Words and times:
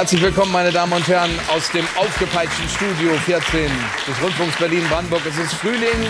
Herzlich 0.00 0.22
willkommen, 0.22 0.50
meine 0.50 0.72
Damen 0.72 0.94
und 0.94 1.06
Herren, 1.08 1.30
aus 1.54 1.70
dem 1.72 1.84
aufgepeitschten 1.94 2.66
Studio 2.70 3.12
14 3.26 3.70
des 4.08 4.22
Rundfunks 4.22 4.56
Berlin-Brandenburg. 4.56 5.20
Es 5.28 5.36
ist 5.36 5.52
Frühling, 5.52 6.06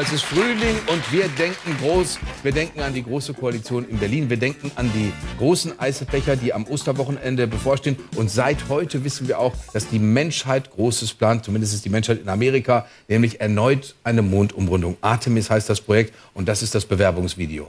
es 0.00 0.12
ist 0.12 0.22
Frühling 0.22 0.78
und 0.86 1.12
wir 1.12 1.26
denken 1.26 1.76
groß. 1.82 2.20
Wir 2.44 2.52
denken 2.52 2.78
an 2.82 2.94
die 2.94 3.02
große 3.02 3.34
Koalition 3.34 3.84
in 3.88 3.98
Berlin. 3.98 4.30
Wir 4.30 4.36
denken 4.36 4.70
an 4.76 4.92
die 4.94 5.12
großen 5.38 5.76
Eisbecher, 5.80 6.36
die 6.36 6.54
am 6.54 6.68
Osterwochenende 6.68 7.48
bevorstehen. 7.48 7.96
Und 8.14 8.30
seit 8.30 8.68
heute 8.68 9.02
wissen 9.02 9.26
wir 9.26 9.40
auch, 9.40 9.54
dass 9.72 9.88
die 9.88 9.98
Menschheit 9.98 10.70
Großes 10.70 11.12
plant, 11.14 11.44
zumindest 11.44 11.74
ist 11.74 11.84
die 11.84 11.90
Menschheit 11.90 12.20
in 12.20 12.28
Amerika, 12.28 12.86
nämlich 13.08 13.40
erneut 13.40 13.96
eine 14.04 14.22
Mondumrundung. 14.22 14.98
Artemis 15.00 15.50
heißt 15.50 15.68
das 15.68 15.80
Projekt 15.80 16.14
und 16.32 16.46
das 16.46 16.62
ist 16.62 16.76
das 16.76 16.84
Bewerbungsvideo. 16.84 17.68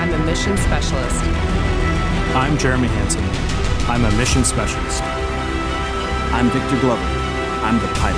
I'm 0.00 0.14
a 0.14 0.24
mission 0.24 0.56
specialist. 0.56 1.22
I'm 2.34 2.56
Jeremy 2.56 2.88
Hansen. 2.88 3.22
I'm 3.84 4.02
a 4.06 4.10
mission 4.16 4.44
specialist. 4.44 5.02
I'm 6.32 6.48
Victor 6.48 6.80
Glover. 6.80 7.04
I'm 7.60 7.78
the 7.78 7.86
pilot. 8.00 8.16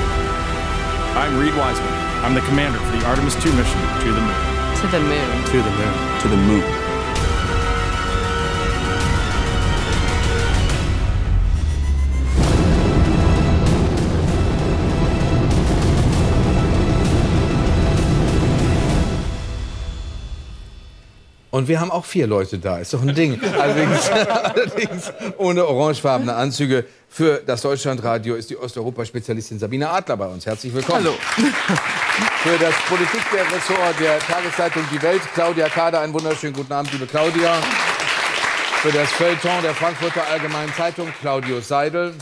I'm 1.19 1.37
Reed 1.37 1.57
Wiseman. 1.57 1.93
I'm 2.23 2.35
the 2.35 2.41
commander 2.43 2.79
for 2.79 2.97
the 2.97 3.05
Artemis 3.05 3.35
II 3.45 3.51
mission 3.57 3.81
to 3.99 4.13
the 4.15 4.21
moon. 4.21 4.79
To 4.79 4.87
the 4.95 5.01
moon. 5.01 5.45
To 5.51 5.59
the 5.59 5.71
moon. 5.75 6.21
To 6.21 6.29
the 6.29 6.37
moon. 6.37 6.82
Und 21.53 21.69
wir 21.69 21.81
haben 21.81 21.91
auch 21.91 22.07
vier 22.07 22.27
Leute 22.27 22.59
da. 22.59 22.79
Ist 22.79 22.95
doch 22.95 23.03
ein 23.03 23.15
Ding. 23.15 23.39
allerdings, 23.61 24.11
allerdings 24.11 25.13
ohne 25.37 25.67
orangefarbene 25.67 26.35
Anzüge. 26.35 26.87
Für 27.11 27.43
das 27.47 27.61
Deutschlandradio 27.61 28.37
ist 28.37 28.49
die 28.49 28.57
Osteuropa-Spezialistin 28.57 29.59
Sabine 29.59 29.91
Adler 29.91 30.17
bei 30.17 30.27
uns. 30.29 30.47
Herzlich 30.47 30.73
willkommen. 30.73 31.05
Hallo. 31.05 31.15
Für 32.43 32.59
das 32.59 32.75
Politikressort 32.89 34.01
der 34.01 34.19
Tageszeitung 34.21 34.83
Die 34.91 35.03
Welt, 35.03 35.21
Claudia 35.35 35.69
Kader. 35.69 36.01
Einen 36.01 36.15
wunderschönen 36.15 36.55
guten 36.55 36.73
Abend, 36.73 36.91
liebe 36.91 37.05
Claudia. 37.05 37.61
Für 38.81 38.91
das 38.91 39.13
Feuilleton 39.13 39.61
der 39.61 39.75
Frankfurter 39.75 40.27
Allgemeinen 40.27 40.73
Zeitung, 40.75 41.13
Claudius 41.21 41.69
Seidel. 41.69 42.15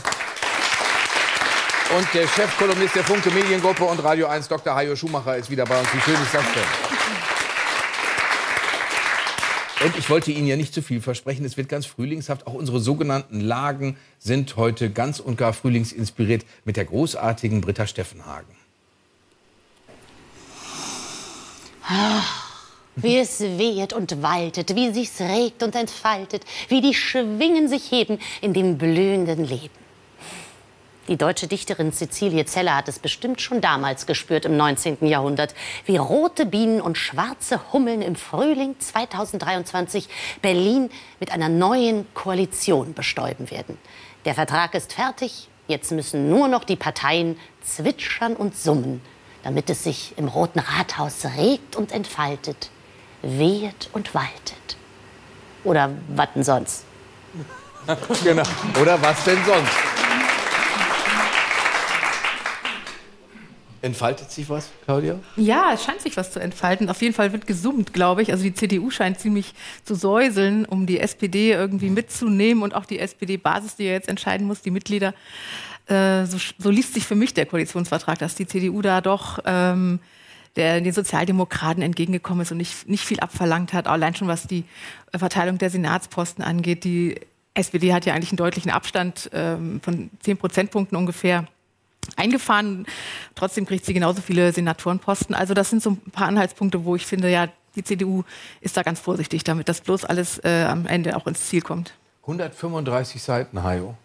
Und 1.97 2.07
der 2.13 2.27
Chefkolumnist 2.27 2.97
der 2.97 3.05
Funke 3.05 3.31
Mediengruppe 3.31 3.85
und 3.85 4.03
Radio 4.03 4.27
1, 4.27 4.49
Dr. 4.49 4.75
Hajo 4.75 4.93
Schumacher, 4.97 5.37
ist 5.37 5.49
wieder 5.49 5.63
bei 5.63 5.79
uns. 5.79 5.87
Wie 5.93 6.01
schön 6.01 6.15
ist 6.15 6.33
das 6.33 6.43
denn? 6.53 7.00
Und 9.83 9.97
ich 9.97 10.09
wollte 10.11 10.31
Ihnen 10.31 10.47
ja 10.47 10.57
nicht 10.57 10.73
zu 10.73 10.83
viel 10.83 11.01
versprechen. 11.01 11.43
Es 11.43 11.57
wird 11.57 11.67
ganz 11.67 11.87
frühlingshaft. 11.87 12.45
Auch 12.45 12.53
unsere 12.53 12.79
sogenannten 12.79 13.39
Lagen 13.39 13.97
sind 14.19 14.55
heute 14.55 14.91
ganz 14.91 15.19
und 15.19 15.37
gar 15.37 15.53
frühlingsinspiriert 15.53 16.45
mit 16.65 16.77
der 16.77 16.85
großartigen 16.85 17.61
Britta 17.61 17.87
Steffenhagen. 17.87 18.55
Wie 22.95 23.17
es 23.17 23.39
weht 23.39 23.93
und 23.93 24.21
waltet, 24.21 24.75
wie 24.75 24.93
sich's 24.93 25.19
regt 25.19 25.63
und 25.63 25.75
entfaltet, 25.75 26.45
wie 26.67 26.81
die 26.81 26.93
Schwingen 26.93 27.67
sich 27.67 27.91
heben 27.91 28.19
in 28.41 28.53
dem 28.53 28.77
blühenden 28.77 29.45
Leben. 29.45 29.80
Die 31.11 31.17
deutsche 31.17 31.47
Dichterin 31.47 31.91
Cecilie 31.91 32.45
Zeller 32.45 32.77
hat 32.77 32.87
es 32.87 32.97
bestimmt 32.97 33.41
schon 33.41 33.59
damals 33.59 34.05
gespürt 34.05 34.45
im 34.45 34.55
19. 34.55 35.05
Jahrhundert, 35.05 35.53
wie 35.85 35.97
rote 35.97 36.45
Bienen 36.45 36.79
und 36.79 36.97
schwarze 36.97 37.59
Hummeln 37.73 38.01
im 38.01 38.15
Frühling 38.15 38.79
2023 38.79 40.07
Berlin 40.41 40.89
mit 41.19 41.33
einer 41.33 41.49
neuen 41.49 42.07
Koalition 42.13 42.93
bestäuben 42.93 43.51
werden. 43.51 43.77
Der 44.23 44.35
Vertrag 44.35 44.73
ist 44.73 44.93
fertig, 44.93 45.49
jetzt 45.67 45.91
müssen 45.91 46.29
nur 46.29 46.47
noch 46.47 46.63
die 46.63 46.77
Parteien 46.77 47.37
zwitschern 47.61 48.37
und 48.37 48.55
summen, 48.55 49.01
damit 49.43 49.69
es 49.69 49.83
sich 49.83 50.13
im 50.15 50.29
Roten 50.29 50.59
Rathaus 50.59 51.25
regt 51.37 51.75
und 51.75 51.91
entfaltet, 51.91 52.69
wehet 53.21 53.89
und 53.91 54.15
waltet. 54.15 54.77
Oder 55.65 55.91
was 56.07 56.29
denn 56.35 56.43
sonst? 56.45 56.85
genau. 58.23 58.43
Oder 58.79 59.01
was 59.01 59.21
denn 59.25 59.43
sonst? 59.45 59.90
Entfaltet 63.83 64.31
sich 64.31 64.47
was, 64.47 64.69
Claudia? 64.85 65.19
Ja, 65.35 65.71
es 65.73 65.83
scheint 65.83 66.01
sich 66.01 66.15
was 66.15 66.31
zu 66.31 66.39
entfalten. 66.39 66.89
Auf 66.89 67.01
jeden 67.01 67.15
Fall 67.15 67.33
wird 67.33 67.47
gesummt, 67.47 67.93
glaube 67.93 68.21
ich. 68.21 68.31
Also 68.31 68.43
die 68.43 68.53
CDU 68.53 68.91
scheint 68.91 69.19
ziemlich 69.19 69.53
zu 69.83 69.95
säuseln, 69.95 70.65
um 70.65 70.85
die 70.85 70.99
SPD 70.99 71.51
irgendwie 71.51 71.89
mitzunehmen 71.89 72.63
und 72.63 72.75
auch 72.75 72.85
die 72.85 72.99
SPD-Basis, 72.99 73.77
die 73.77 73.85
ja 73.85 73.93
jetzt 73.93 74.07
entscheiden 74.07 74.45
muss, 74.45 74.61
die 74.61 74.69
Mitglieder. 74.69 75.15
Äh, 75.87 76.25
so, 76.25 76.37
so, 76.59 76.69
liest 76.69 76.93
sich 76.93 77.05
für 77.05 77.15
mich 77.15 77.33
der 77.33 77.47
Koalitionsvertrag, 77.47 78.19
dass 78.19 78.35
die 78.35 78.45
CDU 78.45 78.83
da 78.83 79.01
doch 79.01 79.39
ähm, 79.45 79.99
der 80.55 80.81
den 80.81 80.93
Sozialdemokraten 80.93 81.81
entgegengekommen 81.81 82.41
ist 82.41 82.51
und 82.51 82.57
nicht, 82.57 82.87
nicht 82.87 83.05
viel 83.05 83.19
abverlangt 83.19 83.73
hat, 83.73 83.87
allein 83.87 84.15
schon 84.15 84.27
was 84.27 84.47
die 84.47 84.65
Verteilung 85.15 85.57
der 85.57 85.69
Senatsposten 85.69 86.43
angeht. 86.43 86.83
Die 86.83 87.19
SPD 87.53 87.93
hat 87.93 88.05
ja 88.05 88.13
eigentlich 88.13 88.31
einen 88.31 88.37
deutlichen 88.37 88.71
Abstand 88.71 89.29
ähm, 89.33 89.79
von 89.81 90.09
zehn 90.19 90.37
Prozentpunkten 90.37 90.97
ungefähr 90.97 91.47
eingefahren. 92.17 92.85
Trotzdem 93.35 93.65
kriegt 93.65 93.85
sie 93.85 93.93
genauso 93.93 94.21
viele 94.21 94.51
Senatorenposten. 94.51 95.35
Also 95.35 95.53
das 95.53 95.69
sind 95.69 95.81
so 95.81 95.91
ein 95.91 96.11
paar 96.11 96.27
Anhaltspunkte, 96.27 96.85
wo 96.85 96.95
ich 96.95 97.05
finde, 97.05 97.29
ja, 97.29 97.47
die 97.75 97.83
CDU 97.83 98.23
ist 98.59 98.75
da 98.77 98.83
ganz 98.83 98.99
vorsichtig 98.99 99.43
damit, 99.43 99.69
dass 99.69 99.81
bloß 99.81 100.05
alles 100.05 100.39
äh, 100.43 100.65
am 100.67 100.85
Ende 100.85 101.15
auch 101.15 101.27
ins 101.27 101.47
Ziel 101.47 101.61
kommt. 101.61 101.93
135 102.23 103.21
Seiten, 103.21 103.63
Hajo. 103.63 103.95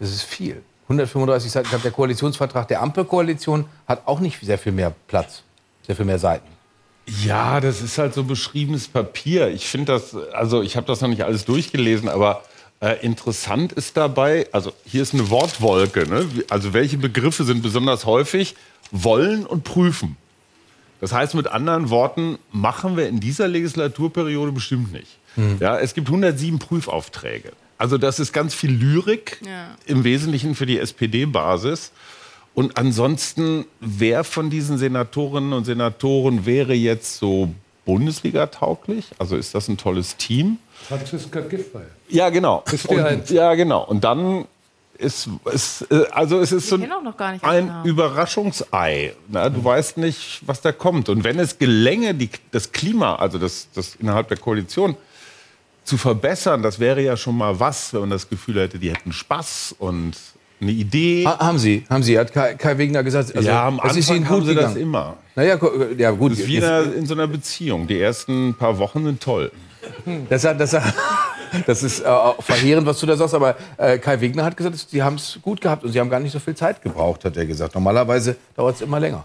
Das 0.00 0.10
ist 0.10 0.22
viel. 0.22 0.62
135 0.84 1.50
Seiten. 1.50 1.66
Ich 1.66 1.70
glaube, 1.70 1.82
der 1.82 1.92
Koalitionsvertrag 1.92 2.68
der 2.68 2.82
Ampelkoalition 2.82 3.66
hat 3.86 4.06
auch 4.06 4.20
nicht 4.20 4.40
sehr 4.40 4.58
viel 4.58 4.72
mehr 4.72 4.94
Platz, 5.08 5.42
sehr 5.86 5.96
viel 5.96 6.04
mehr 6.04 6.18
Seiten. 6.18 6.46
Ja, 7.24 7.60
das 7.60 7.82
ist 7.82 7.98
halt 7.98 8.14
so 8.14 8.24
beschriebenes 8.24 8.88
Papier. 8.88 9.48
Ich 9.48 9.66
finde 9.68 9.92
das, 9.92 10.16
also 10.32 10.62
ich 10.62 10.76
habe 10.76 10.86
das 10.86 11.00
noch 11.00 11.08
nicht 11.08 11.24
alles 11.24 11.44
durchgelesen, 11.44 12.08
aber 12.08 12.42
äh, 12.80 13.04
interessant 13.04 13.72
ist 13.72 13.96
dabei, 13.96 14.48
also 14.52 14.72
hier 14.84 15.02
ist 15.02 15.14
eine 15.14 15.30
Wortwolke. 15.30 16.08
Ne? 16.08 16.28
Also 16.50 16.72
welche 16.72 16.98
Begriffe 16.98 17.44
sind 17.44 17.62
besonders 17.62 18.04
häufig? 18.04 18.54
Wollen 18.90 19.46
und 19.46 19.64
prüfen. 19.64 20.16
Das 21.00 21.12
heißt 21.12 21.34
mit 21.34 21.46
anderen 21.46 21.90
Worten, 21.90 22.38
machen 22.52 22.96
wir 22.96 23.08
in 23.08 23.20
dieser 23.20 23.48
Legislaturperiode 23.48 24.52
bestimmt 24.52 24.92
nicht. 24.92 25.18
Hm. 25.34 25.58
Ja, 25.60 25.78
es 25.78 25.94
gibt 25.94 26.08
107 26.08 26.58
Prüfaufträge. 26.58 27.52
Also 27.78 27.98
das 27.98 28.18
ist 28.18 28.32
ganz 28.32 28.54
viel 28.54 28.70
Lyrik, 28.70 29.40
ja. 29.44 29.76
im 29.84 30.04
Wesentlichen 30.04 30.54
für 30.54 30.64
die 30.64 30.78
SPD-Basis. 30.78 31.92
Und 32.54 32.78
ansonsten, 32.78 33.66
wer 33.80 34.24
von 34.24 34.48
diesen 34.48 34.78
Senatorinnen 34.78 35.52
und 35.52 35.64
Senatoren 35.64 36.46
wäre 36.46 36.72
jetzt 36.72 37.18
so 37.18 37.50
Bundesliga-tauglich? 37.86 39.06
Also 39.18 39.36
ist 39.36 39.54
das 39.54 39.68
ein 39.68 39.78
tolles 39.78 40.16
Team? 40.18 40.58
Franziska 40.88 41.40
Giffey. 41.40 41.80
Ja, 42.08 42.28
genau. 42.28 42.62
Und, 42.88 43.30
ja, 43.30 43.54
genau. 43.54 43.84
Und 43.84 44.04
dann 44.04 44.44
ist, 44.98 45.28
ist 45.52 45.86
äh, 45.90 46.04
also 46.10 46.40
es 46.40 46.52
ist 46.52 46.68
so 46.68 46.76
ein, 46.76 46.90
ein 47.42 47.66
genau. 47.66 47.84
Überraschungsei. 47.84 49.14
Na, 49.28 49.48
du 49.48 49.64
weißt 49.64 49.96
nicht, 49.98 50.40
was 50.46 50.60
da 50.60 50.72
kommt. 50.72 51.08
Und 51.08 51.24
wenn 51.24 51.38
es 51.38 51.58
gelänge, 51.58 52.14
die, 52.14 52.30
das 52.50 52.72
Klima, 52.72 53.16
also 53.16 53.38
das, 53.38 53.68
das 53.74 53.94
innerhalb 53.96 54.28
der 54.28 54.36
Koalition 54.36 54.96
zu 55.84 55.96
verbessern, 55.96 56.62
das 56.62 56.80
wäre 56.80 57.00
ja 57.00 57.16
schon 57.16 57.36
mal 57.36 57.58
was, 57.60 57.92
wenn 57.94 58.00
man 58.00 58.10
das 58.10 58.28
Gefühl 58.28 58.60
hätte, 58.60 58.78
die 58.78 58.90
hätten 58.90 59.12
Spaß 59.12 59.76
und 59.78 60.14
eine 60.60 60.70
Idee. 60.70 61.24
Ha, 61.26 61.38
haben 61.38 61.58
Sie, 61.58 61.84
haben 61.88 62.02
Sie, 62.02 62.18
hat 62.18 62.32
Kai, 62.32 62.54
Kai 62.54 62.78
Wegner 62.78 63.02
gesagt. 63.02 63.34
Also, 63.36 63.48
ja, 63.48 63.66
am 63.66 63.80
Anfang 63.80 63.98
ist 63.98 64.10
Ihnen 64.10 64.20
gut 64.20 64.28
haben 64.30 64.42
Sie 64.42 64.54
gegangen. 64.54 64.74
das 64.74 64.82
immer. 64.82 65.16
Naja, 65.34 65.58
ja, 65.98 66.10
gut. 66.12 66.32
Das 66.32 66.38
ist 66.40 66.48
wie 66.48 66.56
in, 66.56 67.06
so 67.06 67.14
einer 67.14 67.26
Beziehung. 67.26 67.86
Die 67.86 68.00
ersten 68.00 68.54
paar 68.54 68.78
Wochen 68.78 69.04
sind 69.04 69.20
toll. 69.20 69.52
Das, 70.30 70.42
das, 70.42 70.76
das 71.66 71.82
ist 71.82 72.00
äh, 72.00 72.04
verheerend, 72.40 72.86
was 72.86 72.98
du 72.98 73.06
da 73.06 73.16
sagst, 73.16 73.34
aber 73.34 73.56
äh, 73.76 73.98
Kai 73.98 74.20
Wegner 74.20 74.44
hat 74.44 74.56
gesagt, 74.56 74.76
sie 74.90 75.02
haben 75.02 75.16
es 75.16 75.38
gut 75.42 75.60
gehabt 75.60 75.84
und 75.84 75.92
sie 75.92 76.00
haben 76.00 76.10
gar 76.10 76.20
nicht 76.20 76.32
so 76.32 76.38
viel 76.38 76.54
Zeit 76.54 76.82
gebraucht, 76.82 77.24
hat 77.24 77.36
er 77.36 77.46
gesagt. 77.46 77.74
Normalerweise 77.74 78.36
dauert 78.56 78.76
es 78.76 78.80
immer 78.80 78.98
länger. 78.98 79.24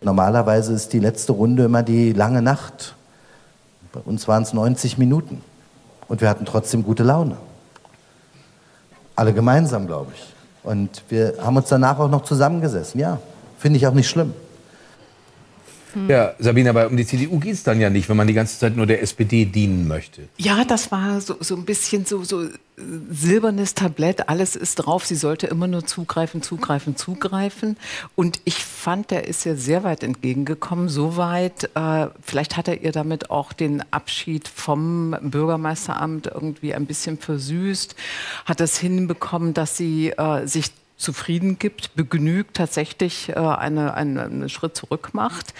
Normalerweise 0.00 0.72
ist 0.72 0.92
die 0.92 0.98
letzte 0.98 1.32
Runde 1.32 1.64
immer 1.64 1.82
die 1.82 2.12
lange 2.12 2.42
Nacht. 2.42 2.94
Bei 3.92 4.00
uns 4.00 4.28
waren 4.28 4.42
es 4.42 4.52
90 4.52 4.98
Minuten 4.98 5.42
und 6.08 6.20
wir 6.20 6.28
hatten 6.28 6.44
trotzdem 6.44 6.82
gute 6.82 7.02
Laune. 7.02 7.36
Alle 9.16 9.32
gemeinsam, 9.32 9.86
glaube 9.86 10.12
ich. 10.14 10.22
Und 10.62 11.02
wir 11.08 11.34
haben 11.40 11.56
uns 11.56 11.68
danach 11.68 11.98
auch 11.98 12.10
noch 12.10 12.22
zusammengesessen. 12.22 13.00
Ja, 13.00 13.18
finde 13.58 13.78
ich 13.78 13.86
auch 13.86 13.94
nicht 13.94 14.08
schlimm. 14.08 14.34
Ja, 16.08 16.34
Sabine, 16.38 16.70
aber 16.70 16.88
um 16.88 16.96
die 16.96 17.06
CDU 17.06 17.38
geht 17.38 17.54
es 17.54 17.62
dann 17.62 17.80
ja 17.80 17.88
nicht, 17.88 18.08
wenn 18.08 18.16
man 18.16 18.26
die 18.26 18.34
ganze 18.34 18.58
Zeit 18.58 18.76
nur 18.76 18.86
der 18.86 19.02
SPD 19.02 19.46
dienen 19.46 19.88
möchte. 19.88 20.28
Ja, 20.36 20.64
das 20.64 20.92
war 20.92 21.20
so, 21.22 21.36
so 21.40 21.56
ein 21.56 21.64
bisschen 21.64 22.04
so, 22.04 22.22
so 22.22 22.44
äh, 22.44 22.50
silbernes 23.10 23.72
Tablett, 23.74 24.28
alles 24.28 24.56
ist 24.56 24.76
drauf. 24.76 25.06
Sie 25.06 25.14
sollte 25.14 25.46
immer 25.46 25.66
nur 25.66 25.86
zugreifen, 25.86 26.42
zugreifen, 26.42 26.96
zugreifen. 26.96 27.78
Und 28.14 28.40
ich 28.44 28.56
fand, 28.56 29.10
er 29.10 29.26
ist 29.26 29.44
ja 29.44 29.54
sehr 29.54 29.84
weit 29.84 30.02
entgegengekommen. 30.02 30.90
So 30.90 31.16
weit, 31.16 31.70
äh, 31.74 32.08
vielleicht 32.20 32.58
hat 32.58 32.68
er 32.68 32.82
ihr 32.82 32.92
damit 32.92 33.30
auch 33.30 33.54
den 33.54 33.82
Abschied 33.90 34.48
vom 34.48 35.16
Bürgermeisteramt 35.22 36.26
irgendwie 36.26 36.74
ein 36.74 36.84
bisschen 36.84 37.16
versüßt, 37.16 37.96
hat 38.44 38.60
es 38.60 38.78
hinbekommen, 38.78 39.54
dass 39.54 39.78
sie 39.78 40.10
äh, 40.10 40.46
sich 40.46 40.72
zufrieden 40.96 41.58
gibt, 41.58 41.94
begnügt, 41.94 42.56
tatsächlich 42.56 43.30
äh, 43.30 43.34
eine, 43.34 43.94
eine, 43.94 44.22
einen 44.24 44.48
Schritt 44.48 44.76
zurück 44.76 45.10
macht 45.12 45.54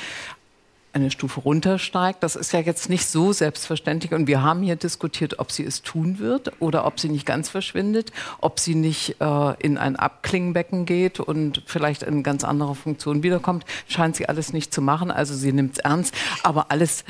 eine 0.97 1.11
Stufe 1.11 1.41
runtersteigt. 1.41 2.23
Das 2.23 2.35
ist 2.35 2.53
ja 2.53 2.61
jetzt 2.61 2.89
nicht 2.89 3.07
so 3.07 3.33
selbstverständlich. 3.33 4.13
Und 4.13 4.27
wir 4.27 4.43
haben 4.43 4.63
hier 4.63 4.77
diskutiert, 4.77 5.39
ob 5.39 5.53
sie 5.53 5.65
es 5.65 5.83
tun 5.83 6.19
wird 6.19 6.53
oder 6.61 6.87
ob 6.87 6.99
sie 6.99 7.09
nicht 7.09 7.27
ganz 7.27 7.49
verschwindet, 7.49 8.13
ob 8.41 8.59
sie 8.59 8.75
nicht 8.75 9.21
äh, 9.21 9.55
in 9.59 9.79
ein 9.79 9.97
Abklingbecken 9.97 10.87
geht 10.87 11.21
und 11.21 11.63
vielleicht 11.67 12.03
in 12.03 12.23
ganz 12.23 12.43
andere 12.43 12.75
Funktion 12.75 13.23
wiederkommt. 13.23 13.65
Scheint 13.87 14.17
sie 14.17 14.29
alles 14.29 14.53
nicht 14.53 14.73
zu 14.75 14.81
machen. 14.81 15.11
Also 15.11 15.35
sie 15.35 15.53
nimmt 15.53 15.75
es 15.75 15.79
ernst. 15.79 16.15
Aber 16.43 16.71
alles 16.71 17.05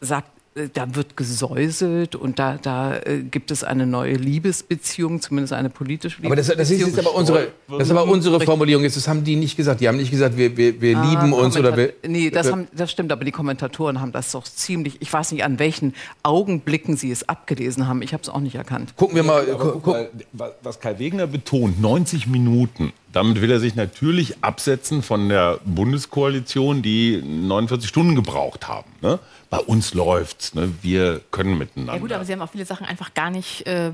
sagt 0.00 0.30
da 0.74 0.94
wird 0.94 1.16
gesäuselt 1.16 2.14
und 2.14 2.38
da, 2.38 2.58
da 2.60 2.96
äh, 2.98 3.22
gibt 3.22 3.50
es 3.50 3.64
eine 3.64 3.86
neue 3.86 4.14
Liebesbeziehung, 4.16 5.22
zumindest 5.22 5.54
eine 5.54 5.70
politische 5.70 6.18
Aber 6.24 6.36
das, 6.36 6.48
das 6.48 6.70
ist 6.70 6.78
jetzt 6.80 6.98
aber 6.98 7.14
unsere, 7.14 7.48
das 7.70 7.84
ist 7.84 7.90
aber 7.90 8.04
unsere 8.04 8.38
Formulierung. 8.40 8.82
Jetzt, 8.84 8.96
das 8.98 9.08
haben 9.08 9.24
die 9.24 9.36
nicht 9.36 9.56
gesagt. 9.56 9.80
Die 9.80 9.88
haben 9.88 9.96
nicht 9.96 10.10
gesagt, 10.10 10.36
wir, 10.36 10.54
wir, 10.56 10.78
wir 10.80 10.98
Ah, 10.98 11.10
lieben 11.10 11.32
uns 11.32 11.56
oder 11.56 11.74
wir. 11.76 11.94
Nee, 12.06 12.28
das, 12.30 12.52
haben, 12.52 12.68
das 12.76 12.90
stimmt, 12.90 13.12
aber 13.12 13.24
die 13.24 13.30
Kommentatoren 13.30 14.00
haben 14.00 14.12
das 14.12 14.32
doch 14.32 14.44
ziemlich, 14.44 14.98
ich 15.00 15.10
weiß 15.10 15.32
nicht, 15.32 15.42
an 15.42 15.58
welchen 15.58 15.94
Augenblicken 16.22 16.96
sie 16.98 17.10
es 17.10 17.26
abgelesen 17.28 17.88
haben. 17.88 18.02
Ich 18.02 18.12
habe 18.12 18.22
es 18.22 18.28
auch 18.28 18.40
nicht 18.40 18.54
erkannt. 18.56 18.94
Gucken 18.96 19.16
wir 19.16 19.22
mal. 19.22 19.50
Aber 19.50 19.72
guck 19.72 19.86
mal, 19.86 20.10
wa- 20.32 20.52
was 20.62 20.80
Kai 20.80 20.98
Wegner 20.98 21.26
betont, 21.26 21.80
90 21.80 22.26
Minuten. 22.26 22.92
Damit 23.12 23.40
will 23.42 23.50
er 23.50 23.60
sich 23.60 23.74
natürlich 23.74 24.36
absetzen 24.42 25.02
von 25.02 25.28
der 25.28 25.60
Bundeskoalition, 25.66 26.82
die 26.82 27.22
49 27.22 27.88
Stunden 27.88 28.14
gebraucht 28.14 28.68
haben. 28.68 28.90
Ne? 29.02 29.18
Bei 29.52 29.58
uns 29.58 29.92
läuft's. 29.92 30.54
Ne? 30.54 30.72
Wir 30.80 31.20
können 31.30 31.58
miteinander. 31.58 31.92
Ja 31.92 31.98
gut, 32.00 32.10
aber 32.12 32.24
Sie 32.24 32.32
haben 32.32 32.40
auch 32.40 32.50
viele 32.50 32.64
Sachen 32.64 32.86
einfach 32.86 33.12
gar 33.12 33.28
nicht 33.28 33.66
äh, 33.66 33.90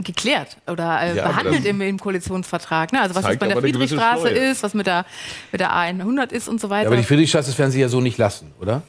geklärt 0.00 0.58
oder 0.70 1.00
äh, 1.00 1.16
Ja, 1.16 1.28
behandelt 1.28 1.64
im, 1.64 1.80
im 1.80 1.98
Koalitionsvertrag. 1.98 2.92
Ne? 2.92 3.00
Also 3.00 3.14
was 3.14 3.26
jetzt 3.26 3.38
bei 3.38 3.48
der 3.48 3.56
Friedrichstraße 3.56 4.28
ist, 4.28 4.62
was 4.62 4.74
mit 4.74 4.86
der, 4.86 5.06
mit 5.50 5.62
der 5.62 5.72
A100 5.72 6.30
ist 6.30 6.46
und 6.46 6.60
so 6.60 6.68
weiter. 6.68 6.88
aber 6.88 6.96
die 6.98 7.04
Friedrichstraße, 7.04 7.48
das 7.50 7.58
werden 7.58 7.70
Sie 7.70 7.80
ja 7.80 7.88
so 7.88 8.02
nicht 8.02 8.18
lassen, 8.18 8.52
oder? 8.60 8.82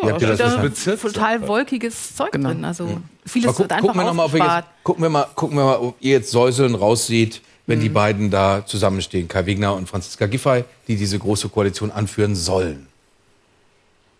Habt 0.00 0.22
ihr 0.22 0.28
das 0.28 0.38
da 0.38 0.50
verstanden? 0.50 0.98
total 1.02 1.48
wolkiges 1.48 2.14
Zeug 2.14 2.30
drin. 2.32 2.64
Also 2.64 3.00
vieles 3.26 3.48
Aber 3.48 3.58
wird 3.58 3.68
guck, 3.70 3.76
einfach 3.76 3.88
gucken, 3.88 4.00
wir 4.00 4.06
noch 4.06 4.14
mal, 4.14 4.24
ob 4.26 4.32
wir 4.32 4.40
ausgespart. 4.42 4.64
jetzt, 4.66 4.84
gucken, 4.84 5.02
wir 5.02 5.10
mal, 5.10 5.26
gucken 5.34 5.58
wir 5.58 5.64
mal, 5.64 5.76
ob 5.78 5.96
ihr 6.00 6.12
jetzt 6.12 6.30
Säuseln 6.30 6.76
raussieht, 6.76 7.42
wenn 7.66 7.80
Mhm. 7.80 7.82
die 7.82 7.88
beiden 7.88 8.30
da 8.30 8.64
zusammenstehen, 8.64 9.26
Kai 9.26 9.44
Wegner 9.46 9.74
und 9.74 9.88
Franziska 9.88 10.26
Giffey, 10.26 10.62
die 10.86 10.94
diese 10.96 11.18
große 11.18 11.48
Koalition 11.48 11.90
anführen 11.90 12.36
sollen. 12.36 12.85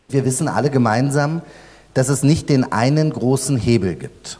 Wir 0.08 0.24
wissen 0.24 0.48
alle 0.48 0.70
gemeinsam, 0.70 1.42
dass 1.94 2.08
es 2.08 2.22
nicht 2.22 2.48
den 2.48 2.70
einen 2.72 3.10
großen 3.10 3.56
Hebel 3.56 3.94
gibt. 3.96 4.38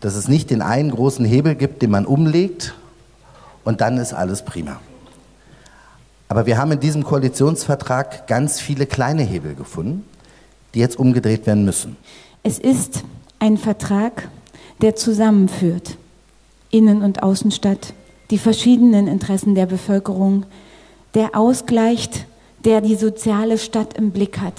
Dass 0.00 0.14
es 0.14 0.28
nicht 0.28 0.50
den 0.50 0.62
einen 0.62 0.90
großen 0.90 1.24
Hebel 1.24 1.54
gibt, 1.54 1.82
den 1.82 1.90
man 1.90 2.06
umlegt 2.06 2.74
und 3.64 3.80
dann 3.80 3.98
ist 3.98 4.12
alles 4.12 4.44
prima. 4.44 4.80
Aber 6.28 6.46
wir 6.46 6.58
haben 6.58 6.72
in 6.72 6.80
diesem 6.80 7.04
Koalitionsvertrag 7.04 8.26
ganz 8.26 8.60
viele 8.60 8.86
kleine 8.86 9.22
Hebel 9.22 9.54
gefunden, 9.54 10.04
die 10.74 10.78
jetzt 10.78 10.98
umgedreht 10.98 11.46
werden 11.46 11.64
müssen. 11.64 11.96
Es 12.42 12.58
ist 12.58 13.02
ein 13.38 13.56
Vertrag, 13.56 14.28
der 14.80 14.94
zusammenführt, 14.94 15.96
Innen- 16.70 17.02
und 17.02 17.22
Außenstadt, 17.22 17.94
die 18.30 18.38
verschiedenen 18.38 19.08
Interessen 19.08 19.54
der 19.54 19.66
Bevölkerung, 19.66 20.44
der 21.14 21.34
ausgleicht, 21.34 22.26
der 22.64 22.80
die 22.80 22.96
soziale 22.96 23.58
Stadt 23.58 23.94
im 23.96 24.10
Blick 24.10 24.38
hat. 24.38 24.54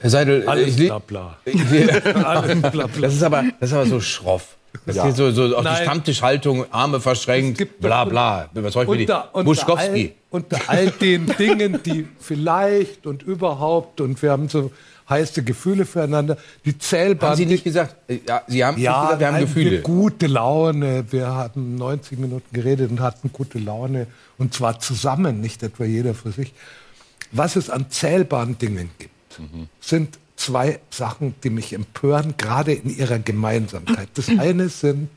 Herr 0.00 0.10
Seidel, 0.10 0.48
Alles 0.48 0.78
ich 0.78 0.86
Blabla. 0.86 1.36
Ich- 1.44 1.60
Alles 2.24 2.62
Blabla. 2.70 3.00
Das 3.02 3.14
ist 3.14 3.22
aber, 3.22 3.44
das 3.60 3.70
ist 3.70 3.74
aber 3.74 3.86
so 3.86 4.00
schroff. 4.00 4.56
Das 4.86 4.96
Ja. 4.96 5.08
ist 5.08 5.16
so, 5.16 5.30
so 5.32 5.56
auch 5.56 5.60
die 5.60 5.64
Nein. 5.64 5.82
Stammtischhaltung, 5.82 6.72
Arme 6.72 7.00
verschränkt, 7.00 7.80
bla 7.80 8.04
bla. 8.04 8.48
Was 8.52 8.74
soll 8.74 8.84
ich 8.84 8.90
die? 8.90 9.00
unter, 9.02 9.28
unter, 9.34 9.44
Buschkowski. 9.44 10.14
all, 10.30 10.40
unter 10.42 10.58
all 10.68 10.90
den 10.90 11.26
Dingen, 11.38 11.80
die 11.84 12.06
vielleicht 12.20 13.06
und 13.06 13.22
überhaupt 13.22 14.00
und 14.00 14.22
wir 14.22 14.30
haben 14.30 14.48
so 14.48 14.70
heiße 15.08 15.42
Gefühle 15.42 15.86
füreinander, 15.86 16.36
die 16.64 16.78
zählbaren. 16.78 17.30
Haben 17.32 17.36
Sie 17.38 17.46
nicht 17.46 17.64
gesagt? 17.64 17.96
äh, 18.08 18.18
Ja, 18.26 18.42
Sie 18.46 18.64
haben 18.64 18.78
ja, 18.78 19.02
gesagt, 19.04 19.20
wir 19.20 19.26
haben 19.28 19.38
Gefühle. 19.40 19.80
gute 19.82 20.26
Laune. 20.26 21.04
Wir 21.10 21.34
hatten 21.34 21.76
90 21.76 22.18
Minuten 22.18 22.52
geredet 22.52 22.90
und 22.90 23.00
hatten 23.00 23.30
gute 23.32 23.58
Laune. 23.58 24.06
Und 24.36 24.54
zwar 24.54 24.80
zusammen, 24.80 25.40
nicht 25.40 25.62
etwa 25.62 25.84
jeder 25.84 26.14
für 26.14 26.32
sich. 26.32 26.52
Was 27.32 27.56
es 27.56 27.70
an 27.70 27.90
zählbaren 27.90 28.58
Dingen 28.58 28.90
gibt, 28.98 29.40
sind 29.80 30.18
zwei 30.36 30.78
Sachen, 30.90 31.34
die 31.42 31.50
mich 31.50 31.72
empören, 31.72 32.34
gerade 32.36 32.72
in 32.72 32.88
ihrer 32.96 33.18
Gemeinsamkeit. 33.18 34.08
Das 34.14 34.28
eine 34.28 34.68
sind 34.68 35.10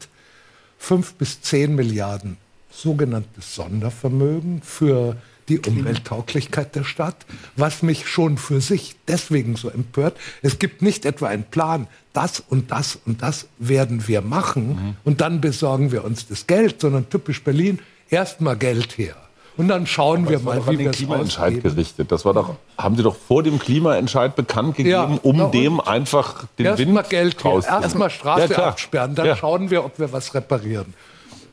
fünf 0.78 1.14
bis 1.14 1.42
zehn 1.42 1.76
Milliarden 1.76 2.38
sogenanntes 2.72 3.56
Sondervermögen 3.56 4.62
für 4.62 5.16
die 5.50 5.60
Umwelttauglichkeit 5.60 6.76
der 6.76 6.84
Stadt, 6.84 7.16
was 7.56 7.82
mich 7.84 8.08
schon 8.08 8.38
für 8.38 8.62
sich 8.62 8.96
deswegen 9.08 9.56
so 9.56 9.70
empört. 9.70 10.18
Es 10.42 10.60
gibt 10.60 10.82
nicht 10.82 11.06
etwa 11.06 11.28
einen 11.28 11.44
Plan, 11.44 11.88
das 12.14 12.40
und 12.40 12.72
das 12.72 13.00
und 13.06 13.22
das 13.22 13.48
werden 13.58 14.08
wir 14.08 14.22
machen 14.22 14.96
und 15.04 15.22
dann 15.22 15.42
besorgen 15.42 15.92
wir 15.92 16.04
uns 16.06 16.28
das 16.28 16.48
Geld, 16.48 16.82
sondern 16.82 17.10
typisch 17.10 17.44
Berlin, 17.44 17.80
erst 18.10 18.42
mal 18.42 18.56
Geld 18.56 18.98
her. 18.98 19.16
Und 19.58 19.68
dann 19.68 19.86
schauen 19.86 20.30
wir 20.30 20.40
mal, 20.40 20.66
wie 20.68 20.78
den 20.78 20.80
wir 20.86 20.90
es 20.92 20.98
Klimaentscheid 20.98 21.48
ausgeben. 21.56 21.76
gerichtet. 21.76 22.12
Das 22.12 22.24
war 22.24 22.34
doch, 22.34 22.56
haben 22.78 22.96
Sie 22.96 23.04
doch 23.04 23.16
vor 23.18 23.44
dem 23.44 23.60
Klimaentscheid 23.60 24.34
bekannt 24.36 24.78
gegeben, 24.78 24.92
Ja, 24.94 25.20
um 25.24 25.52
dem 25.52 25.82
einfach 25.82 26.46
den 26.58 26.68
Erst 26.68 26.80
Wind 26.80 26.94
mal 26.94 27.02
Geld 27.04 27.44
her, 27.44 27.52
rauszunehmen. 27.52 27.84
erst 27.84 27.96
mal 27.98 28.10
Straße 28.10 28.54
Ja, 28.54 28.66
absperren, 28.68 29.14
dann 29.14 29.26
Ja. 29.26 29.36
schauen 29.36 29.70
wir, 29.70 29.84
ob 29.84 30.00
wir 30.00 30.12
was 30.14 30.34
reparieren. 30.34 30.94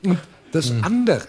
Und 0.05 0.19
das 0.52 0.70
Hm. 0.70 0.85
andere, 0.85 1.23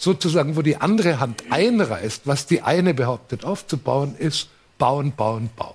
sozusagen, 0.00 0.56
wo 0.56 0.62
die 0.62 0.76
andere 0.76 1.20
Hand 1.20 1.44
einreißt, 1.50 2.22
was 2.24 2.46
die 2.46 2.62
eine 2.62 2.94
behauptet 2.94 3.44
aufzubauen, 3.44 4.16
ist 4.18 4.48
bauen, 4.78 5.12
bauen, 5.12 5.50
bauen. 5.56 5.74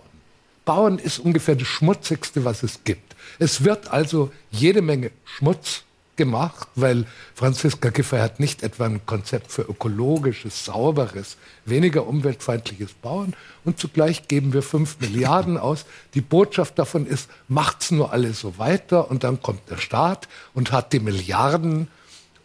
Bauen 0.65 0.97
ist 0.97 1.19
ungefähr 1.19 1.55
das 1.55 1.67
Schmutzigste, 1.67 2.43
was 2.43 2.63
es 2.63 2.83
gibt. 2.83 3.15
Es 3.37 3.63
wird 3.63 3.91
also 3.91 4.31
jede 4.49 4.81
Menge 4.81 5.11
Schmutz 5.23 5.83
gemacht, 6.15 6.67
weil 6.75 7.05
Franziska 7.35 7.89
Giffey 7.89 8.17
hat 8.17 8.39
nicht 8.39 8.63
etwa 8.63 8.85
ein 8.85 9.05
Konzept 9.05 9.51
für 9.51 9.63
ökologisches, 9.63 10.65
sauberes, 10.65 11.37
weniger 11.65 12.07
umweltfeindliches 12.07 12.93
Bauen 12.93 13.35
und 13.63 13.79
zugleich 13.79 14.27
geben 14.27 14.53
wir 14.53 14.63
fünf 14.63 14.97
Milliarden 15.01 15.57
aus. 15.57 15.85
Die 16.15 16.21
Botschaft 16.21 16.79
davon 16.79 17.05
ist, 17.05 17.29
macht's 17.47 17.91
nur 17.91 18.11
alles 18.11 18.39
so 18.39 18.57
weiter 18.57 19.11
und 19.11 19.23
dann 19.23 19.41
kommt 19.41 19.69
der 19.69 19.77
Staat 19.77 20.27
und 20.53 20.71
hat 20.71 20.93
die 20.93 20.99
Milliarden 20.99 21.89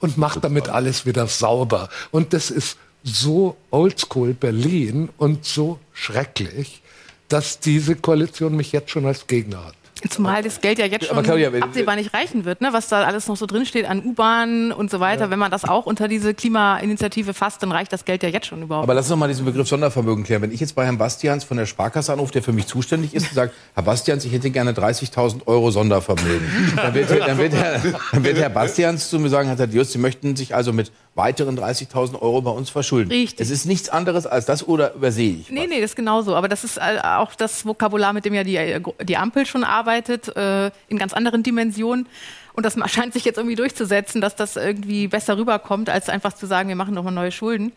und 0.00 0.18
macht 0.18 0.44
damit 0.44 0.68
alles 0.68 1.06
wieder 1.06 1.26
sauber. 1.26 1.88
Und 2.10 2.32
das 2.32 2.50
ist 2.50 2.78
so 3.02 3.56
oldschool 3.70 4.34
Berlin 4.34 5.08
und 5.16 5.44
so 5.44 5.78
schrecklich, 5.92 6.82
dass 7.28 7.60
diese 7.60 7.96
Koalition 7.96 8.56
mich 8.56 8.72
jetzt 8.72 8.90
schon 8.90 9.06
als 9.06 9.26
Gegner 9.26 9.64
hat. 9.66 9.74
Zumal 10.08 10.42
das 10.42 10.60
Geld 10.60 10.78
ja 10.78 10.86
jetzt 10.86 11.06
schon 11.06 11.22
Claudia, 11.22 11.50
absehbar 11.60 11.96
nicht 11.96 12.14
reichen 12.14 12.44
wird, 12.44 12.60
ne? 12.60 12.68
was 12.72 12.88
da 12.88 13.04
alles 13.04 13.28
noch 13.28 13.36
so 13.36 13.46
drinsteht 13.46 13.86
an 13.86 14.04
U-Bahnen 14.04 14.72
und 14.72 14.90
so 14.90 15.00
weiter. 15.00 15.30
Wenn 15.30 15.38
man 15.38 15.50
das 15.50 15.64
auch 15.64 15.86
unter 15.86 16.08
diese 16.08 16.34
Klimainitiative 16.34 17.34
fasst, 17.34 17.62
dann 17.62 17.72
reicht 17.72 17.92
das 17.92 18.04
Geld 18.04 18.22
ja 18.22 18.28
jetzt 18.28 18.46
schon 18.46 18.62
überhaupt. 18.62 18.84
Aber 18.84 18.94
lass 18.94 19.06
uns 19.06 19.10
noch 19.10 19.18
mal 19.18 19.28
diesen 19.28 19.44
Begriff 19.44 19.68
Sondervermögen 19.68 20.24
klären. 20.24 20.42
Wenn 20.42 20.52
ich 20.52 20.60
jetzt 20.60 20.74
bei 20.74 20.84
Herrn 20.84 20.98
Bastians 20.98 21.44
von 21.44 21.56
der 21.56 21.66
Sparkasse 21.66 22.12
anrufe, 22.12 22.32
der 22.32 22.42
für 22.42 22.52
mich 22.52 22.66
zuständig 22.66 23.14
ist, 23.14 23.28
und 23.28 23.34
sagt, 23.34 23.54
Herr 23.74 23.82
Bastians, 23.82 24.24
ich 24.24 24.32
hätte 24.32 24.50
gerne 24.50 24.72
30.000 24.72 25.46
Euro 25.46 25.70
Sondervermögen. 25.70 26.72
Dann 26.76 26.94
wird, 26.94 27.10
dann, 27.10 27.38
wird 27.38 27.52
Herr, 27.52 27.80
dann 28.12 28.24
wird 28.24 28.38
Herr 28.38 28.50
Bastians 28.50 29.10
zu 29.10 29.18
mir 29.18 29.28
sagen, 29.28 29.48
Herr 29.48 29.56
Thaddeus, 29.56 29.92
Sie 29.92 29.98
möchten 29.98 30.36
sich 30.36 30.54
also 30.54 30.72
mit 30.72 30.92
weiteren 31.14 31.58
30.000 31.58 32.20
Euro 32.20 32.40
bei 32.40 32.50
uns 32.50 32.70
verschulden. 32.70 33.10
Richtig. 33.10 33.40
Es 33.40 33.50
ist 33.50 33.66
nichts 33.66 33.88
anderes 33.88 34.26
als 34.26 34.46
das 34.46 34.66
oder 34.66 34.94
übersehe 34.94 35.34
ich? 35.40 35.50
Nee, 35.50 35.66
nee, 35.66 35.80
das 35.80 35.90
ist 35.90 35.96
genauso. 35.96 36.34
Aber 36.36 36.48
das 36.48 36.64
ist 36.64 36.78
äh, 36.78 36.98
auch 37.02 37.34
das 37.34 37.66
Vokabular, 37.66 38.12
mit 38.12 38.24
dem 38.24 38.34
ja 38.34 38.44
die, 38.44 38.56
äh, 38.56 38.80
die 39.02 39.16
Ampel 39.16 39.44
schon 39.44 39.64
arbeitet, 39.64 39.89
äh, 39.98 40.70
in 40.88 40.98
ganz 40.98 41.12
anderen 41.12 41.42
Dimensionen. 41.42 42.06
Und 42.52 42.66
das 42.66 42.76
scheint 42.92 43.12
sich 43.12 43.24
jetzt 43.24 43.36
irgendwie 43.36 43.56
durchzusetzen, 43.56 44.20
dass 44.20 44.36
das 44.36 44.56
irgendwie 44.56 45.08
besser 45.08 45.36
rüberkommt, 45.36 45.88
als 45.88 46.08
einfach 46.08 46.32
zu 46.32 46.46
sagen, 46.46 46.68
wir 46.68 46.76
machen 46.76 46.94
doch 46.94 47.02
mal 47.02 47.10
neue 47.10 47.32
Schulden. 47.32 47.72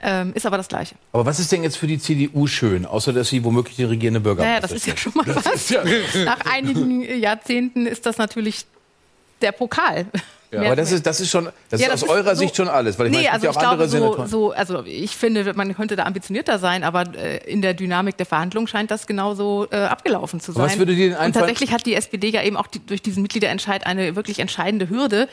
Ähm, 0.00 0.32
ist 0.34 0.46
aber 0.46 0.56
das 0.56 0.68
Gleiche. 0.68 0.94
Aber 1.12 1.26
was 1.26 1.40
ist 1.40 1.50
denn 1.50 1.64
jetzt 1.64 1.76
für 1.76 1.88
die 1.88 1.98
CDU 1.98 2.46
schön, 2.46 2.86
außer 2.86 3.12
dass 3.12 3.30
sie 3.30 3.42
womöglich 3.42 3.76
die 3.76 3.84
regierende 3.84 4.20
Bürgermeister 4.20 4.48
Naja, 4.48 4.60
das 4.60 4.70
ist 4.70 4.86
ja 4.86 4.96
schon 4.96 5.12
mal 5.16 5.26
was. 5.26 5.74
Nach 6.24 6.40
einigen 6.52 7.02
Jahrzehnten 7.20 7.84
ist 7.84 8.06
das 8.06 8.16
natürlich 8.16 8.64
der 9.42 9.50
Pokal. 9.50 10.06
Ja. 10.50 10.62
Aber 10.62 10.76
das 10.76 10.92
ist, 10.92 11.04
das 11.04 11.20
ist 11.20 11.30
schon, 11.30 11.48
das 11.68 11.80
Ja, 11.80 11.88
ist 11.88 11.92
das 11.94 12.02
aus 12.04 12.08
ist 12.08 12.14
eurer 12.14 12.34
so- 12.34 12.40
Sicht 12.40 12.56
schon 12.56 12.68
alles. 12.68 12.98
Weil 12.98 13.06
ich 13.08 13.12
nee, 13.12 13.18
meine, 13.18 13.32
also 13.32 13.48
ich 13.48 13.54
ja 13.54 13.60
auch 13.60 13.64
andere 13.72 13.88
glaube, 13.88 14.26
so, 14.28 14.48
so, 14.48 14.52
also 14.52 14.82
ich 14.86 15.14
finde, 15.16 15.52
man 15.54 15.74
könnte 15.76 15.94
da 15.94 16.04
ambitionierter 16.04 16.58
sein, 16.58 16.84
aber 16.84 17.04
äh, 17.14 17.36
in 17.50 17.60
der 17.60 17.74
Dynamik 17.74 18.16
der 18.16 18.24
Verhandlungen 18.26 18.66
scheint 18.66 18.90
das 18.90 19.06
genauso 19.06 19.66
äh, 19.70 19.76
abgelaufen 19.76 20.40
zu 20.40 20.52
Aber 20.52 20.60
sein. 20.62 20.70
was 20.70 20.78
würde 20.78 20.94
dir 20.94 21.08
denn 21.10 21.16
Und 21.16 21.20
einfallen- 21.20 21.32
tatsächlich 21.46 21.72
hat 21.72 21.84
die 21.84 21.94
SPD 21.94 22.28
ja 22.30 22.42
eben 22.42 22.56
auch 22.56 22.66
die, 22.66 22.78
durch 22.78 23.02
diesen 23.02 23.22
Mitgliederentscheid 23.22 23.86
eine 23.86 24.16
wirklich 24.16 24.38
entscheidende 24.38 24.88
Hürde. 24.88 25.28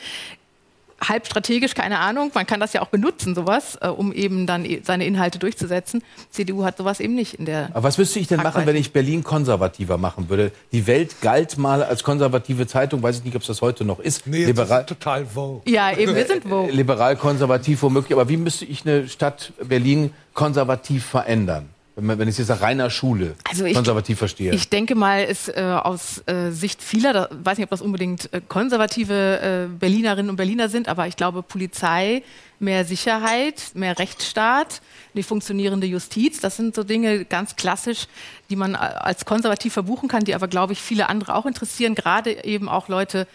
Halb 1.00 1.26
strategisch, 1.26 1.74
keine 1.74 1.98
Ahnung. 1.98 2.30
Man 2.34 2.46
kann 2.46 2.58
das 2.58 2.72
ja 2.72 2.80
auch 2.80 2.88
benutzen, 2.88 3.34
sowas, 3.34 3.76
äh, 3.82 3.88
um 3.88 4.12
eben 4.12 4.46
dann 4.46 4.64
e- 4.64 4.80
seine 4.82 5.04
Inhalte 5.04 5.38
durchzusetzen. 5.38 6.02
CDU 6.30 6.64
hat 6.64 6.78
sowas 6.78 7.00
eben 7.00 7.14
nicht 7.14 7.34
in 7.34 7.44
der. 7.44 7.68
Aber 7.74 7.82
was 7.84 7.98
müsste 7.98 8.18
ich 8.18 8.28
denn 8.28 8.38
machen, 8.38 8.52
Tragweite. 8.52 8.68
wenn 8.68 8.76
ich 8.76 8.92
Berlin 8.92 9.22
konservativer 9.22 9.98
machen 9.98 10.30
würde? 10.30 10.52
Die 10.72 10.86
Welt 10.86 11.20
galt 11.20 11.58
mal 11.58 11.82
als 11.82 12.02
konservative 12.02 12.66
Zeitung, 12.66 13.02
weiß 13.02 13.18
ich 13.18 13.24
nicht, 13.24 13.36
ob 13.36 13.42
es 13.42 13.48
das 13.48 13.60
heute 13.60 13.84
noch 13.84 14.00
ist. 14.00 14.26
Nee, 14.26 14.46
Liberal, 14.46 14.80
ist 14.80 14.88
total 14.88 15.26
vogue. 15.26 15.60
Ja, 15.66 15.92
eben, 15.96 16.14
wir 16.14 16.26
sind 16.26 16.42
wo. 16.50 16.66
liberal-konservativ 16.70 17.82
womöglich. 17.82 18.12
Aber 18.12 18.28
wie 18.30 18.38
müsste 18.38 18.64
ich 18.64 18.86
eine 18.86 19.06
Stadt 19.08 19.52
Berlin 19.62 20.12
konservativ 20.32 21.04
verändern? 21.04 21.68
Wenn, 21.96 22.04
man, 22.04 22.18
wenn 22.18 22.28
ich 22.28 22.36
jetzt 22.36 22.48
nach 22.48 22.60
reiner 22.60 22.90
Schule 22.90 23.34
Also 23.48 23.64
ich- 23.64 23.74
konservativ 23.74 24.18
verstehe. 24.18 24.54
Ich 24.54 24.68
denke 24.68 24.94
mal, 24.94 25.24
ist 25.24 25.48
äh, 25.48 25.62
aus 25.62 26.22
äh, 26.26 26.50
Sicht 26.50 26.82
vieler, 26.82 27.14
da, 27.14 27.28
weiß 27.42 27.56
nicht, 27.56 27.64
ob 27.64 27.70
das 27.70 27.80
unbedingt 27.80 28.30
äh, 28.34 28.42
konservative 28.46 29.40
äh, 29.72 29.78
Berlinerinnen 29.78 30.28
und 30.28 30.36
Berliner 30.36 30.68
sind, 30.68 30.88
aber 30.88 31.06
ich 31.06 31.16
glaube, 31.16 31.42
Polizei, 31.42 32.22
mehr 32.58 32.84
Sicherheit, 32.84 33.62
mehr 33.72 33.98
Rechtsstaat, 33.98 34.82
eine 35.14 35.22
funktionierende 35.24 35.86
Justiz, 35.86 36.40
das 36.40 36.56
sind 36.56 36.74
so 36.74 36.84
Dinge 36.84 37.24
ganz 37.24 37.56
klassisch, 37.56 38.08
die 38.50 38.56
man 38.56 38.74
äh, 38.74 38.76
als 38.76 39.24
konservativ 39.24 39.72
verbuchen 39.72 40.06
kann, 40.10 40.22
die 40.22 40.34
aber, 40.34 40.48
glaube 40.48 40.74
ich, 40.74 40.82
viele 40.82 41.08
andere 41.08 41.34
auch 41.34 41.46
interessieren, 41.46 41.94
gerade 41.94 42.44
eben 42.44 42.68
auch 42.68 42.88
Leute 42.88 43.26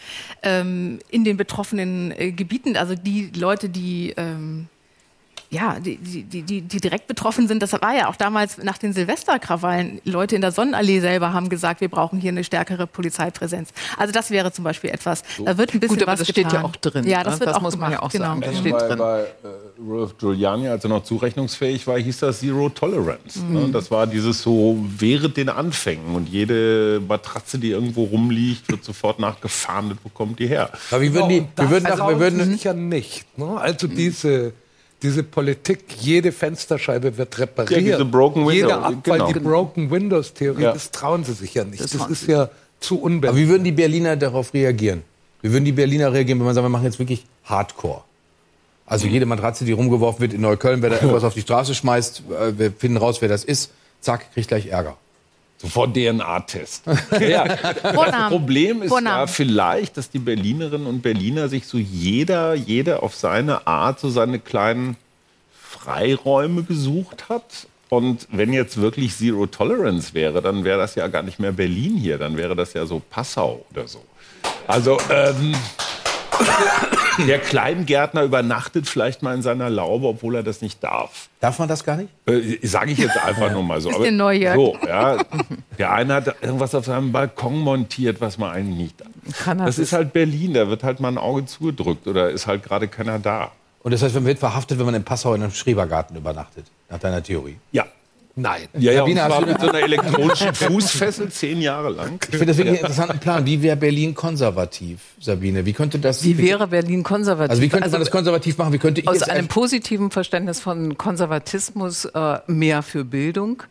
ähm, 0.44 1.00
in 1.10 1.24
den 1.24 1.36
betroffenen 1.36 2.12
äh, 2.12 2.32
Gebieten, 2.32 2.78
also 2.78 2.94
die 2.94 3.32
Leute, 3.36 3.70
die 3.70 4.14
ähm, 4.18 4.68
ja, 5.54 5.78
die, 5.80 5.98
die, 5.98 6.24
die- 6.24 6.42
die, 6.44 6.62
die 6.62 6.80
direkt 6.80 7.08
betroffen 7.08 7.48
sind, 7.48 7.62
das 7.62 7.74
war 7.74 7.94
ja 7.94 8.08
auch 8.08 8.16
damals 8.16 8.58
nach 8.58 8.78
den 8.78 8.94
Silvesterkrawallen. 8.94 10.00
Leute 10.06 10.36
in 10.36 10.42
der 10.42 10.54
Sonnenallee 10.54 11.02
selber 11.02 11.34
haben 11.34 11.50
gesagt, 11.50 11.82
wir 11.82 11.90
brauchen 11.90 12.20
hier 12.22 12.32
eine 12.32 12.44
stärkere 12.46 12.88
Polizeipräsenz. 12.88 13.70
Also 13.98 14.14
das 14.14 14.32
wäre 14.32 14.52
zum 14.54 14.64
Beispiel 14.64 14.90
etwas. 14.92 15.24
Da 15.44 15.58
wird 15.58 15.74
ein 15.74 15.82
bisschen 15.82 15.98
Gut, 15.98 16.04
aber 16.08 16.14
was 16.14 16.20
das 16.20 16.28
getan. 16.30 16.50
steht 16.50 16.60
ja 16.62 16.66
auch 16.66 16.76
drin, 16.78 17.06
Ja, 17.06 17.24
das 17.24 17.34
ne? 17.36 17.40
wird 17.42 17.50
Das 17.50 17.58
auch 17.58 17.62
muss 17.62 17.78
man 17.78 17.92
ja 17.92 17.98
gemacht, 17.98 18.16
auch 18.16 18.18
sagen. 18.20 18.40
Genau. 18.42 18.52
Das 18.52 18.60
steht 18.62 18.72
bei, 18.74 18.88
drin. 18.88 18.98
bei 18.98 19.22
äh, 19.22 19.82
Rudolph 19.86 20.18
Giuliani, 20.18 20.68
als 20.70 20.84
er 20.86 20.90
noch 20.90 21.04
zurechnungsfähig 21.04 21.86
war, 21.86 22.00
hieß 22.00 22.20
das 22.20 22.40
Zero 22.40 22.70
Tolerance. 22.70 23.40
Mhm. 23.40 23.54
Ne? 23.54 23.70
Das 23.74 23.92
war 23.92 24.08
dieses 24.08 24.42
so 24.42 24.78
während 24.98 25.36
den 25.36 25.50
Anfängen. 25.50 26.16
Und 26.16 26.30
jede 26.30 27.02
Matratze, 27.06 27.60
die 27.60 27.72
irgendwo 27.72 28.04
rumliegt, 28.06 28.70
wird 28.72 28.84
sofort 28.86 29.20
nachgefahndet, 29.20 29.98
wo 30.04 30.10
kommt 30.10 30.40
die 30.40 30.48
her? 30.48 30.70
Aber 30.92 31.02
wie 31.02 31.14
würden 31.14 31.30
die, 31.30 31.46
Das 31.56 31.66
wir 31.66 31.72
würden, 31.72 31.84
nach, 31.98 32.08
wir 32.08 32.20
würden, 32.20 32.46
sicher 32.46 32.74
nicht. 32.74 33.38
Ne? 33.38 33.58
Also 33.60 33.88
diese, 33.88 34.54
diese 35.04 35.24
Politik, 35.24 35.84
jede 36.00 36.32
Fensterscheibe 36.32 37.18
wird 37.18 37.38
repariert. 37.40 38.00
Ja, 38.00 38.04
Broken 38.04 38.42
Window, 38.48 38.52
Jeder 38.52 38.84
Abfall, 38.86 39.18
genau. 39.20 39.32
die 39.34 39.40
Broken 39.40 39.92
Windows 39.92 40.34
Theorie, 40.34 40.64
Ja. 40.64 40.74
das 40.74 40.92
trauen 40.92 41.24
sie 41.24 41.34
sich 41.34 41.54
ja 41.54 41.64
nicht. 41.64 41.84
Das, 41.84 41.92
trauen 41.92 42.12
ist 42.12 42.28
ja 42.28 42.50
zu 42.80 42.96
aber 42.98 43.06
unbedingt. 43.06 43.38
wie 43.38 43.48
würden 43.48 43.64
die 43.64 43.72
Berliner 43.72 44.16
darauf 44.16 44.54
reagieren? 44.54 45.04
Wie 45.42 45.52
würden 45.52 45.66
die 45.66 45.72
Berliner 45.72 46.14
reagieren, 46.14 46.40
wenn 46.40 46.46
man 46.46 46.54
sagt, 46.56 46.66
wir 46.66 46.70
machen 46.70 46.86
jetzt 46.86 47.00
wirklich 47.00 47.26
Hardcore? 47.46 48.02
Also 48.86 49.08
jede 49.08 49.26
Matratze, 49.26 49.66
die 49.66 49.72
rumgeworfen 49.72 50.22
wird 50.22 50.34
in 50.34 50.42
Neukölln, 50.42 50.82
wer 50.82 50.90
da 50.92 50.96
irgendwas 51.02 51.24
auf 51.24 51.34
die 51.34 51.42
Straße 51.42 51.74
schmeißt, 51.74 52.24
äh, 52.40 52.58
wir 52.60 52.72
finden 52.72 52.98
raus, 52.98 53.22
wer 53.22 53.30
das 53.30 53.44
ist, 53.44 53.72
zack, 54.02 54.32
kriegt 54.34 54.50
gleich 54.50 54.68
Ärger. 54.68 54.98
Sofort 55.62 55.96
DNA-Test. 55.96 56.84
Ja, 57.20 57.46
das. 57.46 58.30
Problem 58.30 58.78
ist 58.78 58.90
ja 58.90 58.90
Vornamen. 58.90 59.28
vielleicht, 59.28 59.98
dass 59.98 60.10
die 60.10 60.20
Berlinerinnen 60.20 60.88
und 60.88 61.02
Berliner 61.02 61.50
sich 61.50 61.68
so 61.68 61.78
jeder, 61.78 62.56
jeder 62.56 63.04
auf 63.04 63.16
seine 63.16 63.68
Art 63.68 64.00
so 64.00 64.10
seine 64.10 64.40
kleinen 64.40 64.98
Freiräume 65.54 66.64
gesucht 66.64 67.30
hat. 67.30 67.68
Und 67.90 68.28
wenn 68.32 68.54
jetzt 68.54 68.80
wirklich 68.82 69.16
Zero 69.16 69.46
Tolerance 69.46 70.14
wäre, 70.14 70.42
dann 70.42 70.64
wäre 70.64 70.80
das 70.80 70.96
ja 70.96 71.08
gar 71.08 71.24
nicht 71.24 71.40
mehr 71.40 71.52
Berlin 71.52 71.98
hier, 71.98 72.18
dann 72.18 72.38
wäre 72.38 72.56
das 72.56 72.74
ja 72.74 72.86
so 72.86 73.02
Passau 73.10 73.66
oder 73.72 73.88
so. 73.88 74.02
Also 74.66 74.98
ähm, 75.10 75.54
der 77.28 77.40
Kleingärtner 77.40 78.24
übernachtet 78.24 78.88
vielleicht 78.88 79.22
mal 79.22 79.34
in 79.34 79.42
seiner 79.42 79.70
Laube, 79.70 80.08
obwohl 80.08 80.36
er 80.36 80.44
das 80.44 80.62
nicht 80.62 80.84
darf. 80.84 81.30
Darf 81.40 81.60
man 81.60 81.68
das 81.68 81.84
gar 81.84 81.98
nicht? 81.98 82.10
Äh, 82.26 82.66
Sage 82.66 82.92
ich 82.92 82.98
jetzt 82.98 83.18
einfach 83.18 83.52
nur 83.52 83.64
mal 83.64 83.82
so. 83.82 83.90
Ist 83.90 84.00
der 84.00 84.12
Neujörg. 84.12 84.56
so, 84.56 84.78
ja. 84.88 85.18
Der 85.78 85.92
eine 85.92 86.14
hat 86.14 86.36
irgendwas 86.42 86.76
auf 86.76 86.86
seinem 86.86 87.12
Balkon 87.12 87.60
montiert, 87.60 88.22
was 88.22 88.38
man 88.38 88.52
eigentlich 88.52 88.78
nicht 88.78 89.02
darf. 89.02 89.10
Cannabis. 89.44 89.76
Das 89.76 89.84
ist 89.84 89.94
halt 89.94 90.14
Berlin, 90.14 90.54
da 90.54 90.68
wird 90.68 90.84
halt 90.84 91.00
mal 91.00 91.10
ein 91.10 91.18
Auge 91.18 91.46
zugedrückt 91.46 92.08
oder 92.08 92.30
ist 92.30 92.48
halt 92.48 92.64
gerade 92.64 92.88
keiner 92.88 93.20
da. 93.20 93.52
Und 93.84 93.92
das 93.92 94.04
heißt, 94.04 94.14
man 94.16 94.26
wird 94.26 94.40
verhaftet, 94.40 94.78
wenn 94.78 94.86
man 94.86 94.96
in 94.96 95.04
Passau 95.04 95.34
in 95.34 95.42
einem 95.42 95.52
Schrebergarten 95.54 96.16
übernachtet, 96.16 96.66
nach 96.90 97.00
deiner 97.00 97.24
Theorie. 97.24 97.58
Ja. 97.72 97.86
Nein. 98.42 98.68
Ja, 98.74 98.92
ja, 98.92 99.04
und 99.04 99.10
Sabine, 99.10 99.22
hast 99.22 99.30
zwar 99.30 99.42
du 99.42 99.52
mit 99.52 99.62
so 99.62 99.70
einer 99.70 99.80
elektronischen 99.84 100.54
Fußfessel 100.56 101.30
zehn 101.30 101.62
Jahre 101.62 101.90
lang. 101.90 102.20
Ich 102.24 102.30
finde 102.30 102.48
das 102.48 102.58
wirklich 102.58 102.70
einen 102.70 102.78
interessanten 102.78 103.20
Plan. 103.20 103.46
Wie 103.46 103.62
wäre 103.62 103.78
Berlin 103.78 104.16
konservativ, 104.16 105.00
Sabine? 105.20 105.66
Wie 105.66 105.74
könnte 105.74 106.00
das... 106.00 106.24
Wie 106.24 106.38
wäre 106.38 106.68
Berlin 106.68 107.04
konservativ? 107.04 107.52
also 107.52 107.62
wie 107.62 107.70
könnte 107.70 107.90
man 107.90 108.00
das 108.00 108.10
konservativ 108.10 108.58
machen? 108.58 108.74
Wie 108.74 108.80
könnte 108.80 109.02
ich 109.02 109.08
aus 109.08 109.22
einem 109.24 109.48
positiven 109.48 110.10
Verständnis 110.10 110.60
von 110.60 110.98
Konservatismus 110.98 112.06
äh, 112.06 112.40
mehr 112.48 112.82
für 112.82 113.06
Bildung, 113.06 113.64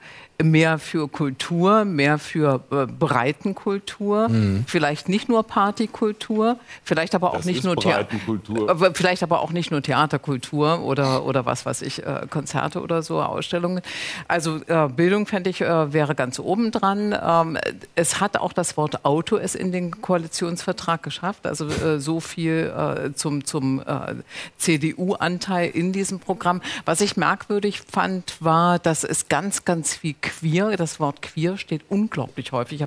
mehr 0.43 0.79
für 0.79 1.09
Kultur, 1.09 1.85
mehr 1.85 2.19
für 2.19 2.63
äh, 2.71 2.87
Breitenkultur, 2.87 4.29
Mhm. 4.29 4.65
vielleicht 4.67 5.09
nicht 5.09 5.29
nur 5.29 5.43
Partykultur, 5.43 6.57
vielleicht 6.85 7.15
aber 7.15 7.31
auch 7.31 7.37
Das 7.39 7.45
nicht 7.47 7.65
nur 7.65 7.77
Theater, 7.77 8.05
Breitenkultur. 8.05 8.69
aber 8.71 8.95
vielleicht 8.95 9.23
aber 9.23 9.41
auch 9.41 9.51
nicht 9.53 9.71
nur 9.71 9.83
Theaterkultur 9.83 10.81
oder 10.83 11.25
oder 11.25 11.47
was 11.47 11.65
weiß 11.67 11.83
ich 11.83 12.05
äh, 12.07 12.27
Konzerte 12.31 12.81
oder 12.83 13.03
so 13.03 13.21
Ausstellungen. 13.23 13.83
Also 14.29 14.61
äh, 14.67 14.89
Bildung 14.89 15.27
fände 15.27 15.51
ich 15.51 15.61
äh, 15.61 15.93
wäre 15.93 16.15
ganz 16.15 16.39
oben 16.39 16.71
dran. 16.71 17.15
Ähm, 17.23 17.59
es 17.95 18.21
hat 18.21 18.37
auch 18.37 18.53
das 18.53 18.77
Wort 18.77 19.05
Auto 19.05 19.37
es 19.37 19.55
in 19.55 19.73
den 19.73 20.01
Koalitionsvertrag 20.01 21.03
geschafft. 21.03 21.47
Also 21.47 21.67
äh, 21.69 21.99
so 22.01 22.21
viel 22.21 22.73
äh, 22.77 23.13
zum 23.15 23.45
zum 23.45 23.81
äh, 23.81 24.15
CDU-Anteil 24.59 25.71
in 25.71 25.93
diesem 25.93 26.19
Programm. 26.21 26.61
Was 26.85 27.01
ich 27.01 27.17
merkwürdig 27.17 27.83
fand, 27.91 28.37
war, 28.41 28.79
dass 28.79 29.05
es 29.05 29.29
ganz 29.29 29.65
ganz 29.65 29.95
viel 29.97 30.15
queer. 30.31 30.77
Das 30.77 31.01
Wort 31.01 31.23
queer 31.23 31.57
steht 31.59 31.83
unglaublich 31.89 32.53
häufig. 32.53 32.85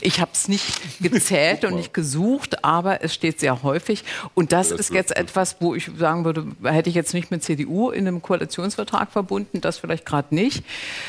Ich 0.00 0.20
habe 0.20 0.30
es 0.32 0.48
nicht, 0.48 1.00
nicht 1.00 1.12
gezählt 1.12 1.64
und 1.64 1.76
nicht 1.76 1.94
gesucht, 1.94 2.64
aber 2.64 3.04
es 3.04 3.14
steht 3.14 3.38
sehr 3.40 3.62
häufig. 3.62 4.04
Und 4.34 4.52
das, 4.52 4.70
Das 4.70 4.80
ist 4.80 4.92
jetzt 4.92 5.16
etwas, 5.16 5.56
wo 5.60 5.74
ich 5.74 5.90
sagen 5.98 6.24
würde, 6.24 6.46
hätte 6.64 6.88
ich 6.88 6.94
jetzt 6.94 7.12
nicht 7.14 7.30
mit 7.30 7.42
CDU 7.42 7.90
in 7.90 8.08
einem 8.08 8.22
Koalitionsvertrag 8.22 9.12
verbunden, 9.12 9.60
das 9.60 9.78
vielleicht 9.78 10.06
gerade 10.06 10.34
nicht, 10.34 10.64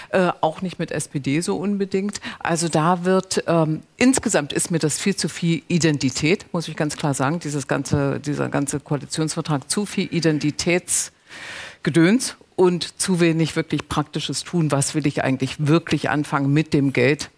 äh, 0.10 0.32
auch 0.42 0.62
nicht 0.62 0.80
mit 0.80 0.92
SPD 0.92 1.40
so 1.42 1.58
unbedingt. 1.58 2.20
Also 2.40 2.68
da 2.70 3.06
wird 3.06 3.44
ähm, 3.48 3.82
insgesamt 3.98 4.54
ist 4.54 4.72
mir 4.72 4.80
das 4.80 5.00
viel 5.00 5.16
zu 5.16 5.30
viel 5.30 5.62
Identität, 5.68 6.46
muss 6.52 6.68
ich 6.68 6.76
ganz 6.76 6.98
klar 6.98 7.14
sagen. 7.14 7.40
Dieses 7.40 7.68
ganze, 7.68 8.20
dieser 8.20 8.50
ganze 8.50 8.80
Koalitionsvertrag 8.80 9.70
zu 9.70 9.86
viel 9.86 10.08
Identitätsgedöns 10.12 12.36
und 12.56 13.00
zu 13.00 13.20
wenig 13.20 13.56
wirklich 13.56 13.90
praktisches 13.90 14.44
Tun. 14.44 14.72
Was 14.72 14.96
will 14.96 15.08
ich 15.08 15.24
eigentlich 15.24 15.56
wirklich 15.68 16.10
anfangen 16.10 16.54
mit 16.54 16.74
dem 16.74 16.94
Geld? 16.94 17.30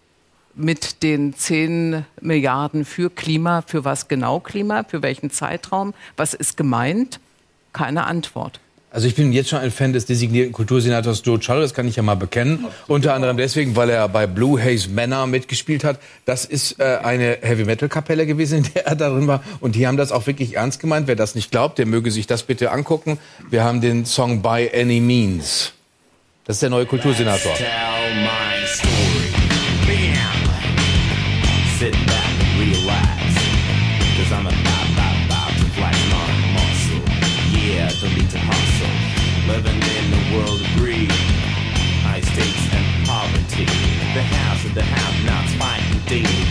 mit 0.56 1.02
den 1.02 1.34
10 1.34 2.06
Milliarden 2.20 2.84
für 2.84 3.10
Klima, 3.10 3.62
für 3.62 3.84
was 3.84 4.08
genau 4.08 4.40
Klima, 4.40 4.84
für 4.84 5.02
welchen 5.02 5.30
Zeitraum, 5.30 5.94
was 6.16 6.34
ist 6.34 6.56
gemeint? 6.56 7.20
Keine 7.72 8.04
Antwort. 8.04 8.58
Also 8.96 9.08
ich 9.08 9.14
bin 9.14 9.30
jetzt 9.30 9.50
schon 9.50 9.58
ein 9.58 9.70
Fan 9.70 9.92
des 9.92 10.06
designierten 10.06 10.54
Kultursenators 10.54 11.20
Joe 11.22 11.38
Schall, 11.42 11.60
das 11.60 11.74
kann 11.74 11.86
ich 11.86 11.96
ja 11.96 12.02
mal 12.02 12.14
bekennen. 12.14 12.64
Unter 12.86 13.12
anderem 13.12 13.36
deswegen, 13.36 13.76
weil 13.76 13.90
er 13.90 14.08
bei 14.08 14.26
Blue 14.26 14.58
Haze 14.58 14.88
Manor 14.88 15.26
mitgespielt 15.26 15.84
hat. 15.84 16.00
Das 16.24 16.46
ist 16.46 16.80
äh, 16.80 17.00
eine 17.02 17.36
Heavy-Metal-Kapelle 17.42 18.24
gewesen, 18.24 18.64
in 18.64 18.72
der 18.72 18.86
er 18.86 18.96
darin 18.96 19.26
war. 19.26 19.44
Und 19.60 19.74
die 19.74 19.86
haben 19.86 19.98
das 19.98 20.12
auch 20.12 20.26
wirklich 20.26 20.56
ernst 20.56 20.80
gemeint. 20.80 21.08
Wer 21.08 21.14
das 21.14 21.34
nicht 21.34 21.50
glaubt, 21.50 21.76
der 21.76 21.84
möge 21.84 22.10
sich 22.10 22.26
das 22.26 22.44
bitte 22.44 22.70
angucken. 22.70 23.18
Wir 23.50 23.64
haben 23.64 23.82
den 23.82 24.06
Song 24.06 24.40
By 24.40 24.70
Any 24.74 25.00
Means. 25.00 25.74
Das 26.46 26.56
ist 26.56 26.62
der 26.62 26.70
neue 26.70 26.86
Kultursenator. 26.86 27.52
Tell 27.52 27.66
my 28.14 28.66
story. 28.66 29.30
Bam! 29.86 30.48
Sit 31.78 32.15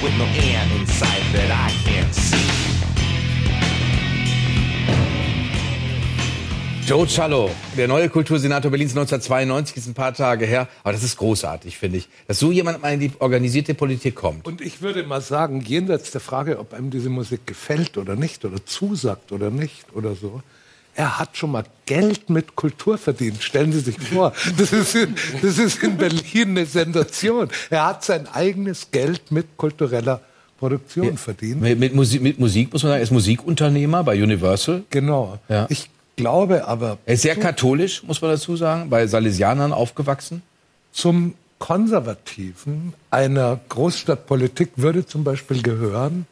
with 0.06 0.18
no 0.20 0.26
end 0.26 0.72
in 0.80 0.86
sight 0.86 1.24
that 1.34 1.50
I 1.50 1.72
can't 1.84 2.14
see. 2.14 2.38
Joe 6.86 7.08
Cialo, 7.08 7.50
der 7.76 7.88
neue 7.88 8.10
Kultursenator 8.10 8.70
Berlins 8.70 8.92
1992, 8.92 9.78
ist 9.78 9.88
ein 9.88 9.96
paar 9.96 10.14
Tage 10.14 10.46
her. 10.46 10.68
Aber 10.84 10.94
das 10.94 11.02
ist 11.02 11.18
großartig, 11.18 11.80
finde 11.80 11.98
ich, 11.98 12.08
dass 12.28 12.38
so 12.38 12.52
jemand 12.52 12.84
mal 12.84 12.94
in 12.94 13.00
die 13.00 13.12
organisierte 13.18 13.74
Politik 13.74 14.14
kommt. 14.14 14.46
Und 14.46 14.62
ich 14.62 14.84
würde 14.84 15.02
mal 15.02 15.22
sagen, 15.22 15.62
jenseits 15.62 16.12
der 16.12 16.22
Frage, 16.22 16.60
ob 16.60 16.76
einem 16.76 16.92
diese 16.92 17.10
Musik 17.10 17.48
gefällt 17.48 17.98
oder 17.98 18.16
nicht, 18.16 18.46
oder 18.46 18.64
zusagt 18.64 19.32
oder 19.32 19.50
nicht, 19.50 19.96
oder 19.96 20.14
so, 20.14 20.44
er 20.96 21.20
hat 21.20 21.38
schon 21.38 21.52
mal 21.52 21.66
Geld 21.86 22.30
mit 22.30 22.56
Kultur 22.56 22.98
verdient. 22.98 23.44
Stellen 23.44 23.72
Sie 23.74 23.82
sich 23.82 24.00
vor, 24.00 24.34
das 24.58 24.72
ist 24.72 24.96
in, 24.96 25.16
das 25.42 25.58
ist 25.58 25.84
in 25.84 25.98
Berlin 25.98 26.50
eine 26.50 26.66
Sensation. 26.66 27.50
Er 27.70 27.86
hat 27.86 28.04
sein 28.04 28.28
eigenes 28.28 28.90
Geld 28.92 29.32
mit 29.32 29.58
kultureller 29.58 30.22
Produktion 30.58 31.18
verdient. 31.18 31.62
Mit, 31.62 31.80
mit, 31.80 31.94
Musik, 31.94 32.22
mit 32.22 32.40
Musik 32.40 32.72
muss 32.72 32.84
man 32.84 32.92
sagen, 32.92 33.00
er 33.00 33.04
ist 33.04 33.12
Musikunternehmer 33.12 34.04
bei 34.04 34.22
Universal. 34.22 34.84
Genau. 34.90 35.38
Ja. 35.50 35.68
Ich 35.70 35.90
glaube 36.16 36.66
aber. 36.66 36.98
Er 37.06 37.16
ist 37.16 37.24
sehr 37.24 37.36
katholisch, 37.36 38.04
muss 38.04 38.22
man 38.22 38.32
dazu 38.32 38.56
sagen, 38.56 38.90
bei 38.90 39.06
Salesianern 39.06 39.74
aufgewachsen. 39.74 40.42
Zum 40.94 41.36
Konservativen 41.60 42.94
einer 43.12 43.60
Großstadtpolitik 43.70 44.72
würde 44.76 45.06
zum 45.06 45.24
Beispiel 45.24 45.62
gehören, 45.62 46.26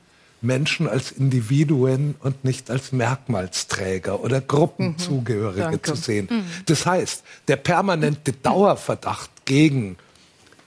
Menschen 0.44 0.88
als 0.88 1.12
Individuen 1.12 2.16
und 2.20 2.44
nicht 2.44 2.70
als 2.70 2.92
Merkmalsträger 2.92 4.22
oder 4.22 4.42
Gruppenzugehörige 4.42 5.62
Danke. 5.62 5.82
zu 5.82 5.96
sehen. 5.96 6.28
Mhm. 6.30 6.44
Das 6.66 6.86
heißt, 6.86 7.24
der 7.48 7.56
permanente 7.56 8.34
Dauerverdacht 8.34 9.32
gegen 9.46 9.98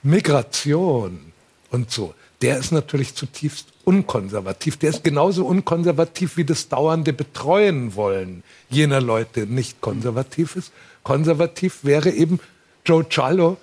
Migration 0.03 1.31
und 1.69 1.91
so, 1.91 2.13
der 2.41 2.57
ist 2.57 2.71
natürlich 2.71 3.15
zutiefst 3.15 3.67
unkonservativ. 3.83 4.77
Der 4.77 4.89
ist 4.89 5.03
genauso 5.03 5.45
unkonservativ 5.45 6.37
wie 6.37 6.45
das 6.45 6.69
dauernde 6.69 7.13
Betreuen 7.13 7.95
wollen 7.95 8.43
jener 8.69 9.01
Leute 9.01 9.47
nicht 9.47 9.81
konservativ 9.81 10.55
ist. 10.55 10.71
Konservativ 11.03 11.83
wäre 11.83 12.11
eben 12.11 12.39
Joe 12.85 13.07
Cialo 13.07 13.57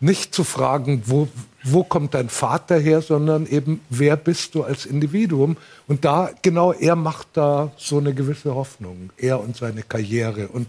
nicht 0.00 0.34
zu 0.34 0.44
fragen, 0.44 1.02
wo, 1.06 1.28
wo 1.68 1.84
kommt 1.84 2.14
dein 2.14 2.28
Vater 2.28 2.78
her, 2.78 3.00
sondern 3.02 3.46
eben, 3.46 3.80
wer 3.90 4.16
bist 4.16 4.54
du 4.54 4.62
als 4.62 4.86
Individuum? 4.86 5.56
Und 5.88 6.04
da, 6.04 6.30
genau, 6.42 6.72
er 6.72 6.96
macht 6.96 7.28
da 7.34 7.72
so 7.76 7.98
eine 7.98 8.14
gewisse 8.14 8.54
Hoffnung. 8.54 9.10
Er 9.16 9.40
und 9.40 9.56
seine 9.56 9.82
Karriere 9.82 10.48
und 10.48 10.66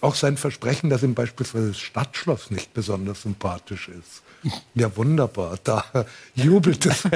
auch 0.00 0.14
sein 0.14 0.36
Versprechen, 0.36 0.90
dass 0.90 1.02
ihm 1.02 1.14
beispielsweise 1.14 1.68
das 1.68 1.78
Stadtschloss 1.78 2.50
nicht 2.50 2.72
besonders 2.72 3.22
sympathisch 3.22 3.88
ist. 3.88 4.22
Ja, 4.74 4.96
wunderbar. 4.96 5.58
Da 5.64 5.84
jubelt 6.36 6.86
es 6.86 7.02
zu 7.02 7.08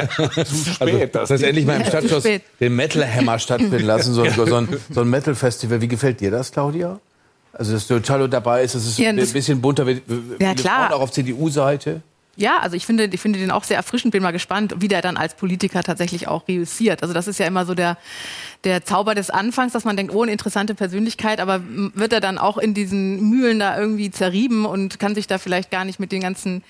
spät. 0.72 1.16
Also, 1.16 1.34
dass 1.34 1.42
endlich 1.42 1.64
mal 1.64 1.80
im 1.80 1.86
Stadtschloss 1.86 2.24
den 2.58 2.74
Metal 2.74 3.06
Hammer 3.06 3.38
stattfinden 3.38 3.84
lassen, 3.84 4.12
so, 4.12 4.22
ein- 4.22 4.32
so 4.34 4.56
ein, 4.56 4.68
so 4.90 5.00
ein 5.02 5.08
Metal-Festival. 5.08 5.80
Wie 5.80 5.86
gefällt 5.88 6.20
dir 6.20 6.32
das, 6.32 6.50
Claudia? 6.50 6.98
Also, 7.52 7.72
dass 7.74 7.86
Cialo 7.86 8.26
dabei 8.26 8.64
ist, 8.64 8.74
dass 8.74 8.84
es 8.84 8.98
Ja, 8.98 9.10
ein 9.10 9.16
das- 9.16 9.32
bisschen 9.32 9.60
bunter 9.60 9.86
wird. 9.86 10.02
Ja, 10.40 10.54
klar. 10.54 10.88
Frauen 10.88 10.98
Auch 10.98 11.02
auf 11.02 11.12
CDU-Seite. 11.12 12.02
Ja, 12.36 12.60
also 12.60 12.76
ich 12.76 12.86
finde, 12.86 13.04
ich 13.04 13.20
finde 13.20 13.38
den 13.38 13.50
auch 13.50 13.64
sehr 13.64 13.76
erfrischend. 13.76 14.12
Bin 14.12 14.22
mal 14.22 14.30
gespannt, 14.30 14.74
wie 14.78 14.88
der 14.88 15.02
dann 15.02 15.16
als 15.18 15.34
Politiker 15.34 15.82
tatsächlich 15.82 16.28
auch 16.28 16.48
reüssiert. 16.48 17.02
Also 17.02 17.12
das 17.12 17.28
ist 17.28 17.38
ja 17.38 17.46
immer 17.46 17.66
so 17.66 17.74
der, 17.74 17.98
der 18.64 18.84
Zauber 18.84 19.14
des 19.14 19.28
Anfangs, 19.30 19.72
dass 19.72 19.84
man 19.84 19.96
denkt, 19.96 20.14
oh, 20.14 20.22
eine 20.22 20.32
interessante 20.32 20.74
Persönlichkeit, 20.74 21.40
aber 21.40 21.60
wird 21.94 22.12
er 22.12 22.20
dann 22.20 22.38
auch 22.38 22.58
in 22.58 22.74
diesen 22.74 23.28
Mühlen 23.28 23.58
da 23.58 23.78
irgendwie 23.78 24.10
zerrieben 24.10 24.64
und 24.66 25.00
kann 25.00 25.14
sich 25.14 25.26
da 25.26 25.38
vielleicht 25.38 25.70
gar 25.70 25.84
nicht 25.84 25.98
mit 25.98 26.12
den 26.12 26.20
ganzen 26.20 26.62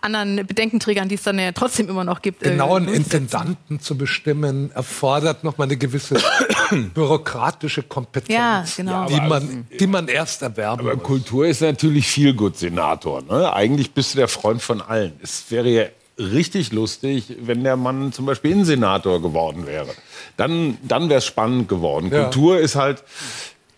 anderen 0.00 0.46
Bedenkenträgern, 0.46 1.08
die 1.08 1.16
es 1.16 1.22
dann 1.22 1.38
ja 1.38 1.52
trotzdem 1.52 1.88
immer 1.88 2.04
noch 2.04 2.22
gibt, 2.22 2.42
äh, 2.42 2.50
Genau 2.50 2.76
einen. 2.76 2.88
Intendanten 2.88 3.80
zu 3.80 3.96
bestimmen, 3.98 4.70
erfordert 4.72 5.44
nochmal 5.44 5.66
eine 5.66 5.76
gewisse 5.76 6.16
bürokratische 6.94 7.82
Kompetenz, 7.82 8.34
Ja, 8.34 8.64
genau. 8.76 9.06
die, 9.06 9.20
man, 9.20 9.66
die 9.78 9.86
man 9.86 10.08
erst 10.08 10.42
erwerben 10.42 10.80
Aber 10.80 10.94
muss. 10.94 11.04
Kultur 11.04 11.46
ist 11.46 11.60
natürlich 11.60 12.06
viel 12.06 12.34
gut 12.34 12.56
Senator. 12.56 13.22
Ne? 13.22 13.52
Eigentlich 13.52 13.92
bist 13.92 14.14
du 14.14 14.18
der 14.18 14.28
Freund 14.28 14.62
von 14.62 14.80
allen. 14.80 15.12
Es 15.22 15.44
wäre 15.50 15.68
ja 15.68 15.84
richtig 16.18 16.72
lustig, 16.72 17.36
wenn 17.40 17.64
der 17.64 17.76
Mann 17.76 18.12
zum 18.12 18.26
Beispiel 18.26 18.52
Innensenator 18.52 19.20
geworden 19.20 19.66
wäre. 19.66 19.88
Dann, 20.36 20.78
dann 20.82 21.08
wäre 21.08 21.18
es 21.18 21.26
spannend 21.26 21.68
geworden. 21.68 22.10
Ja. 22.12 22.24
Kultur 22.24 22.58
ist 22.58 22.76
halt 22.76 23.02